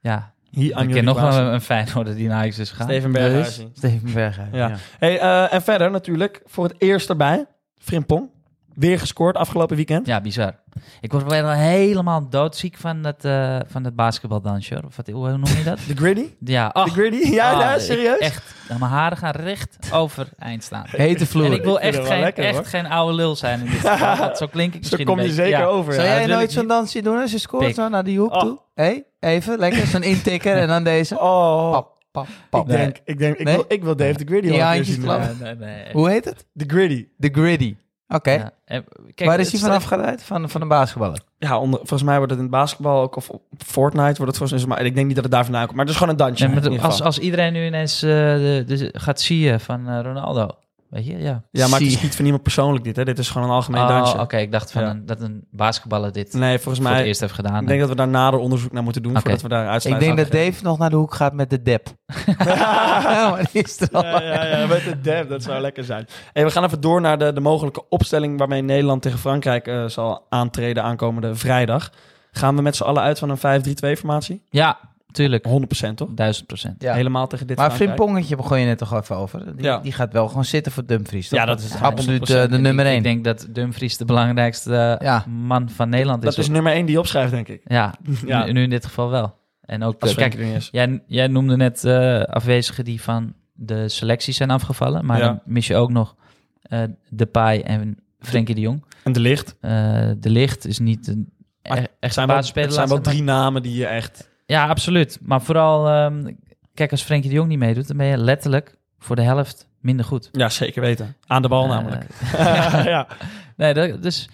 Ja, 0.00 0.32
Hier 0.50 0.74
aan 0.74 0.88
ik 0.88 0.94
ken 0.94 1.04
nog 1.04 1.20
wel 1.20 1.32
een, 1.38 1.52
een 1.52 1.60
Feyenoorder 1.60 2.14
die 2.14 2.28
naar 2.28 2.38
Ajax 2.38 2.58
is 2.58 2.70
gegaan. 2.70 2.86
Steven 2.88 3.14
is 3.16 3.62
Steven 3.74 4.12
Berghuis. 4.12 4.48
Ja. 4.52 4.68
Ja. 4.68 4.76
Hey, 4.98 5.18
eh, 5.20 5.52
en 5.52 5.62
verder 5.62 5.90
natuurlijk, 5.90 6.42
voor 6.44 6.64
het 6.64 6.74
eerst 6.78 7.08
erbij, 7.08 7.46
Frimpong. 7.78 8.30
Weer 8.78 8.98
gescoord 8.98 9.36
afgelopen 9.36 9.76
weekend. 9.76 10.06
Ja, 10.06 10.20
bizar. 10.20 10.52
Ik 11.00 11.12
word 11.12 11.30
wel 11.30 11.50
helemaal 11.50 12.28
doodziek 12.28 12.76
van 12.76 13.04
het, 13.04 13.24
eh 13.24 13.58
van 13.66 13.84
het 13.84 13.96
basketbaldansje. 13.96 14.74
hoor. 14.74 14.82
Of 14.84 14.96
wat, 14.96 15.06
hoe 15.08 15.28
noem 15.30 15.44
je 15.44 15.62
dat? 15.64 15.78
De 15.88 15.96
Gritty? 15.96 16.24
Ja, 16.40 16.68
De 16.68 16.90
Gritty? 16.90 17.30
Ja, 17.30 17.50
ja, 17.50 17.74
ik- 17.74 17.80
serieus? 17.80 18.18
Echt, 18.18 18.54
mijn 18.68 18.80
haren 18.80 19.16
gaan 19.18 19.30
recht 19.30 19.78
overeind 19.92 20.62
staan. 20.64 20.84
Hete 20.96 21.26
vloer. 21.26 21.44
En 21.44 21.52
ik 21.52 21.62
wil 21.62 21.76
Ik 21.76 21.82
echt, 21.82 22.06
geen, 22.06 22.20
lekker, 22.20 22.44
echt 22.44 22.54
hoor. 22.54 22.64
geen 22.64 22.86
oude 22.86 23.14
lul 23.14 23.36
zijn 23.36 23.60
in 23.60 23.70
dit 23.70 23.80
geval. 23.80 24.16
want 24.24 24.36
Zo 24.38 24.46
klink 24.46 24.68
ik 24.68 24.72
Zo 24.74 24.78
misschien 24.80 25.06
kom 25.06 25.18
een 25.18 25.24
je 25.24 25.32
zeker 25.32 25.58
Ja. 25.58 25.64
over. 25.64 25.92
Zou 25.92 26.06
ja. 26.06 26.12
jij 26.14 26.26
dat 26.26 26.36
nooit 26.36 26.52
zo'n 26.52 26.66
dansje 26.66 27.02
doen 27.02 27.20
als 27.20 27.30
je 27.30 27.38
scoort? 27.38 27.74
Zo 27.74 27.88
naar 27.88 28.04
die 28.04 28.18
hoek 28.18 28.32
Oh. 28.34 28.40
toe? 28.40 28.58
Hé, 28.74 29.02
even, 29.20 29.58
lekker. 29.58 29.86
Zo'n 29.86 30.02
intikker 30.02 30.56
en 30.56 30.68
dan 30.68 30.84
deze. 30.84 31.18
Oh, 31.20 31.72
Pap, 31.72 31.96
pap, 32.10 32.26
pap. 32.50 32.62
ik 32.70 32.76
denk, 32.76 32.96
ik 33.04 33.18
denk, 33.18 33.36
ik, 33.36 33.44
Nee? 33.44 33.54
wil, 33.54 33.64
ik 33.68 33.82
wil 33.84 33.96
Dave 33.96 34.12
de 34.18 34.24
Gritty 34.26 34.48
Ja, 34.52 34.82
zien. 34.82 35.04
nee, 35.40 35.54
nee. 35.54 35.84
Hoe 35.92 36.10
heet 36.10 36.24
het? 36.24 36.46
De 36.52 36.64
Gritty. 36.66 37.06
De 37.16 37.28
Gritty. 37.32 37.76
Oké. 38.08 38.30
Ja. 38.30 38.50
En, 38.64 38.84
kijk, 39.14 39.30
Waar 39.30 39.40
is 39.40 39.52
hij 39.52 39.60
vanaf 39.60 39.84
geleid? 39.84 40.22
Van, 40.22 40.50
van 40.50 40.60
een 40.60 40.68
basketballer. 40.68 41.20
Ja, 41.38 41.58
onder, 41.58 41.78
volgens 41.78 42.02
mij 42.02 42.16
wordt 42.16 42.30
het 42.30 42.40
in 42.40 42.46
het 42.46 42.54
basketbal 42.54 43.00
ook, 43.00 43.16
of 43.16 43.30
op 43.30 43.42
Fortnite 43.66 44.16
wordt 44.16 44.26
het 44.26 44.36
volgens 44.36 44.64
mij, 44.64 44.84
ik 44.84 44.94
denk 44.94 45.06
niet 45.06 45.14
dat 45.14 45.24
het 45.24 45.32
daar 45.32 45.44
vandaan 45.44 45.64
komt. 45.64 45.76
Maar 45.76 45.84
het 45.84 45.94
is 45.94 46.00
gewoon 46.00 46.12
een 46.12 46.36
dansje. 46.36 46.80
Als, 46.80 47.02
als 47.02 47.18
iedereen 47.18 47.52
nu 47.52 47.66
ineens 47.66 48.02
eh, 48.02 48.10
de, 48.10 48.64
de, 48.66 48.90
gaat 48.92 49.20
zien 49.20 49.60
van 49.60 49.88
eh, 49.88 50.00
Ronaldo. 50.02 50.50
Weet 50.90 51.06
je, 51.06 51.18
ja. 51.18 51.42
ja, 51.50 51.68
maar 51.68 51.78
het 51.78 51.88
is 51.88 52.02
niet 52.02 52.16
van 52.16 52.24
iemand 52.24 52.42
persoonlijk 52.42 52.84
dit, 52.84 52.96
hè. 52.96 53.04
Dit 53.04 53.18
is 53.18 53.30
gewoon 53.30 53.48
een 53.48 53.54
algemeen 53.54 53.82
Oh, 53.82 53.88
dansje. 53.88 54.18
Oké, 54.20 54.36
ik 54.36 54.52
dacht 54.52 54.72
van 54.72 54.82
Ja. 54.82 54.90
een, 54.90 55.06
dat 55.06 55.20
een 55.20 55.46
basketballer 55.50 56.12
dit 56.12 56.32
Nee, 56.32 56.58
volgens 56.58 56.78
voor 56.78 56.86
het 56.88 56.96
mij, 56.98 57.06
eerst 57.06 57.20
heeft 57.20 57.32
gedaan. 57.32 57.60
ik 57.62 57.66
denk 57.68 57.80
dat 57.80 57.88
we 57.88 57.94
daar 57.94 58.08
nader 58.08 58.40
onderzoek 58.40 58.72
naar 58.72 58.82
moeten 58.82 59.02
doen, 59.02 59.12
Oké. 59.12 59.20
voordat 59.20 59.42
we 59.42 59.48
daar 59.48 59.74
Ik 59.86 60.00
denk 60.00 60.16
dat 60.16 60.30
Dave 60.30 60.62
nog 60.62 60.78
naar 60.78 60.90
de 60.90 60.96
hoek 60.96 61.14
gaat 61.14 61.32
met 61.32 61.50
de 61.50 61.62
dep. 61.62 61.86
ja, 62.38 63.30
maar 63.30 63.48
die 63.52 63.62
is 63.62 63.80
er 63.80 63.88
al. 63.92 64.04
Ja, 64.04 64.22
ja, 64.22 64.44
ja, 64.58 64.66
met 64.66 64.84
de 64.84 65.00
dab, 65.00 65.28
dat 65.28 65.42
zou 65.42 65.60
lekker 65.60 65.84
zijn. 65.84 66.06
Hey, 66.32 66.44
we 66.44 66.50
gaan 66.50 66.64
even 66.64 66.80
door 66.80 67.00
naar 67.00 67.18
de, 67.18 67.32
de 67.32 67.40
mogelijke 67.40 67.88
opstelling 67.88 68.38
waarmee 68.38 68.62
Nederland 68.62 69.02
tegen 69.02 69.18
Frankrijk 69.18 69.66
eh, 69.66 69.84
zal 69.84 70.26
aantreden 70.28 70.82
aankomende 70.82 71.34
vrijdag. 71.34 71.92
Gaan 72.30 72.56
we 72.56 72.62
met 72.62 72.76
z'n 72.76 72.82
allen 72.84 73.02
uit 73.02 73.18
van 73.18 73.30
een 73.30 73.62
5-3-2 73.96 73.98
formatie? 73.98 74.42
Ja, 74.50 74.78
tuurlijk. 75.12 75.44
100% 75.90 75.94
toch? 75.94 76.08
Duizend 76.14 76.46
procent. 76.46 76.82
Ja. 76.82 76.94
Helemaal 76.94 77.26
tegen 77.26 77.46
dit 77.46 77.56
Maar 77.56 77.66
Frankrijk. 77.70 77.92
Frimpongetje 77.98 78.36
begon 78.36 78.60
je 78.60 78.66
net 78.66 78.78
toch 78.78 78.94
even 78.94 79.16
over. 79.16 79.56
Die, 79.56 79.64
Ja. 79.64 79.78
die 79.78 79.92
gaat 79.92 80.12
wel 80.12 80.28
gewoon 80.28 80.44
zitten 80.44 80.72
voor 80.72 80.86
Dumfries. 80.86 81.28
toch? 81.28 81.38
Ja, 81.38 81.44
dat 81.44 81.58
is 81.60 81.64
is 81.64 81.80
absoluut 81.80 82.28
100%. 82.28 82.32
eh, 82.44 82.50
de 82.50 82.58
nummer 82.58 82.84
Ik, 82.84 82.90
1. 82.90 82.96
ik 82.98 83.02
denk 83.04 83.24
dat 83.24 83.46
Dumfries 83.50 83.96
de 83.96 84.04
belangrijkste 84.04 84.76
eh, 84.76 85.06
Ja. 85.06 85.24
man 85.26 85.70
van 85.70 85.88
Nederland 85.88 86.24
is. 86.24 86.34
Dat 86.34 86.44
is 86.44 86.50
nummer 86.50 86.72
1 86.72 86.84
die 86.84 86.94
je 86.94 87.00
opschrijft, 87.00 87.30
denk 87.30 87.48
ik. 87.48 87.60
ja, 87.64 87.94
Ja. 88.26 88.44
Nu, 88.44 88.52
nu 88.52 88.62
in 88.62 88.70
dit 88.70 88.86
geval 88.86 89.10
wel. 89.10 89.36
En 89.60 89.82
ook, 89.82 90.00
Als 90.02 90.10
eh, 90.10 90.16
kijk, 90.16 90.34
is. 90.34 90.68
jij, 90.72 91.02
jij 91.06 91.26
noemde 91.26 91.56
net 91.56 91.84
eh, 91.84 92.20
afwezigen 92.22 92.84
die 92.84 93.02
van 93.02 93.32
de 93.52 93.88
selecties 93.88 94.36
zijn 94.36 94.50
afgevallen. 94.50 95.04
Maar 95.04 95.18
Ja. 95.18 95.24
dan 95.26 95.40
mis 95.44 95.66
je 95.66 95.76
ook 95.76 95.90
nog 95.90 96.14
eh 96.62 96.82
Depay 97.10 97.60
en 97.60 97.98
Frenkie 98.20 98.54
de 98.54 98.60
Jong. 98.60 98.84
En 99.04 99.12
de 99.12 99.20
licht. 99.20 99.56
Eh, 99.60 99.70
de 100.18 100.30
Licht 100.30 100.66
is 100.66 100.78
niet 100.78 101.06
een 101.06 101.28
Maar 101.68 101.78
e- 101.78 101.86
echt 102.00 102.14
zijn 102.14 102.26
wel, 102.26 102.36
basisspeler. 102.36 102.68
het 102.68 102.76
zijn 102.76 102.88
wel 102.88 103.00
drie 103.00 103.22
namen 103.22 103.62
die 103.62 103.74
je 103.76 103.86
echt... 103.86 104.30
Ja, 104.48 104.66
absoluut. 104.68 105.18
Maar 105.22 105.42
vooral, 105.42 105.88
ehm, 105.88 106.32
kijk, 106.74 106.90
als 106.90 107.02
Frenkie 107.02 107.30
de 107.30 107.36
Jong 107.36 107.48
niet 107.48 107.58
meedoet, 107.58 107.88
dan 107.88 107.96
ben 107.96 108.06
je 108.06 108.16
letterlijk 108.18 108.76
voor 108.98 109.16
de 109.16 109.22
helft 109.22 109.68
minder 109.80 110.04
goed. 110.04 110.28
Ja, 110.32 110.48
zeker 110.48 110.80
weten. 110.82 111.16
Aan 111.26 111.42
de 111.42 111.48
bal 111.48 111.62
Eh, 111.64 111.68
namelijk. 111.68 112.04
ja. 112.94 113.06
nee, 113.56 113.74
dat, 113.74 114.02
dus... 114.02 114.28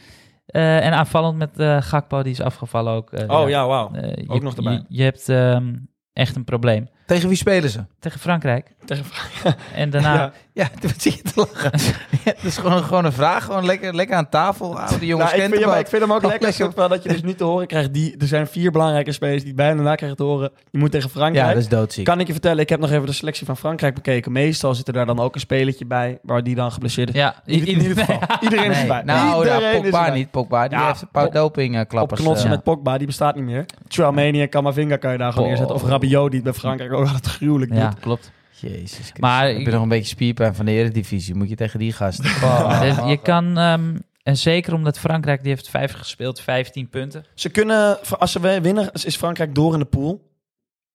eh, 0.46 0.87
en 0.87 0.92
aanvallend 0.92 1.37
met 1.37 1.59
eh 1.59 1.77
Gakpo, 1.83 2.22
die 2.22 2.33
is 2.33 2.40
afgevallen 2.40 2.92
ook. 2.92 3.11
Oh 3.27 3.48
ja, 3.48 3.66
wauw. 3.66 3.90
Eh, 3.92 4.16
je, 4.16 4.29
Ook 4.29 4.42
nog 4.42 4.57
erbij. 4.57 4.72
Je, 4.72 4.85
je 4.88 5.03
hebt 5.03 5.29
ehm, 5.29 5.74
echt 6.12 6.37
een 6.37 6.44
probleem. 6.44 6.88
Tegen 7.07 7.29
wie 7.29 7.37
spelen 7.37 7.71
ze? 7.71 7.81
Tegen 8.01 8.21
Frankrijk. 8.21 8.67
Tegen 8.85 9.05
En 9.75 9.90
daarna... 9.90 10.14
Ja. 10.14 10.33
Ja, 10.53 10.69
wat 10.83 10.95
zit 11.03 11.14
je 11.14 11.23
te 11.23 11.33
lachen? 11.35 11.71
ja, 12.25 12.33
het 12.35 12.45
is 12.45 12.57
gewoon, 12.57 12.83
gewoon 12.85 13.05
een 13.05 13.12
vraag. 13.12 13.45
Gewoon 13.45 13.64
lekker, 13.64 13.95
lekker 13.95 14.17
aan 14.17 14.29
tafel. 14.29 14.79
Oude 14.81 15.07
jongens 15.07 15.31
Nou, 15.31 15.43
ik, 15.43 15.49
vind, 15.51 15.64
hem 15.64 15.71
ook. 15.73 15.79
ik 15.81 15.87
vind 15.87 16.03
hem 16.03 16.11
ook 16.12 16.23
Oh, 16.23 16.29
lekker, 16.31 16.49
lekker. 16.59 16.88
dat 16.88 17.03
je 17.03 17.09
dus 17.09 17.23
niet 17.23 17.38
te 17.38 17.45
horen 17.45 17.67
krijgt. 17.67 17.93
Die, 17.95 18.17
er 18.19 18.27
zijn 18.27 18.47
vier 18.47 18.71
belangrijke 18.71 19.12
spelers 19.12 19.45
die 19.45 19.55
bijna 19.55 19.75
daarna 19.75 19.95
krijgen 19.95 20.17
te 20.19 20.23
horen. 20.25 20.51
Je 20.71 20.79
moet 20.79 20.90
tegen 20.90 21.11
Frankrijk. 21.11 21.47
Ja, 21.47 21.53
dat 21.53 21.62
is 21.62 21.69
doodziek. 21.69 22.05
Kan 22.05 22.21
ik 22.21 22.27
je 22.27 22.33
vertellen, 22.33 22.59
ik 22.62 22.69
heb 22.69 22.81
nog 22.81 22.90
even 22.90 23.07
de 23.07 23.12
selectie 23.12 23.47
van 23.47 23.57
Frankrijk 23.57 23.95
bekeken. 23.95 24.33
Meestal 24.33 24.75
zit 24.75 24.87
er 24.87 24.93
daar 24.93 25.07
dan 25.07 25.19
ook 25.21 25.35
een 25.35 25.40
spelertje 25.40 25.87
bij, 25.87 26.19
waar 26.23 26.43
die 26.43 26.55
dan 26.55 26.73
geblesseerd 26.73 27.09
is. 27.09 27.14
Ja, 27.14 27.35
In, 27.45 27.67
in 27.67 27.81
ieder 27.81 27.97
geval. 27.99 28.19
Iedereen 28.40 28.71
is 28.71 28.81
erbij. 28.81 29.03
nou, 29.03 29.38
Iedereen 29.38 29.61
ja, 29.62 29.69
is 29.71 29.81
Pogba 29.81 30.05
erbij. 30.05 30.19
niet. 30.19 30.31
Pogba, 30.31 30.69
die 30.69 30.79
Ja, 30.79 30.87
heeft 30.87 31.03
een 31.03 31.09
paar 31.12 31.27
op- 31.27 31.33
dopingklappers. 31.33 32.21
Opknotsen 32.21 32.47
eh, 32.49 32.55
met 32.55 32.62
Pogba, 32.62 32.99
die 32.99 33.07
bestaat 33.07 33.35
niet 33.35 33.45
meer. 33.45 33.64
Chouameni 33.88 34.40
en 34.40 34.49
Camavinga 34.49 34.97
kan 34.97 35.12
je 35.12 35.19
daar 35.19 35.33
gewoon 35.33 35.45
Oh. 35.49 35.51
neerzetten. 35.51 35.77
Of 35.85 35.88
Rabiot, 35.90 36.31
die 36.31 36.43
bij 36.43 36.53
Frankrijk 36.53 36.93
ook 36.94 37.07
altijd 37.07 37.26
gruwelijk 37.26 37.74
ja, 37.74 37.94
klopt. 38.00 38.30
Jezus 38.50 38.90
Christus. 38.92 39.18
Maar 39.20 39.46
Heb 39.46 39.57
ik- 39.59 39.64
je 39.66 39.72
nog 39.72 39.83
een 39.83 39.88
beetje 39.88 40.09
spierpijn 40.09 40.54
van 40.54 40.64
de 40.64 40.70
Eredivisie? 40.72 41.35
Moet 41.35 41.48
je 41.48 41.57
tegen 41.57 41.78
die 41.78 41.92
gasten. 41.92 42.24
Dus 42.80 42.96
je 43.11 43.18
kan... 43.22 43.59
ehm, 43.59 43.96
En 44.22 44.37
zeker 44.37 44.74
omdat 44.74 44.98
Frankrijk, 44.98 45.40
die 45.42 45.50
heeft 45.50 45.68
vijf 45.70 45.92
gespeeld, 45.92 46.40
15 46.40 46.88
punten. 46.88 47.24
Ze 47.35 47.48
kunnen, 47.48 47.98
als 48.18 48.33
ze 48.33 48.61
winnen, 48.61 48.90
is 48.92 49.16
Frankrijk 49.16 49.54
door 49.54 49.72
in 49.72 49.78
de 49.78 49.85
pool. 49.85 50.33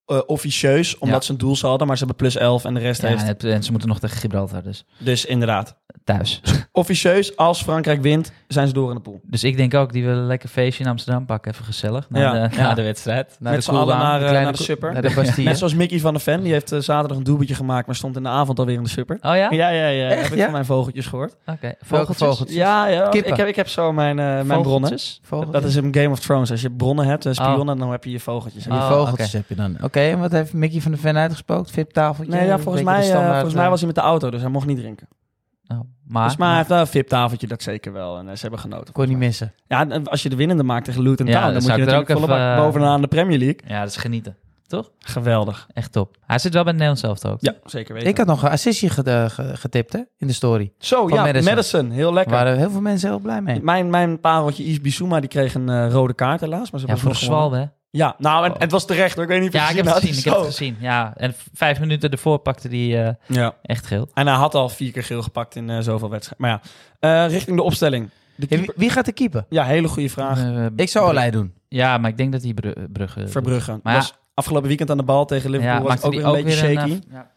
Eh, 0.10 0.18
officieus, 0.26 0.98
omdat 0.98 1.20
Ja. 1.20 1.26
ze 1.26 1.32
een 1.32 1.38
doel 1.38 1.56
hadden, 1.62 1.88
maar 1.88 1.98
ze 1.98 2.06
hebben 2.06 2.22
plus 2.24 2.36
11 2.38 2.66
en 2.66 2.74
de 2.74 2.80
rest 2.80 3.02
Ja, 3.02 3.08
heeft. 3.08 3.22
en, 3.22 3.28
het- 3.28 3.44
en 3.44 3.64
ze 3.64 3.72
moeten 3.72 3.90
nog 3.90 4.00
tegen 4.00 4.18
Gibraltar, 4.18 4.64
dus 4.64 4.86
Dus 4.98 5.26
inderdaad. 5.26 5.76
thuis. 6.04 6.42
Officieus, 6.72 7.36
als 7.38 7.62
Frankrijk 7.64 8.02
wint, 8.02 8.32
zijn 8.48 8.68
ze 8.68 8.74
door 8.74 8.90
in 8.90 8.96
de 8.96 9.02
pool. 9.02 9.20
Dus 9.24 9.44
ik 9.44 9.58
denk 9.58 9.74
ook, 9.74 9.92
die 9.94 10.04
willen 10.04 10.20
een 10.20 10.28
lekker 10.28 10.50
feestje 10.50 10.84
in 10.84 10.90
Amsterdam 10.90 11.26
pakken. 11.26 11.52
Even 11.52 11.66
gezellig, 11.66 12.10
na, 12.10 12.20
Ja. 12.20 12.48
de, 12.48 12.56
na 12.58 12.74
de 12.74 12.82
wedstrijd. 12.82 13.36
Naar 13.40 13.52
Met 13.54 13.66
de 13.66 13.72
z'n 13.72 13.78
allen 13.78 13.98
naar, 13.98 14.20
de 14.20 14.26
eh, 14.26 14.32
naar 14.32 14.52
de 14.52 14.64
super. 14.64 14.94
Naar 14.94 15.02
de 15.02 15.14
Bastille. 15.16 15.48
Net 15.48 15.58
zoals 15.58 15.74
Mickey 15.74 16.00
van 16.00 16.14
der 16.14 16.22
Ven, 16.22 16.42
die 16.44 16.52
heeft 16.52 16.72
eh, 16.72 16.80
zaterdag 16.80 17.18
een 17.18 17.24
doelpuntje 17.24 17.56
gemaakt, 17.56 17.88
maar 17.88 17.96
stond 17.96 18.16
in 18.16 18.24
de 18.24 18.30
avond 18.30 18.60
alweer 18.60 18.76
in 18.76 18.84
de 18.84 18.90
super. 18.90 19.16
Oh 19.16 19.36
ja? 19.36 19.52
Ja, 19.52 19.70
ja, 19.70 19.88
ja. 19.88 20.10
Echt, 20.10 20.24
heb 20.30 20.34
ik 20.38 20.44
van 20.44 20.52
mijn 20.52 20.66
vogeltjes 20.66 21.06
gehoord. 21.06 21.36
Oké. 21.46 21.74
Vogeltjes? 21.82 22.56
Ja, 22.56 22.88
ja. 22.88 23.10
Kippen. 23.10 23.32
Ik 23.32 23.38
heb, 23.38 23.48
ik 23.48 23.56
heb 23.56 23.68
zo 23.68 23.92
mijn, 23.94 24.20
eh, 24.20 24.26
mijn 24.42 24.62
bronnen. 24.62 25.00
Vogeltjes? 25.22 25.62
Dat 25.62 25.64
is 25.64 25.76
in 25.76 25.94
Game 25.96 26.10
of 26.10 26.20
Thrones. 26.20 26.52
Als 26.52 26.62
je 26.62 26.72
bronnen 26.72 27.06
hebt, 27.06 27.26
en 27.26 27.36
spionnen, 27.36 27.78
dan 27.78 27.92
heb 27.92 28.04
je 28.04 28.12
je 28.12 28.20
vogeltjes. 28.20 28.66
En 28.68 28.72
Oh, 28.72 28.88
vogeltjes 28.92 29.34
heb 29.34 29.50
je 29.50 29.56
dan. 29.56 29.78
Oké, 29.82 29.99
en 30.00 30.20
wat 30.20 30.32
heeft 30.32 30.54
Mickey 30.54 30.82
van 30.82 30.92
der 30.92 31.00
Ven 31.00 31.18
uitgespookt? 31.18 31.72
VIP-tafeltje? 31.72 32.34
Nee, 32.34 32.46
ja, 32.46 32.54
Een 32.54 32.60
volgens, 32.60 32.84
mij, 32.84 33.02
de 33.02 33.12
eh, 33.12 33.32
volgens 33.32 33.54
mij 33.54 33.64
eh, 33.64 33.70
was 33.70 33.78
hij 33.80 33.88
met 33.88 33.96
de 33.96 34.02
auto, 34.02 34.30
dus 34.30 34.42
hij 34.42 34.50
mocht 34.50 34.66
niet 34.68 34.78
drinken. 34.78 35.08
Oh, 35.68 35.80
maar, 36.08 36.28
dus 36.28 36.38
maar 36.38 36.48
hij 36.50 36.58
heeft 36.58 36.70
een 36.70 36.88
VIP-tafeltje, 36.88 37.48
dat 37.48 37.62
zeker 37.62 37.94
wel. 37.94 38.18
En 38.18 38.28
eh, 38.30 38.34
ze 38.36 38.42
hebben 38.42 38.60
genoten. 38.60 38.94
Kon 38.94 39.08
niet 39.08 39.18
missen. 39.18 39.54
Ja, 39.68 39.90
en 39.90 40.08
als 40.08 40.24
je 40.24 40.30
de 40.30 40.36
winnende 40.36 40.64
maakt 40.64 40.86
tegen 40.86 41.02
Luton 41.02 41.26
Ja, 41.28 41.32
Town, 41.34 41.44
dan 41.46 41.54
dan 41.54 41.62
moet 41.64 41.72
je 41.72 41.78
natuurlijk 41.86 42.12
volle 42.12 42.28
bak 42.28 42.38
eh, 42.58 42.58
bovenaan 42.58 43.02
de 43.02 43.08
Premier 43.08 43.38
League. 43.38 43.60
Ja, 43.68 43.80
dat 43.80 43.90
is 43.90 43.96
genieten. 43.98 44.36
Toch? 44.68 44.92
Geweldig. 45.00 45.68
Echt 45.74 45.92
top. 45.92 46.18
Hij 46.26 46.40
zit 46.40 46.54
wel 46.54 46.64
bij 46.64 46.74
het 46.74 46.82
Nederlands 46.82 47.20
zelf 47.20 47.34
ook. 47.34 47.42
Ja, 47.42 47.54
zeker 47.64 47.94
weten. 47.94 48.10
Ik 48.10 48.18
had 48.18 48.28
nog 48.28 48.44
een 48.44 48.50
assistje 48.50 48.88
eh, 49.04 49.30
ge- 49.30 49.58
getipt 49.58 49.94
hè, 49.94 50.00
in 50.18 50.28
de 50.28 50.34
story. 50.34 50.72
Zo, 50.80 51.08
van 51.08 51.18
ja, 51.18 51.24
Madison. 51.24 51.50
Madison. 51.54 51.90
Heel 51.92 52.04
Daar 52.06 52.14
lekker. 52.14 52.34
waren 52.34 52.58
heel 52.58 52.70
veel 52.70 52.82
mensen 52.82 53.10
heel 53.10 53.20
blij 53.20 53.42
mee. 53.42 53.62
Mijn, 53.62 53.90
mijn 53.90 54.20
pareltje 54.20 54.64
Is 54.64 54.82
Bissouma, 54.82 55.20
die 55.20 55.30
kreeg 55.30 55.54
een 55.54 55.70
eh, 55.70 55.92
rode 55.92 56.14
kaart 56.14 56.40
helaas. 56.42 56.72
Maar 56.72 56.80
ze 56.80 56.88
Ja, 56.88 56.98
voor 56.98 57.12
de. 57.12 57.18
Zwalbe, 57.18 57.58
hè? 57.58 57.66
Ja, 57.92 58.16
nou, 58.18 58.46
en, 58.46 58.54
het 58.58 58.72
was 58.72 58.86
terecht 58.86 59.14
hoor. 59.16 59.24
Ik 59.24 59.30
weet 59.30 59.40
niet 59.40 59.48
of 59.48 59.54
je 59.54 59.60
Ja, 59.60 59.70
ik 59.70 59.76
heb 59.76 59.86
had. 59.86 59.96
het 59.96 60.04
gezien. 60.04 60.20
Ik 60.20 60.26
heb 60.26 60.36
het 60.36 60.46
gezien. 60.46 60.78
Ja, 60.80 61.14
en 61.16 61.36
vijf 61.54 61.80
minuten 61.80 62.10
ervoor 62.10 62.40
pakte 62.40 62.68
hij 62.68 63.06
eh, 63.08 63.14
Ja. 63.28 63.54
echt 63.62 63.86
geel. 63.86 64.10
En 64.14 64.28
hij 64.28 64.36
had 64.36 64.56
al 64.56 64.70
vier 64.70 64.92
keer 64.92 65.04
geel 65.04 65.22
gepakt 65.22 65.56
in 65.56 65.70
eh, 65.70 65.80
zoveel 65.80 66.10
wedstrijden. 66.10 66.48
Maar 66.48 66.62
ja, 67.02 67.26
eh, 67.26 67.32
richting 67.32 67.58
de 67.58 67.64
opstelling. 67.64 68.10
De 68.36 68.42
Ja, 68.42 68.48
keeper- 68.48 68.66
wie, 68.66 68.86
wie 68.86 68.90
gaat 68.90 69.06
de 69.06 69.12
keeper? 69.12 69.46
Ja, 69.50 69.64
hele 69.64 69.88
goede 69.88 70.10
vraag. 70.10 70.70
Ik 70.76 70.90
zou 70.90 71.10
Olij 71.10 71.32
doen. 71.32 71.54
Ja, 71.68 71.98
maar 71.98 72.10
ik 72.10 72.18
denk 72.18 72.32
dat 72.32 72.44
hij 72.44 72.54
Bru- 72.54 72.88
Brugge... 72.94 73.28
Verbrugge. 73.28 73.80
Maar 73.84 73.94
ja. 73.94 74.00
was 74.00 74.14
afgelopen 74.34 74.68
weekend 74.68 74.90
aan 74.92 74.98
de 74.98 75.04
bal 75.04 75.26
tegen 75.26 75.50
Liverpool. 75.50 75.82
Ja, 75.82 75.88
was 75.88 76.02
ook 76.02 76.14
weer 76.14 76.26
een 76.26 76.44
beetje 76.44 76.68
een, 76.68 76.76
shaky. 76.78 77.00
ja. 77.12 77.30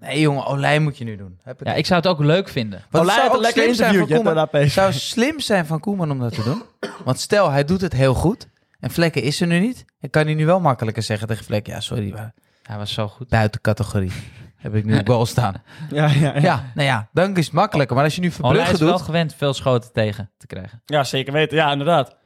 Nee 0.00 0.20
jongen, 0.20 0.46
Olij 0.46 0.78
moet 0.78 0.98
je 0.98 1.04
nu 1.04 1.16
doen. 1.16 1.38
Heb 1.42 1.60
ik 1.60 1.66
ja, 1.66 1.74
ik 1.74 1.86
zou 1.86 2.00
het 2.00 2.08
ook 2.10 2.18
leuk 2.18 2.48
vinden. 2.48 2.82
Wat 2.90 3.00
Olij 3.02 3.14
zou 3.14 3.26
had 3.26 3.36
een 3.36 3.42
lekker 3.42 3.62
slim 3.62 3.74
zijn 3.74 3.88
van 3.94 4.00
interviewtje 4.00 4.58
Het 4.58 4.72
zou 4.72 4.92
slim 4.92 5.40
zijn 5.40 5.66
van 5.66 5.80
Koeman 5.80 6.10
om 6.10 6.18
dat 6.18 6.34
te 6.34 6.42
doen. 6.42 6.62
Want 7.04 7.20
stel, 7.20 7.50
hij 7.50 7.64
doet 7.64 7.80
het 7.80 7.92
heel 7.92 8.14
goed. 8.14 8.48
En 8.84 8.90
Vlekken 8.90 9.22
is 9.22 9.40
er 9.40 9.46
nu 9.46 9.58
niet. 9.60 9.84
Dan 10.00 10.10
kan 10.10 10.24
hij 10.24 10.34
nu 10.34 10.46
wel 10.46 10.60
makkelijker 10.60 11.02
zeggen 11.02 11.28
tegen 11.28 11.44
Vlekken. 11.44 11.72
Ja, 11.72 11.80
sorry, 11.80 12.12
maar 12.12 12.34
Hij 12.62 12.76
was 12.78 12.92
zo 12.92 13.08
goed. 13.08 13.28
buiten 13.28 13.60
categorie. 13.60 14.10
Heb 14.56 14.74
ik 14.74 14.84
nu 14.84 14.98
op 14.98 15.06
goal 15.08 15.26
staan. 15.26 15.54
Ja, 15.90 16.06
ja, 16.06 16.12
ja. 16.34 16.40
Ja, 16.40 16.70
nou 16.74 16.88
ja, 16.88 17.08
dan 17.12 17.36
is 17.36 17.44
het 17.44 17.54
makkelijker. 17.54 17.94
Maar 17.96 18.04
als 18.04 18.14
je 18.14 18.20
nu 18.20 18.26
Olij 18.26 18.34
Verbrugge 18.40 18.72
is 18.72 18.78
wel 18.80 18.90
doet... 18.90 19.00
gewend 19.02 19.34
veel 19.34 19.54
schoten 19.54 19.92
tegen 19.92 20.30
te 20.36 20.46
krijgen. 20.46 20.82
Ja, 20.84 21.04
zeker 21.04 21.32
weten. 21.32 21.56
Ja, 21.56 21.70
inderdaad. 21.72 22.16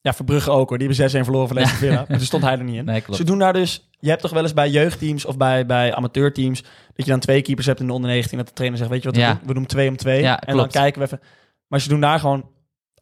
Ja, 0.00 0.12
Verbrugge 0.12 0.50
ook 0.50 0.68
hoor. 0.68 0.78
Die 0.78 0.88
hebben 0.88 1.10
6-1 1.20 1.24
verloren 1.24 1.46
van 1.48 1.56
Leicester 1.56 1.86
Villa. 1.88 2.04
Maar 2.08 2.16
toen 2.16 2.26
stond 2.26 2.42
hij 2.42 2.52
er 2.58 2.64
niet 2.64 2.74
in. 2.76 2.84
Nee, 2.90 3.00
klopt. 3.00 3.18
Ze 3.18 3.24
doen 3.24 3.38
daar 3.38 3.52
dus... 3.52 3.88
Je 4.00 4.08
hebt 4.08 4.22
toch 4.22 4.30
wel 4.32 4.42
eens 4.42 4.54
bij 4.54 4.70
jeugdteams 4.70 5.24
of 5.24 5.36
bij, 5.36 5.66
bij 5.66 5.94
amateurteams... 5.94 6.62
dat 6.94 7.04
je 7.04 7.10
dan 7.10 7.20
twee 7.20 7.42
keepers 7.42 7.66
hebt 7.66 7.80
in 7.80 7.86
de 7.86 7.92
onder 7.92 8.10
19... 8.10 8.38
dat 8.38 8.46
de 8.46 8.52
trainer 8.52 8.78
zegt, 8.78 8.90
weet 8.90 9.02
je 9.02 9.08
wat 9.08 9.16
we 9.16 9.22
Ja. 9.22 9.32
doen? 9.34 9.46
We 9.46 9.54
doen 9.54 9.66
twee 9.66 9.88
om 9.88 9.96
twee. 9.96 10.20
Ja, 10.22 10.40
en 10.40 10.54
klopt. 10.54 10.72
dan 10.72 10.82
kijken 10.82 11.00
we 11.00 11.06
even... 11.06 11.20
Maar 11.66 11.80
ze 11.80 11.88
doen 11.88 12.00
daar 12.00 12.18
gewoon, 12.20 12.50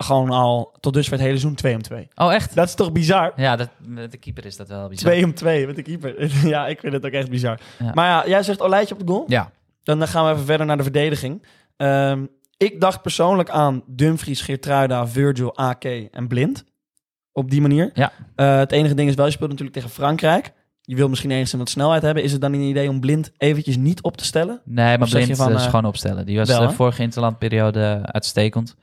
gewoon 0.04 0.30
al 0.30 0.76
tot 0.80 0.94
dusver 0.94 1.12
het 1.12 1.22
hele 1.22 1.38
seizoen 1.38 1.56
twee 1.56 1.74
om 1.74 1.82
twee. 1.82 2.08
Oh, 2.14 2.34
echt? 2.34 2.54
Dat 2.54 2.68
is 2.68 2.74
toch 2.74 2.92
bizar? 2.92 3.32
Ja, 3.36 3.56
dat, 3.56 3.68
met 3.78 4.10
de 4.10 4.18
keeper 4.18 4.46
is 4.46 4.56
dat 4.56 4.68
wel 4.68 4.88
bizar. 4.88 5.10
Twee 5.10 5.24
om 5.24 5.34
twee 5.34 5.66
met 5.66 5.76
de 5.76 5.82
keeper. 5.82 6.30
ja, 6.48 6.66
ik 6.66 6.80
vind 6.80 6.92
het 6.92 7.06
ook 7.06 7.12
echt 7.12 7.30
bizar. 7.30 7.60
Ja. 7.78 7.90
Maar 7.94 8.06
ja, 8.06 8.30
jij 8.30 8.42
zegt 8.42 8.60
Olijtje 8.60 8.94
op 8.94 9.00
de 9.00 9.12
goal. 9.12 9.24
Ja, 9.26 9.50
Dan 9.82 10.08
gaan 10.08 10.24
we 10.24 10.32
even 10.32 10.44
verder 10.44 10.66
naar 10.66 10.76
de 10.76 10.82
verdediging. 10.82 11.46
Ehm, 11.76 12.24
ik 12.56 12.80
dacht 12.80 13.02
persoonlijk 13.02 13.50
aan 13.50 13.82
Dumfries, 13.86 14.40
Geertruida, 14.40 15.06
Virgil, 15.06 15.56
AK 15.56 15.84
en 15.84 16.28
Blind. 16.28 16.64
Op 17.32 17.50
die 17.50 17.60
manier. 17.60 17.90
Ja. 17.94 18.12
Eh, 18.34 18.58
het 18.58 18.72
enige 18.72 18.94
ding 18.94 19.08
is 19.08 19.14
wel, 19.14 19.26
je 19.26 19.32
speelt 19.32 19.50
natuurlijk 19.50 19.76
tegen 19.76 19.90
Frankrijk. 19.90 20.52
Je 20.82 20.96
wil 20.96 21.08
misschien 21.08 21.30
enigszins 21.30 21.62
wat 21.62 21.70
snelheid 21.70 22.02
hebben. 22.02 22.22
Is 22.22 22.32
het 22.32 22.40
dan 22.40 22.52
een 22.52 22.60
idee 22.60 22.88
om 22.88 23.00
Blind 23.00 23.30
eventjes 23.36 23.76
niet 23.76 24.02
op 24.02 24.16
te 24.16 24.24
stellen? 24.24 24.60
Nee, 24.64 24.98
maar 24.98 25.08
Blind 25.08 25.36
van, 25.36 25.52
is 25.52 25.62
eh, 25.62 25.64
gewoon 25.64 25.84
opstellen. 25.84 26.26
Die 26.26 26.38
was 26.38 26.48
wel, 26.48 26.68
de 26.68 26.74
vorige 26.74 27.02
interlandperiode 27.02 28.00
uitstekend. 28.02 28.76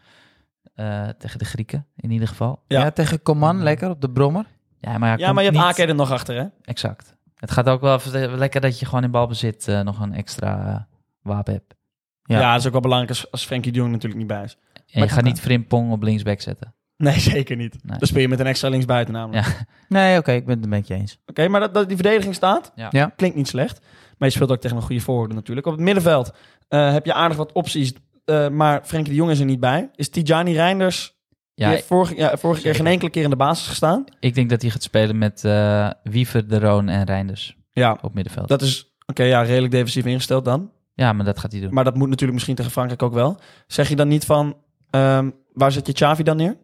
Eh, 0.78 1.08
tegen 1.18 1.40
de 1.40 1.46
Grieken, 1.46 1.86
in 1.96 2.12
ieder 2.12 2.28
geval. 2.28 2.62
Ja. 2.68 2.80
ja. 2.80 2.92
tegen 2.92 3.22
Coman, 3.22 3.64
lekker 3.64 3.90
op 3.90 4.02
de 4.02 4.10
brommer. 4.10 4.46
Ja, 4.80 4.98
maar, 4.98 5.20
Ja, 5.20 5.34
maar 5.34 5.44
je 5.44 5.50
hebt 5.50 5.62
niet- 5.64 5.78
AK 5.80 5.90
er 5.90 5.96
nog 5.96 6.12
achter, 6.12 6.36
hè? 6.36 6.46
Exact. 6.62 7.16
Het 7.36 7.52
gaat 7.52 7.68
ook 7.70 7.82
wel 7.82 7.96
even 7.96 8.38
lekker 8.38 8.62
dat 8.62 8.80
je 8.80 8.86
gewoon 8.86 9.04
in 9.04 9.12
balbezit 9.12 9.68
eh, 9.68 9.82
nog 9.82 10.00
een 10.00 10.14
extra 10.14 10.68
eh, 10.68 10.80
wapen 11.22 11.54
hebt. 11.54 11.76
Ja. 12.24 12.40
Ja. 12.40 12.52
dat 12.52 12.60
is 12.60 12.66
ook 12.66 12.72
wel 12.72 12.82
belangrijk 12.82 13.12
als, 13.14 13.32
als 13.32 13.46
Frenkie 13.46 13.72
de 13.72 13.78
Jong 13.78 13.92
natuurlijk 13.92 14.20
niet 14.20 14.28
bij 14.30 14.44
is. 14.44 14.58
En 14.74 14.82
je 14.86 15.00
Maar- 15.00 15.10
gaat 15.10 15.24
niet 15.24 15.40
Frimpong 15.40 15.92
op 15.92 16.04
linksback 16.04 16.42
zetten. 16.42 16.74
Nee, 16.98 17.20
zeker 17.36 17.56
niet. 17.56 17.84
Nee. 17.84 17.98
Dan 17.98 18.08
speel 18.08 18.22
je 18.22 18.28
met 18.28 18.40
een 18.40 18.46
extra 18.46 18.70
linksbuiten 18.70 19.14
namelijk. 19.14 19.46
Ja. 19.48 19.54
Nee, 19.90 20.18
oké, 20.18 20.32
ik 20.32 20.46
ben 20.46 20.60
het 20.60 20.70
met 20.70 20.88
je 20.88 20.94
eens. 20.94 21.20
Oké, 21.26 21.48
maar 21.48 21.60
dat, 21.60 21.74
dat 21.74 21.88
die 21.88 21.98
verdediging 21.98 22.36
staat, 22.36 22.72
Ja. 22.76 22.88
Ja. 22.92 23.12
klinkt 23.16 23.36
niet 23.36 23.48
slecht. 23.48 23.80
Maar 24.18 24.28
je 24.28 24.34
speelt 24.34 24.52
ook 24.52 24.62
tegen 24.62 24.78
een 24.78 24.84
goede 24.84 25.02
voorhoede 25.02 25.34
natuurlijk. 25.34 25.68
Op 25.68 25.74
het 25.74 25.82
middenveld 25.82 26.34
eh, 26.68 26.92
heb 26.92 27.06
je 27.06 27.14
aardig 27.14 27.38
wat 27.38 27.52
opties, 27.52 27.94
eh, 28.28 28.50
maar 28.50 28.82
Frenkie 28.86 29.12
de 29.12 29.18
Jong 29.18 29.32
is 29.32 29.40
er 29.40 29.46
niet 29.46 29.60
bij. 29.60 29.90
Is 29.96 30.10
Tijani 30.10 30.54
Reinders, 30.54 31.16
die 31.56 31.66
Ja, 31.66 31.72
heeft 31.72 31.86
vorige, 31.86 32.16
ja, 32.16 32.38
vorige 32.38 32.62
keer 32.62 32.76
geen 32.76 32.88
enkele 32.88 33.10
keer 33.10 33.24
in 33.24 33.30
de 33.30 33.36
basis 33.36 33.68
gestaan. 33.68 34.06
ik 34.20 34.36
denk 34.36 34.50
dat 34.50 34.62
hij 34.62 34.72
gaat 34.72 34.84
spelen 34.84 35.18
met 35.18 35.46
eh 35.46 35.90
Wiever, 36.04 36.48
De 36.48 36.60
Roon 36.60 36.90
en 36.90 37.04
Reinders 37.04 37.58
Ja, 37.72 37.98
op 38.02 38.14
middenveld. 38.14 38.48
dat 38.48 38.62
is 38.62 38.96
oké, 39.06 39.24
ja, 39.24 39.42
redelijk 39.42 39.72
defensief 39.72 40.06
ingesteld 40.06 40.46
dan. 40.46 40.72
Ja, 40.94 41.14
maar 41.14 41.26
dat 41.26 41.40
gaat 41.40 41.52
hij 41.52 41.62
doen. 41.62 41.74
Maar 41.74 41.84
dat 41.84 41.96
moet 41.96 42.06
natuurlijk 42.08 42.34
misschien 42.34 42.56
tegen 42.56 42.72
Frankrijk 42.72 43.02
ook 43.04 43.14
wel. 43.14 43.38
Zeg 43.68 43.90
je 43.90 43.96
dan 43.96 44.08
niet 44.08 44.26
van, 44.26 44.58
ehm, 44.90 45.30
waar 45.54 45.72
zet 45.72 45.88
je 45.88 45.94
Xavi 45.94 46.24
dan 46.24 46.38
neer? 46.38 46.58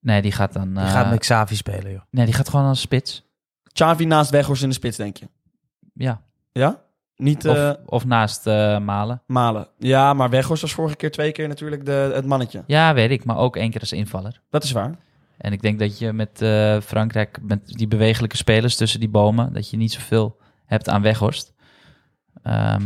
Nee, 0.00 0.22
die 0.22 0.32
gaat 0.32 0.52
dan... 0.52 0.70
Je 0.74 0.80
eh, 0.80 0.92
gaat 0.92 1.10
met 1.10 1.18
Xavi 1.18 1.56
spelen, 1.56 1.90
joh. 1.92 2.00
Nee, 2.10 2.24
die 2.24 2.34
gaat 2.34 2.48
gewoon 2.48 2.66
als 2.66 2.80
spits. 2.80 3.24
Xavi 3.72 4.04
naast 4.04 4.30
Weghorst 4.30 4.62
in 4.62 4.68
de 4.68 4.74
spits, 4.74 4.96
denk 4.96 5.16
je? 5.16 5.28
Ja. 5.94 6.22
Ja? 6.52 6.83
Niet 7.16 7.48
Of, 7.48 7.56
eh, 7.56 7.70
of 7.86 8.04
naast 8.04 8.46
eh, 8.46 8.78
Malen. 8.78 9.22
Malen. 9.26 9.68
Ja, 9.78 10.14
maar 10.14 10.30
Weghorst 10.30 10.62
was 10.62 10.72
vorige 10.72 10.96
keer 10.96 11.10
twee 11.10 11.32
keer 11.32 11.48
natuurlijk 11.48 11.84
de, 11.84 12.10
het 12.14 12.26
mannetje. 12.26 12.62
Ja, 12.66 12.94
weet 12.94 13.10
ik. 13.10 13.24
Maar 13.24 13.36
ook 13.36 13.56
één 13.56 13.70
keer 13.70 13.80
als 13.80 13.92
invaller. 13.92 14.40
Dat 14.50 14.64
is 14.64 14.72
waar. 14.72 14.98
En 15.38 15.52
ik 15.52 15.62
denk 15.62 15.78
dat 15.78 15.98
je 15.98 16.12
met 16.12 16.42
eh, 16.42 16.80
Frankrijk, 16.80 17.38
met 17.42 17.66
die 17.66 17.88
bewegelijke 17.88 18.36
spelers 18.36 18.76
tussen 18.76 19.00
die 19.00 19.08
bomen, 19.08 19.52
dat 19.52 19.70
je 19.70 19.76
niet 19.76 19.92
zoveel 19.92 20.36
hebt 20.66 20.88
aan 20.88 21.02
Weghorst. 21.02 21.52
Ehm, 22.42 22.82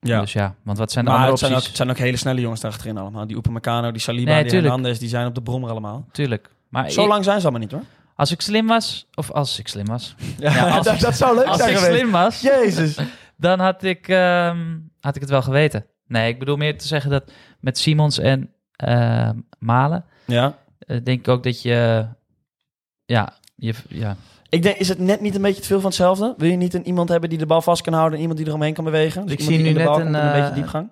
Ja. 0.00 0.20
Dus 0.20 0.32
ja, 0.32 0.54
want 0.64 0.78
wat 0.78 0.92
zijn 0.92 1.04
de 1.04 1.10
maar 1.10 1.20
andere 1.20 1.36
het 1.38 1.46
zijn, 1.46 1.58
ook, 1.58 1.66
het 1.66 1.76
zijn 1.76 1.90
ook 1.90 1.96
hele 1.98 2.16
snelle 2.16 2.40
jongens 2.40 2.60
daar 2.60 2.70
achterin 2.70 2.98
allemaal. 2.98 3.26
Die 3.26 3.36
Upamecano, 3.36 3.90
die 3.90 4.00
Saliba, 4.00 4.30
Nee, 4.32 4.44
die. 4.44 4.52
Hernandez, 4.60 4.98
die 4.98 5.08
zijn 5.08 5.26
op 5.26 5.34
de 5.34 5.42
brommer 5.42 5.70
allemaal. 5.70 6.06
Tuurlijk. 6.12 6.50
Maar 6.68 6.90
Zo 6.90 7.02
ik- 7.02 7.08
lang 7.08 7.24
zijn 7.24 7.36
ze 7.40 7.42
allemaal 7.42 7.60
niet 7.60 7.72
hoor. 7.72 7.82
Als 8.18 8.30
ik 8.32 8.40
slim 8.40 8.66
was, 8.66 9.06
of 9.14 9.30
als 9.30 9.58
ik 9.58 9.68
slim 9.68 9.86
was, 9.86 10.14
Ja, 10.38 10.68
als 10.70 10.84
dat, 10.84 10.94
ik- 10.94 11.00
dat 11.00 11.16
zou 11.16 11.36
leuk 11.36 11.46
als 11.46 11.56
zijn 11.56 11.70
ik 11.70 11.76
geweest. 11.76 11.98
slim 11.98 12.10
was, 12.10 12.40
Jezus. 12.40 12.98
dan 13.36 13.60
had 13.60 13.82
ik, 13.82 14.08
ehm, 14.08 14.76
had 15.00 15.14
ik 15.14 15.20
het 15.20 15.30
wel 15.30 15.42
geweten. 15.42 15.86
Nee, 16.06 16.28
ik 16.32 16.38
bedoel 16.38 16.56
meer 16.56 16.78
te 16.78 16.86
zeggen 16.86 17.10
dat 17.10 17.32
met 17.60 17.78
Simons 17.78 18.18
en 18.18 18.52
ehm, 18.76 19.36
Malen, 19.58 20.04
Ja. 20.26 20.54
eh, 20.78 20.96
denk 21.04 21.18
ik 21.18 21.28
ook 21.28 21.42
dat 21.42 21.62
je, 21.62 22.06
ja, 23.04 23.32
je, 23.54 23.74
ja, 23.88 24.16
Ik 24.48 24.62
denk, 24.62 24.76
is 24.76 24.88
het 24.88 24.98
net 24.98 25.20
niet 25.20 25.34
een 25.34 25.42
beetje 25.42 25.60
te 25.60 25.66
veel 25.66 25.80
van 25.80 25.86
hetzelfde? 25.88 26.34
Wil 26.36 26.50
je 26.50 26.56
niet 26.56 26.74
een, 26.74 26.86
iemand 26.86 27.08
hebben 27.08 27.28
die 27.28 27.38
de 27.38 27.46
bal 27.46 27.62
vast 27.62 27.82
kan 27.82 27.92
houden 27.92 28.14
en 28.14 28.20
iemand 28.20 28.38
die 28.38 28.48
eromheen 28.48 28.74
kan 28.74 28.84
bewegen? 28.84 29.22
Dus 29.22 29.32
Ik 29.32 29.40
zie 29.40 29.58
nu 29.58 29.72
net 29.72 29.86
een, 29.86 30.00
en 30.00 30.14
een 30.14 30.32
beetje 30.32 30.48
eh, 30.48 30.54
diepgang? 30.54 30.88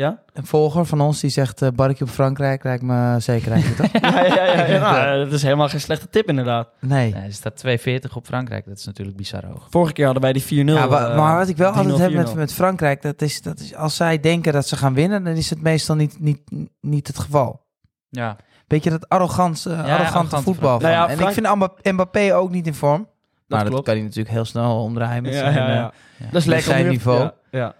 Ja? 0.00 0.18
Een 0.32 0.46
volger 0.46 0.84
van 0.86 1.00
ons 1.00 1.20
die 1.20 1.30
zegt, 1.30 1.62
eh 1.62 1.68
barretje 1.74 2.04
op 2.04 2.10
Frankrijk 2.10 2.64
lijkt 2.64 2.82
me 2.82 3.16
zeker 3.18 3.52
eigenlijk, 3.52 3.92
toch? 3.92 4.02
Ja, 4.12 4.24
ja, 4.24 4.44
ja. 4.44 4.64
ja, 4.74 4.78
Nou, 4.92 5.24
dat 5.24 5.32
is 5.32 5.42
helemaal 5.42 5.68
geen 5.68 5.80
slechte 5.80 6.08
tip 6.08 6.28
inderdaad. 6.28 6.68
Nee. 6.78 7.12
nee, 7.14 7.22
er 7.22 7.32
staat 7.32 7.64
2,40 7.66 8.14
op 8.14 8.26
Frankrijk. 8.26 8.64
Dat 8.66 8.78
is 8.78 8.84
natuurlijk 8.86 9.16
bizar 9.16 9.46
hoog. 9.46 9.66
Vorige 9.70 9.92
keer 9.92 10.04
hadden 10.04 10.22
wij 10.22 10.32
die 10.32 10.42
4-0. 10.42 10.46
Ja, 10.72 10.88
wa- 10.88 11.10
eh, 11.10 11.16
maar 11.16 11.36
wat 11.36 11.48
ik 11.48 11.56
wel 11.56 11.72
3-0, 11.72 11.76
altijd 11.76 11.98
heb 11.98 12.12
met, 12.12 12.28
4-0. 12.30 12.34
met 12.36 12.52
Frankrijk, 12.52 13.02
dat 13.02 13.22
is, 13.22 13.42
dat 13.42 13.58
is 13.60 13.74
als 13.74 13.96
zij 13.96 14.20
denken 14.20 14.52
dat 14.52 14.66
ze 14.68 14.76
gaan 14.76 14.94
winnen, 14.94 15.24
dan 15.24 15.34
is 15.34 15.50
het 15.50 15.62
meestal 15.62 15.96
niet, 15.96 16.20
niet, 16.20 16.40
niet 16.80 17.06
het 17.06 17.18
geval. 17.18 17.60
Ja, 18.08 18.36
Beetje 18.66 18.90
dat 18.90 19.08
arrogant, 19.08 19.64
eh, 19.66 19.72
arrogante 19.72 19.92
arrogante 20.02 20.36
voetbal. 20.42 20.78
Nou 20.78 20.92
ja, 20.92 21.00
van. 21.00 21.10
en 21.10 21.16
Frank- 21.16 21.36
ik 21.36 21.42
vind 21.82 21.94
Mbappé 21.94 22.34
ook 22.34 22.50
niet 22.50 22.66
in 22.66 22.74
vorm. 22.74 23.08
maar 23.46 23.70
dat 23.70 23.82
kan 23.84 23.94
hij 23.94 24.02
natuurlijk 24.02 24.34
heel 24.34 24.44
snel 24.44 24.82
omdraaien 24.82 25.22
met 25.22 25.32
Ja, 25.32 25.38
zijn, 25.38 25.54
ja, 25.54 25.66
ja. 25.68 25.74
Ja. 26.16 26.26
Dat 26.30 26.40
is 26.40 26.44
lekker 26.46 26.66
zijn 26.66 26.88
niveau. 26.88 27.30
Ja, 27.50 27.74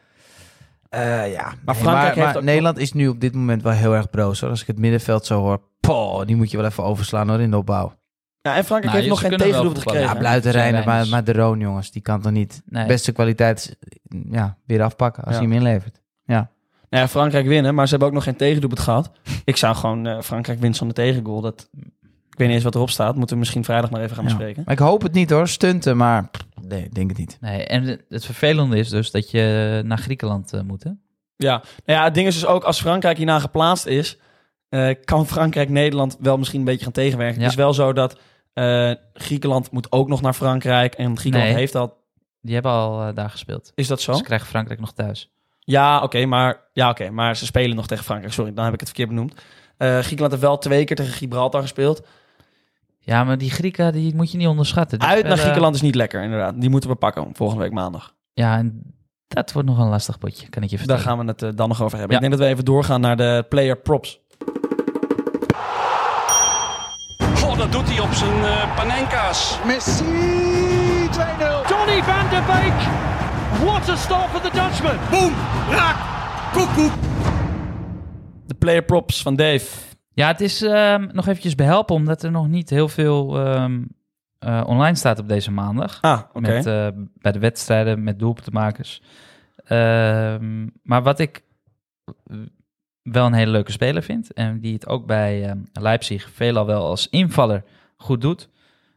ja. 0.91 1.25
Eh, 1.25 1.33
ja, 1.33 1.53
Maar 1.65 1.75
Frankrijk 1.75 2.15
heeft 2.15 2.27
maar 2.27 2.37
ook- 2.37 2.43
Nederland 2.43 2.79
is 2.79 2.93
nu 2.93 3.09
op 3.09 3.21
dit 3.21 3.35
moment 3.35 3.63
wel 3.63 3.73
heel 3.73 3.95
erg 3.95 4.11
broos. 4.11 4.41
Hoor. 4.41 4.51
Als 4.51 4.61
ik 4.61 4.67
het 4.67 4.79
middenveld 4.79 5.27
zo 5.27 5.41
hoor, 5.41 5.61
poh, 5.81 6.27
die 6.27 6.37
moet 6.37 6.51
je 6.51 6.57
wel 6.57 6.67
even 6.67 6.85
overslaan 6.85 7.29
hoor, 7.29 7.41
in 7.41 7.51
de 7.51 7.57
opbouw. 7.57 7.99
Ja, 8.43 8.57
en 8.57 8.65
Frankrijk 8.65 8.85
Nou, 8.85 8.97
heeft 8.97 9.09
nog 9.09 9.21
geen 9.21 9.31
voetballen. 9.55 9.77
gekregen. 9.77 10.01
Ja, 10.09 10.15
Bluiten 10.15 10.53
zijn 10.53 10.65
rijden, 10.73 10.89
maar, 10.89 11.09
maar 11.09 11.25
de 11.25 11.33
Roon 11.33 11.59
jongens, 11.61 11.91
die 11.91 12.03
kan 12.03 12.21
toch 12.21 12.33
niet 12.33 12.63
nee. 12.65 12.87
beste 12.87 13.13
kwaliteit 13.13 13.77
ja, 14.31 14.57
weer 14.67 14.83
afpakken 14.83 15.25
als 15.25 15.35
Ja. 15.35 15.41
hij 15.41 15.49
hem 15.49 15.57
inlevert. 15.59 16.01
Nou 16.91 17.03
ja, 17.03 17.09
Frankrijk 17.09 17.47
winnen, 17.47 17.75
maar 17.75 17.85
ze 17.85 17.91
hebben 17.91 18.09
ook 18.09 18.15
nog 18.15 18.25
geen 18.25 18.37
tegendoelpunt 18.37 18.81
gehad. 18.83 19.11
Ik 19.45 19.57
zou 19.57 19.77
gewoon 19.77 20.07
eh, 20.07 20.21
Frankrijk 20.21 20.61
wint 20.61 20.77
zonder 20.77 20.97
tegengoal. 20.97 21.41
Dat, 21.41 21.69
ik 21.73 22.39
weet 22.39 22.47
niet 22.47 22.57
eens 22.57 22.65
wat 22.65 22.75
erop 22.75 22.91
staat. 22.91 23.17
Moeten 23.17 23.35
we 23.35 23.41
misschien 23.41 23.65
vrijdag 23.65 23.91
maar 23.91 24.01
even 24.01 24.17
gaan 24.17 24.25
Ja. 24.25 24.31
bespreken. 24.31 24.63
Maar 24.65 24.75
ik 24.75 24.81
hoop 24.81 25.03
het 25.03 25.13
niet 25.13 25.31
hoor, 25.31 25.49
stunten, 25.49 25.97
maar 25.97 26.31
nee, 26.71 26.85
ik 26.85 26.95
denk 26.95 27.09
het 27.09 27.19
niet. 27.19 27.39
Nee, 27.41 27.65
en 27.65 27.85
het- 28.09 28.25
vervelende 28.25 28.77
is 28.79 28.89
dus 28.89 29.11
dat 29.11 29.31
je 29.31 29.83
naar 29.85 29.99
Griekenland 29.99 30.53
eh, 30.53 30.61
moet, 30.61 30.83
hè? 30.85 30.91
Ja, 31.37 31.63
nou 31.85 31.99
ja, 31.99 32.05
het 32.05 32.15
ding 32.15 32.27
is 32.27 32.35
dus 32.35 32.47
ook 32.47 32.65
als 32.65 32.81
Frankrijk 32.81 33.17
hierna 33.17 33.39
geplaatst 33.39 33.87
is, 33.87 34.19
eh, 34.69 34.95
kan 35.05 35.27
Frankrijk 35.27 35.69
Nederland 35.69 36.17
wel 36.21 36.39
misschien 36.39 36.59
een 36.59 36.65
beetje 36.65 36.85
gaan 36.85 36.93
tegenwerken. 36.93 37.37
Ja. 37.37 37.43
Het 37.43 37.51
is 37.51 37.57
wel 37.57 37.75
zo 37.75 37.93
dat 37.93 38.19
eh, 38.53 38.91
Griekenland 39.13 39.71
moet 39.71 39.93
ook 39.93 40.09
nog 40.09 40.21
naar 40.21 40.33
Frankrijk 40.35 40.95
en 40.95 41.19
Griekenland 41.19 41.51
Nee. 41.51 41.59
heeft 41.61 41.75
al. 41.75 41.99
Die 42.41 42.55
hebben 42.55 42.73
al 42.73 43.15
daar 43.15 43.31
gespeeld. 43.31 43.73
Is 43.75 43.87
dat 43.87 44.01
zo? 44.01 44.13
Dus 44.13 44.23
krijgen 44.23 44.47
Frankrijk 44.47 44.81
nog 44.81 44.93
thuis. 44.93 45.31
Ja, 45.59 46.03
oké, 46.03 46.27
maar 46.27 46.61
ja, 46.73 46.91
oké, 46.91 47.11
maar 47.11 47.37
ze 47.37 47.45
spelen 47.47 47.77
nog 47.77 47.87
tegen 47.87 48.05
Frankrijk. 48.05 48.33
Sorry, 48.33 48.55
dan 48.55 48.65
heb 48.65 48.73
ik 48.75 48.81
het 48.81 48.89
verkeerd 48.89 49.09
benoemd. 49.09 49.35
Eh, 49.77 49.99
Griekenland 49.99 50.31
heeft 50.31 50.45
wel 50.45 50.59
twee 50.59 50.85
keer 50.85 50.97
tegen 50.97 51.13
Gibraltar 51.13 51.61
gespeeld. 51.63 52.07
Ja, 53.03 53.25
maar 53.25 53.39
die 53.39 53.51
Grieken, 53.51 53.93
die 53.93 54.15
moet 54.15 54.31
je 54.33 54.39
niet 54.39 54.47
onderschatten. 54.47 54.99
Die 54.99 55.09
Uit 55.09 55.15
naar 55.17 55.25
spelen- 55.27 55.43
Griekenland 55.45 55.75
is 55.75 55.81
niet 55.83 55.95
lekker, 55.95 56.23
inderdaad. 56.23 56.61
Die 56.61 56.71
moeten 56.71 56.91
we 56.91 56.97
pakken 56.97 57.29
volgende 57.33 57.63
week 57.63 57.73
maandag. 57.73 58.15
Ja, 58.33 58.57
en 58.57 58.83
dat 59.29 59.53
wordt 59.53 59.69
nog 59.69 59.79
een 59.79 59.89
lastig 59.89 60.19
potje, 60.19 60.49
kan 60.49 60.63
ik 60.63 60.71
je 60.71 60.77
Daar 60.77 60.87
vertellen. 60.87 61.17
gaan 61.17 61.27
we 61.27 61.33
het 61.33 61.43
eh, 61.43 61.51
dan 61.55 61.69
nog 61.69 61.83
over 61.83 61.99
hebben. 61.99 62.17
Ja. 62.17 62.23
Ik 62.23 62.29
denk 62.29 62.39
dat 62.39 62.49
we 62.49 62.53
even 62.55 62.65
doorgaan 62.65 63.01
naar 63.01 63.17
de 63.17 63.47
player 63.49 63.77
props. 63.79 64.21
Goh, 67.37 67.59
dat 67.59 67.73
doet 67.73 67.89
hij 67.89 68.01
op 68.01 68.13
zijn 68.13 68.45
eh 68.45 68.75
panenka's. 68.77 69.59
Messi 69.67 70.05
2-0. 71.11 71.69
Donny 71.69 72.03
van 72.03 72.29
de 72.31 72.43
Beek. 72.47 72.89
What 73.69 73.89
a 73.89 73.97
start 73.97 74.31
for 74.31 74.41
the 74.41 74.51
Dutchman. 74.53 74.97
Boom, 75.11 75.33
raak, 75.71 75.97
koekoek. 76.53 76.93
De 78.47 78.55
player 78.55 78.83
props 78.83 79.23
van 79.23 79.37
Dave. 79.37 79.67
Ja, 80.21 80.29
het 80.29 80.41
is 80.41 80.63
ehm, 80.63 81.09
nog 81.13 81.27
eventjes 81.27 81.55
behelpen, 81.55 81.95
omdat 81.95 82.23
er 82.23 82.31
nog 82.31 82.49
niet 82.49 82.71
heel 82.71 82.89
veel 82.89 83.39
ehm, 83.39 83.83
eh, 84.39 84.63
online 84.67 84.97
staat 84.97 85.19
op 85.19 85.29
deze 85.29 85.51
maandag. 85.51 85.99
Ah, 86.01 86.21
oké. 86.33 86.41
Met, 86.41 86.67
eh, 86.67 86.89
bij 87.15 87.33
de 87.33 87.39
wedstrijden, 87.39 88.03
met 88.03 88.19
doelpuntenmakers. 88.19 89.03
Ehm 89.65 90.69
maar 90.83 91.03
wat 91.03 91.19
ik 91.19 91.43
wel 93.03 93.27
een 93.27 93.33
hele 93.33 93.51
leuke 93.51 93.73
speler 93.73 94.03
vind, 94.03 94.33
en 94.33 94.61
die 94.61 94.73
het 94.73 94.87
ook 94.89 95.07
bij 95.07 95.57
Leipzig 95.73 96.31
veelal 96.33 96.67
wel 96.67 96.87
als 96.87 97.09
invaller 97.09 97.65
goed 97.97 98.21
doet, 98.21 98.49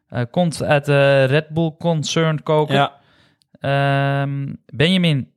eh, 0.07 0.21
komt 0.31 0.63
uit 0.63 0.85
de 0.85 1.23
Red 1.23 1.49
Bull 1.49 1.75
Concern 1.79 2.43
koken. 2.43 2.75
Ja, 2.75 4.27
Benjamin 4.65 5.31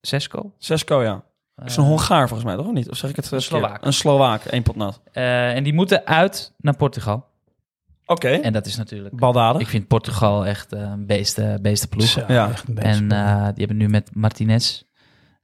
Sesko. 0.00 0.54
Sesko, 0.58 1.02
ja. 1.02 1.24
Is 1.66 1.76
een 1.76 1.84
Hongaar 1.84 2.28
volgens 2.28 2.48
mij, 2.48 2.56
toch? 2.56 2.66
Of 2.66 2.72
niet? 2.72 2.90
Of 2.90 2.96
zeg 2.96 3.10
ik 3.10 3.16
het 3.16 3.24
Eh, 3.26 3.32
Een? 3.32 3.42
Slovaak. 3.42 3.84
Een 3.84 3.92
Slovaak, 3.92 4.44
één 4.44 4.62
pot 4.62 4.76
nat. 4.76 5.00
Eh, 5.12 5.54
en 5.56 5.62
die 5.64 5.74
moeten 5.74 6.06
uit 6.06 6.52
naar 6.58 6.76
Portugal. 6.76 7.26
Oké, 8.06 8.28
En 8.28 8.52
dat 8.52 8.66
is 8.66 8.76
natuurlijk... 8.76 9.16
baldadig. 9.16 9.60
Ik 9.60 9.68
vind 9.68 9.86
Portugal 9.86 10.46
echt 10.46 10.72
eh, 10.72 10.80
een 10.80 11.06
beeste, 11.06 11.88
ploeg. 11.90 12.26
Ja. 12.28 12.48
echt 12.48 12.68
een 12.68 12.74
beetje. 12.74 12.90
En 12.90 13.12
eh, 13.12 13.44
die 13.44 13.54
hebben 13.66 13.76
nu 13.76 13.88
met 13.88 14.10
Martinez 14.14 14.82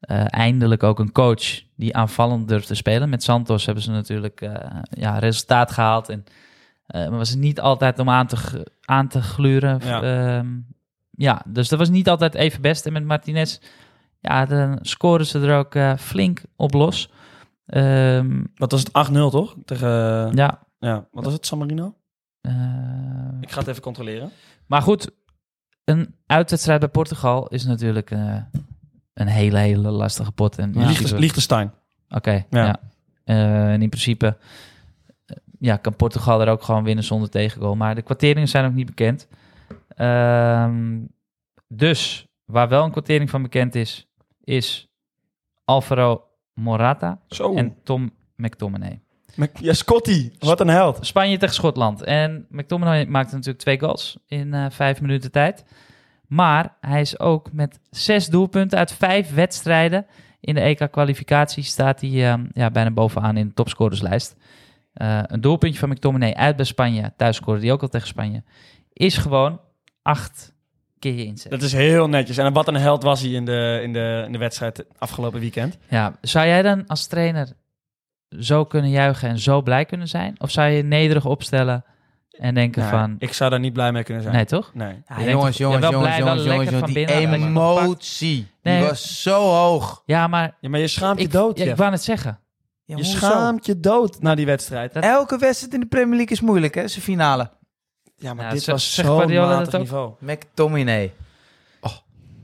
eh, 0.00 0.24
eindelijk 0.26 0.82
ook 0.82 0.98
een 0.98 1.12
coach 1.12 1.62
die 1.76 1.96
aanvallend 1.96 2.48
durft 2.48 2.66
te 2.66 2.74
spelen. 2.74 3.08
Met 3.08 3.22
Santos 3.22 3.64
hebben 3.66 3.84
ze 3.84 3.90
natuurlijk 3.90 4.40
eh, 4.40 4.54
ja, 4.90 5.18
resultaat 5.18 5.70
gehaald. 5.70 6.08
En, 6.08 6.24
eh, 6.86 7.08
maar 7.08 7.18
was 7.18 7.30
het 7.30 7.38
niet 7.38 7.60
altijd 7.60 7.98
om 7.98 8.10
aan 8.10 8.26
te, 8.26 8.66
aan 8.84 9.08
te 9.08 9.22
gluren. 9.22 9.80
Ja. 9.84 10.04
Ja. 10.04 10.44
ja, 11.10 11.42
dus 11.46 11.68
dat 11.68 11.78
was 11.78 11.88
niet 11.88 12.08
altijd 12.08 12.34
even 12.34 12.60
best. 12.60 12.86
En 12.86 12.92
met 12.92 13.04
Martinez, 13.04 13.58
ja, 14.24 14.44
dan 14.46 14.78
scoren 14.82 15.26
ze 15.26 15.40
er 15.40 15.58
ook 15.58 15.74
eh, 15.74 15.96
flink 15.96 16.42
op 16.56 16.72
los. 16.74 17.10
Ehm, 17.66 18.42
Wat 18.54 18.70
was 18.72 18.80
het? 18.80 19.08
8-0, 19.10 19.30
toch? 19.30 19.56
Tegen, 19.64 19.88
ja. 20.36 20.66
ja, 20.78 21.06
wat 21.12 21.24
was 21.24 21.32
het? 21.32 21.46
San 21.46 21.58
Marino? 21.58 21.94
eh, 22.40 22.52
Ik 23.40 23.50
ga 23.50 23.58
het 23.58 23.68
even 23.68 23.82
controleren. 23.82 24.30
Maar 24.66 24.82
goed, 24.82 25.10
een 25.84 26.14
uitwedstrijd 26.26 26.80
bij 26.80 26.88
Portugal 26.88 27.48
is 27.48 27.64
natuurlijk 27.64 28.10
eh, 28.10 28.36
een 29.14 29.26
hele, 29.26 29.58
hele 29.58 29.90
lastige 29.90 30.32
pot. 30.32 30.58
En, 30.58 30.72
ja, 30.74 30.86
Liechtenstein. 31.18 31.72
Oké, 32.08 32.30
Ja. 32.50 32.64
ja. 32.64 32.80
Eh, 33.24 33.72
en 33.72 33.82
in 33.82 33.88
principe 33.88 34.36
eh, 35.26 35.36
ja, 35.58 35.76
kan 35.76 35.96
Portugal 35.96 36.40
er 36.40 36.48
ook 36.48 36.62
gewoon 36.62 36.84
winnen 36.84 37.04
zonder 37.04 37.28
tegengoal. 37.30 37.76
Maar 37.76 37.94
de 37.94 38.02
kwarteringen 38.02 38.48
zijn 38.48 38.66
ook 38.66 38.74
niet 38.74 38.86
bekend. 38.86 39.28
Ehm, 39.88 41.00
dus, 41.68 42.26
waar 42.44 42.68
wel 42.68 42.84
een 42.84 42.90
kwartering 42.90 43.30
van 43.30 43.42
bekend 43.42 43.74
is, 43.74 44.08
is 44.44 44.88
Alvaro 45.64 46.24
Morata 46.54 47.20
Zo. 47.28 47.54
en 47.54 47.76
Tom 47.84 48.10
McTominay. 48.36 49.00
Mc- 49.36 49.58
Ja, 49.58 49.72
Scotty. 49.72 50.30
Wat 50.38 50.60
een 50.60 50.68
held. 50.68 51.06
Spanje 51.06 51.38
tegen 51.38 51.54
Schotland. 51.54 52.02
En 52.02 52.46
McTominay 52.50 53.06
maakte 53.06 53.34
natuurlijk 53.34 53.62
twee 53.62 53.78
goals 53.80 54.18
in 54.26 54.54
eh, 54.54 54.66
vijf 54.70 55.00
minuten 55.00 55.30
tijd. 55.32 55.64
Maar 56.26 56.76
hij 56.80 57.00
is 57.00 57.18
ook 57.18 57.52
met 57.52 57.80
zes 57.90 58.26
doelpunten 58.26 58.78
uit 58.78 58.92
vijf 58.92 59.34
wedstrijden 59.34 60.06
in 60.40 60.54
de 60.54 60.60
EK-kwalificatie 60.60 61.62
staat 61.62 62.00
hij 62.00 62.10
eh, 62.32 62.42
ja, 62.52 62.70
bijna 62.70 62.90
bovenaan 62.90 63.36
in 63.36 63.46
de 63.48 63.54
topscorerslijst. 63.54 64.36
Eh, 64.92 65.20
een 65.22 65.40
doelpuntje 65.40 65.78
van 65.78 65.88
McTominay 65.88 66.32
uit 66.32 66.56
bij 66.56 66.64
Spanje, 66.64 67.12
thuis 67.16 67.36
scoorde 67.36 67.60
hij 67.60 67.72
ook 67.72 67.82
al 67.82 67.88
tegen 67.88 68.06
Spanje, 68.08 68.42
is 68.92 69.16
gewoon 69.16 69.60
acht 70.02 70.53
keer 71.12 71.14
je 71.14 71.24
inzet. 71.24 71.50
Dat 71.50 71.62
is 71.62 71.72
heel 71.72 72.08
netjes. 72.08 72.36
En 72.38 72.52
wat 72.52 72.68
een 72.68 72.74
held 72.74 73.02
was 73.02 73.20
hij 73.20 73.30
in 73.30 73.44
de, 73.44 73.80
in 73.82 73.92
de, 73.92 74.22
in 74.26 74.32
de 74.32 74.38
wedstrijd 74.38 74.84
afgelopen 74.98 75.40
weekend. 75.40 75.78
Ja, 75.88 76.12
zou 76.20 76.46
jij 76.46 76.62
dan 76.62 76.86
als 76.86 77.06
trainer 77.06 77.48
zo 78.38 78.64
kunnen 78.64 78.90
juichen 78.90 79.28
en 79.28 79.38
zo 79.38 79.62
blij 79.62 79.84
kunnen 79.84 80.08
zijn? 80.08 80.34
Of 80.40 80.50
zou 80.50 80.68
je 80.70 80.82
nederig 80.82 81.24
opstellen 81.26 81.84
en 82.30 82.54
denken 82.54 82.80
Nee, 82.82 82.90
van... 82.90 83.14
Ik 83.18 83.32
zou 83.32 83.50
daar 83.50 83.60
niet 83.60 83.72
blij 83.72 83.92
mee 83.92 84.02
kunnen 84.02 84.22
zijn. 84.22 84.34
Nee, 84.34 84.44
toch? 84.44 84.74
Nee. 84.74 85.02
Ja, 85.08 85.30
jongens, 85.30 85.56
toch- 85.56 85.56
jongens, 85.56 85.82
jongens, 85.90 86.02
blij, 86.02 86.18
jongens, 86.18 86.44
jongens, 86.44 86.84
die 86.92 86.94
binnen, 87.06 87.32
emotie, 87.32 88.46
Nee. 88.62 88.78
die 88.78 88.88
was 88.88 89.22
zo 89.22 89.40
hoog. 89.42 90.02
Ja, 90.06 90.26
maar 90.26 90.56
Ja, 90.60 90.68
maar 90.68 90.80
je 90.80 90.88
schaamt 90.88 91.18
je 91.18 91.24
ik, 91.24 91.32
dood, 91.32 91.58
ja, 91.58 91.64
ik 91.64 91.76
wou 91.76 91.92
het 91.92 92.02
zeggen. 92.02 92.38
Ja, 92.84 92.96
Je 92.96 93.04
schaamt 93.04 93.66
je 93.66 93.80
dood 93.80 94.20
na 94.22 94.34
die 94.34 94.46
wedstrijd. 94.46 94.92
Dat- 94.92 95.04
Elke 95.04 95.38
wedstrijd 95.38 95.74
in 95.74 95.80
de 95.80 95.86
Premier 95.86 96.16
League 96.16 96.32
is 96.36 96.40
moeilijk, 96.40 96.74
hè? 96.74 96.88
Zijn 96.88 97.02
finale. 97.04 97.50
Ja, 98.24 98.34
maar 98.34 98.44
Ja, 98.44 98.50
dit 98.50 98.66
was 98.66 98.94
zo'n 98.94 99.04
dat 99.18 99.28
matig 99.28 99.78
niveau. 99.78 100.12
McTominay. 100.20 101.12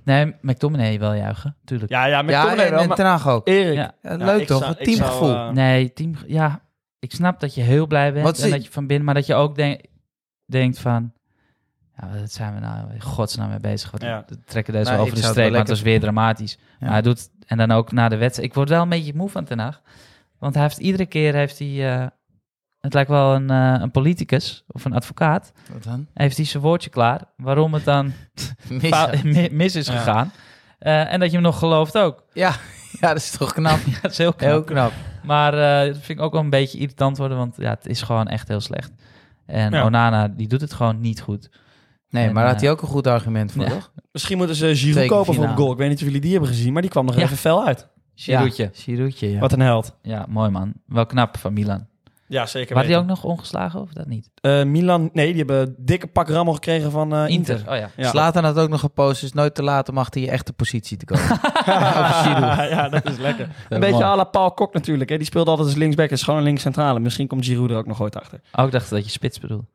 Nee, 0.05 0.35
McTominay 0.41 0.99
wel 0.99 1.15
juichen, 1.15 1.57
tuurlijk. 1.65 1.91
Ja, 1.91 2.05
ja, 2.05 2.11
Ja, 2.17 2.23
McTominay 2.23 2.65
en, 2.65 2.71
wel, 2.71 2.81
en 2.81 2.89
maar 2.89 2.97
ook. 3.29 3.49
Erik. 3.49 3.75
Ja. 3.75 3.95
Ja, 4.03 4.11
Ja, 4.11 4.17
leuk 4.17 4.47
toch? 4.47 4.63
zou- 4.63 4.75
teamgevoel. 4.85 5.35
eh, 5.35 5.49
Nee, 5.51 5.93
team... 5.93 6.15
Ja, 6.27 6.61
ik 6.99 7.13
snap 7.13 7.41
dat 7.41 7.55
je 7.55 7.61
heel 7.63 7.87
blij 7.87 8.13
bent 8.13 8.25
Wat 8.25 8.35
en 8.37 8.43
zie- 8.43 8.51
dat 8.51 8.65
je 8.65 8.71
van 8.71 8.87
binnen... 8.87 9.05
Maar 9.07 9.15
dat 9.15 9.27
je 9.27 9.35
ook 9.35 9.57
denk, 9.57 9.81
denkt 10.47 10.79
van... 10.79 11.13
Ja, 11.97 12.09
wat 12.21 12.33
zijn 12.33 12.55
we 12.55 12.61
nou 12.61 12.93
in 12.93 13.01
godsnaam 13.01 13.49
mee 13.49 13.61
bezig? 13.61 13.91
Wat, 13.91 14.03
Ja. 14.03 14.25
we 14.27 14.39
trekken 14.45 14.73
deze 14.73 14.91
Nou, 14.91 15.03
over 15.03 15.15
de 15.15 15.23
streep, 15.23 15.51
maar 15.51 15.61
het 15.61 15.69
was 15.69 15.83
weer 15.83 16.01
dramatisch. 16.01 16.59
Ja. 16.61 16.77
Maar 16.81 16.91
hij 16.93 17.03
doet... 17.03 17.31
En 17.47 17.57
dan 17.57 17.71
ook 17.71 17.93
na 17.93 18.09
de 18.09 18.17
wedstrijd... 18.17 18.49
Ik 18.49 18.55
word 18.55 18.69
wel 18.69 18.83
een 18.83 18.89
beetje 18.89 19.15
moe 19.15 19.29
van 19.29 19.45
Ten 19.45 19.59
Hag. 19.59 19.83
Want 20.39 20.55
hij 20.55 20.63
heeft 20.63 20.79
iedere 20.79 21.07
keer 21.07 21.35
heeft 21.35 21.59
hij... 21.59 22.01
eh, 22.01 22.07
het 22.81 22.95
lijkt 22.95 23.11
wel 23.11 23.35
een, 23.35 23.51
eh, 23.51 23.77
een 23.81 23.91
politicus 23.91 24.65
of 24.67 24.85
een 24.85 24.93
advocaat. 24.93 25.53
Wat 25.73 25.83
dan? 25.85 26.07
Heeft 26.15 26.37
hij 26.37 26.47
zijn 26.47 26.63
woordje 26.63 26.91
klaar. 26.91 27.21
Waarom 27.37 27.75
het 27.75 27.85
dan 27.85 28.13
Mis. 28.69 29.05
mis 29.51 29.75
is 29.77 29.87
Ja. 29.87 29.93
gegaan. 29.97 30.33
Eh, 30.79 31.13
en 31.13 31.21
dat 31.21 31.29
je 31.29 31.35
hem 31.35 31.45
nog 31.45 31.59
gelooft 31.59 31.99
ook. 31.99 32.25
Ja, 32.33 32.51
ja, 33.01 33.09
dat 33.09 33.17
is 33.17 33.31
toch 33.31 33.53
knap. 33.53 33.79
Ja, 33.87 33.99
dat 34.03 34.11
is 34.11 34.19
heel 34.19 34.33
knap. 34.33 34.51
Heel 34.51 34.65
knap. 34.65 34.93
Maar 35.25 35.55
eh, 35.55 35.87
dat 35.93 35.97
vind 36.03 36.19
ik 36.19 36.25
ook 36.25 36.33
wel 36.33 36.41
een 36.41 36.51
beetje 36.51 36.79
irritant 36.79 37.17
worden, 37.19 37.37
want 37.37 37.55
ja, 37.59 37.71
het 37.71 37.87
is 37.87 38.03
gewoon 38.03 38.29
echt 38.29 38.49
heel 38.49 38.61
slecht. 38.61 38.93
En 39.47 39.73
Ja. 39.73 39.85
Onana, 39.85 40.29
die 40.29 40.49
doet 40.49 40.61
het 40.61 40.73
gewoon 40.73 41.01
niet 41.01 41.21
goed. 41.21 41.51
Nee, 42.11 42.27
En, 42.27 42.33
maar 42.33 42.43
daar 42.43 42.53
had 42.53 42.61
hij 42.61 42.71
ook 42.71 42.83
een 42.83 42.89
goed 42.89 43.07
argument 43.07 43.53
voor, 43.53 43.63
ja. 43.63 43.69
toch? 43.69 43.93
Misschien 44.13 44.37
moeten 44.37 44.57
ze 44.57 44.77
Giroud 44.77 45.07
kopen 45.09 45.35
voor 45.35 45.45
een 45.45 45.57
goal. 45.57 45.73
Ik 45.73 45.79
weet 45.79 45.89
niet 45.89 45.99
of 45.99 46.05
jullie 46.05 46.21
die 46.21 46.31
hebben 46.31 46.49
gezien, 46.49 46.73
maar 46.73 46.83
die 46.83 46.91
kwam 46.91 47.05
nog 47.07 47.17
Ja. 47.17 47.23
even 47.23 47.37
fel 47.37 47.67
uit. 47.67 47.89
Giroudje. 48.15 48.63
Ja, 48.63 48.69
Giroudje, 48.73 49.31
ja. 49.31 49.39
Wat 49.41 49.53
een 49.53 49.61
held. 49.61 49.97
Ja. 50.03 50.27
mooi 50.29 50.51
man. 50.51 50.73
Wel 50.87 51.07
knap 51.07 51.39
van 51.39 51.53
Milan. 51.53 51.87
Ja, 52.31 52.47
zeker 52.47 52.75
Waren 52.75 52.91
die 52.91 52.99
ook 52.99 53.07
nog 53.07 53.25
ongeslagen 53.25 53.81
of 53.81 53.93
dat 53.93 54.07
niet? 54.07 54.31
Eh, 54.35 54.63
Milan, 54.65 55.11
nee, 55.13 55.27
die 55.27 55.37
hebben 55.37 55.61
een 55.61 55.75
dikke 55.79 56.07
pak 56.07 56.29
rammel 56.29 56.55
gekregen 56.55 56.91
van 56.91 57.15
eh, 57.15 57.29
Inter. 57.29 57.57
Inter. 57.57 57.73
Oh 57.73 57.91
ja. 57.97 58.09
Slatan 58.09 58.45
had 58.45 58.59
ook 58.59 58.69
nog 58.69 58.81
gepost, 58.81 59.23
is 59.23 59.33
nooit 59.33 59.55
te 59.55 59.63
laat 59.63 59.89
om 59.89 59.99
achter 59.99 60.21
je 60.21 60.31
echte 60.31 60.53
positie 60.53 60.97
te 60.97 61.05
komen. 61.05 61.25
ja, 62.77 62.89
dat 62.89 63.09
is 63.09 63.19
lekker. 63.19 63.49
een 63.69 63.81
beetje 63.81 63.95
mooi. 63.95 64.07
à 64.07 64.17
la 64.17 64.25
Paul 64.25 64.53
Kok 64.53 64.75
natuurlijk. 64.75 65.11
Hè. 65.11 65.17
Die 65.17 65.27
speelde 65.27 65.51
altijd 65.51 65.69
als 65.69 65.77
linksback. 65.77 66.11
is 66.11 66.23
gewoon 66.23 66.39
een 66.39 66.47
linkscentrale. 66.47 67.01
Misschien 67.01 67.27
komt 67.27 67.45
Giroud 67.45 67.71
er 67.71 67.77
ook 67.77 67.87
nog 67.87 68.03
ooit 68.03 68.17
achter. 68.17 68.41
Oh, 68.53 68.65
ik 68.65 68.73
dacht 68.73 68.91
dat 68.91 69.05
je 69.05 69.11
spits 69.11 69.39
bedoelde. 69.39 69.67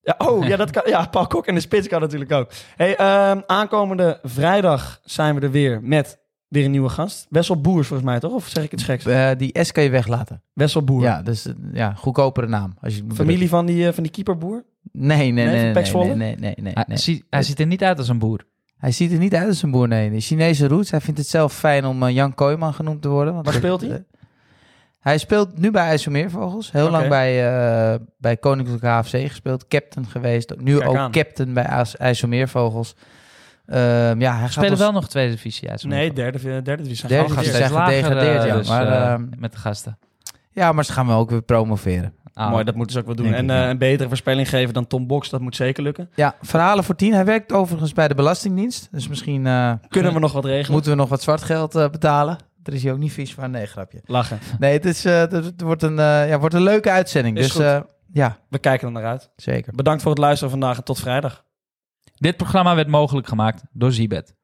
Ja, 0.00 0.14
oh, 0.18 0.46
ja, 0.46 0.56
dat 0.56 0.70
kan, 0.76 0.82
ja, 0.86 1.06
Paul 1.06 1.26
Kok 1.26 1.46
en 1.46 1.54
de 1.54 1.60
spits 1.60 1.88
kan 1.88 2.00
natuurlijk 2.00 2.32
ook. 2.32 2.50
Hey, 2.76 2.96
ehm, 2.96 3.40
aankomende 3.46 4.18
vrijdag 4.22 5.00
zijn 5.04 5.34
we 5.34 5.40
er 5.40 5.50
weer 5.50 5.82
met 5.82 6.18
weer 6.48 6.64
een 6.64 6.70
nieuwe 6.70 6.88
gast. 6.88 7.26
Wessel 7.30 7.60
Boers 7.60 7.86
volgens 7.86 8.08
mij, 8.08 8.20
toch? 8.20 8.32
Of 8.32 8.48
zeg 8.48 8.64
ik 8.64 8.70
het 8.70 8.82
geks? 8.82 9.04
Eh, 9.06 9.30
die 9.36 9.58
S 9.64 9.72
kan 9.72 9.82
je 9.84 9.90
weglaten. 9.90 10.42
Wessel 10.52 10.82
Boer. 10.82 11.02
Ja, 11.02 11.22
dus 11.22 11.46
eh, 11.46 11.52
ja, 11.72 11.92
goedkopere 11.94 12.46
naam. 12.46 12.74
Als 12.80 12.96
je 12.96 13.04
Familie 13.14 13.48
van 13.48 13.66
die, 13.66 13.86
eh, 13.86 13.92
van 13.92 14.02
die 14.02 14.12
keeper 14.12 14.38
Boer? 14.38 14.64
Nee, 14.92 15.16
nee, 15.16 15.32
Nee, 15.32 15.44
nee, 15.44 15.72
nee, 15.72 15.72
nee, 15.72 16.04
nee, 16.04 16.16
nee, 16.16 16.36
nee, 16.38 16.54
nee, 16.60 16.72
Hij, 16.74 16.84
nee. 16.88 16.96
ziet, 16.98 17.24
hij 17.30 17.42
ziet 17.42 17.60
er 17.60 17.66
niet 17.66 17.82
uit 17.82 17.98
als 17.98 18.08
een 18.08 18.18
boer. 18.18 18.46
Hij 18.76 18.92
ziet 18.92 19.12
er 19.12 19.18
niet 19.18 19.34
uit 19.34 19.48
als 19.48 19.62
een 19.62 19.70
boer, 19.70 19.88
nee. 19.88 20.10
De 20.10 20.20
Chinese 20.20 20.68
roots. 20.68 20.90
Hij 20.90 21.00
vindt 21.00 21.18
het 21.18 21.28
zelf 21.28 21.52
fijn 21.54 21.84
om 21.86 22.08
Jan 22.08 22.34
Kooijman 22.34 22.74
genoemd 22.74 23.02
te 23.02 23.08
worden. 23.08 23.32
want 23.34 23.46
Waar 23.46 23.54
speelt 23.54 23.80
hij? 23.80 24.04
hij 25.00 25.18
speelt 25.18 25.58
nu 25.58 25.70
bij 25.70 25.82
IJsselmeervogels. 25.82 26.72
Heel 26.72 26.90
lang 26.90 27.08
bij, 27.08 27.48
eh, 27.92 27.98
bij 28.18 28.36
Koninklijke 28.36 28.86
HFC 28.86 29.10
gespeeld. 29.28 29.68
Captain 29.68 30.06
geweest. 30.06 30.54
Nu 30.58 30.76
Kijk 30.78 30.90
ook 30.90 30.96
aan. 30.96 31.10
captain 31.10 31.52
bij 31.52 31.64
IJs- 31.64 31.96
IJsselmeervogels. 31.96 32.94
Ehm, 33.66 34.20
ja, 34.20 34.32
hij 34.32 34.40
gaat 34.40 34.52
Spelen 34.52 34.70
ons- 34.70 34.80
wel 34.80 34.92
nog 34.92 35.08
tweede 35.08 35.32
divisie 35.32 35.70
uit. 35.70 35.84
Nee, 35.84 36.12
derde, 36.12 36.38
derde 36.62 36.82
divisie. 36.82 37.08
Derde 37.08 37.28
divisie. 37.28 37.52
zijn 37.52 37.70
gedegradeerd, 37.70 38.44
ja, 38.44 38.56
dus, 38.56 38.68
maar, 38.68 38.86
eh, 38.88 39.12
ehm, 39.12 39.24
met 39.38 39.52
de 39.52 39.58
gasten. 39.58 39.98
Ja, 40.50 40.72
maar 40.72 40.84
ze 40.84 40.92
gaan 40.92 41.06
we 41.06 41.12
ook 41.12 41.30
weer 41.30 41.42
promoveren. 41.42 42.12
Ah, 42.34 42.50
Mooi, 42.50 42.64
dat 42.64 42.74
moeten 42.74 42.92
ze 42.94 43.00
ook 43.00 43.06
wel 43.06 43.14
doen. 43.14 43.34
En 43.34 43.50
eh, 43.50 43.56
ja. 43.56 43.70
een 43.70 43.78
betere 43.78 44.08
voorspelling 44.08 44.48
geven 44.48 44.74
dan 44.74 44.86
Tom 44.86 45.06
Box, 45.06 45.28
dat 45.28 45.40
moet 45.40 45.56
zeker 45.56 45.82
lukken. 45.82 46.10
Ja, 46.14 46.34
verhalen 46.42 46.84
voor 46.84 46.94
tien. 46.96 47.12
Hij 47.12 47.24
werkt 47.24 47.52
overigens 47.52 47.92
bij 47.92 48.08
de 48.08 48.14
Belastingdienst. 48.14 48.88
Dus 48.90 49.08
misschien 49.08 49.46
eh, 49.46 49.72
Kunnen 49.88 50.12
we 50.14 50.18
nog 50.18 50.32
wat 50.32 50.44
regelen? 50.44 50.72
moeten 50.72 50.90
we 50.90 50.96
nog 50.96 51.08
wat 51.08 51.22
zwart 51.22 51.42
geld 51.42 51.74
eh, 51.74 51.88
betalen. 51.88 52.36
Er 52.62 52.74
is 52.74 52.82
hij 52.82 52.92
ook 52.92 52.98
niet 52.98 53.12
vies 53.12 53.34
van. 53.34 53.50
Nee, 53.50 53.66
grapje. 53.66 54.00
Lachen. 54.04 54.38
Nee, 54.58 54.72
het, 54.72 54.84
is, 54.84 55.04
eh, 55.04 55.12
het- 55.20 55.60
wordt, 55.60 55.82
een, 55.82 55.98
eh, 55.98 56.28
ja, 56.28 56.38
wordt 56.38 56.54
een 56.54 56.62
leuke 56.62 56.90
uitzending. 56.90 57.36
Is 57.36 57.42
dus 57.44 57.52
goed. 57.52 57.62
eh, 57.62 57.80
ja, 58.12 58.36
We 58.48 58.58
kijken 58.58 58.86
er 58.86 58.92
naar 58.92 59.04
uit. 59.04 59.30
zeker. 59.36 59.72
Bedankt 59.74 60.02
voor 60.02 60.10
het 60.10 60.20
luisteren 60.20 60.50
vandaag 60.50 60.76
en 60.76 60.84
tot 60.84 61.00
vrijdag. 61.00 61.44
Dit 62.18 62.36
programma 62.36 62.74
werd 62.74 62.88
mogelijk 62.88 63.26
gemaakt 63.26 63.64
door 63.72 63.92
Zibet. 63.92 64.34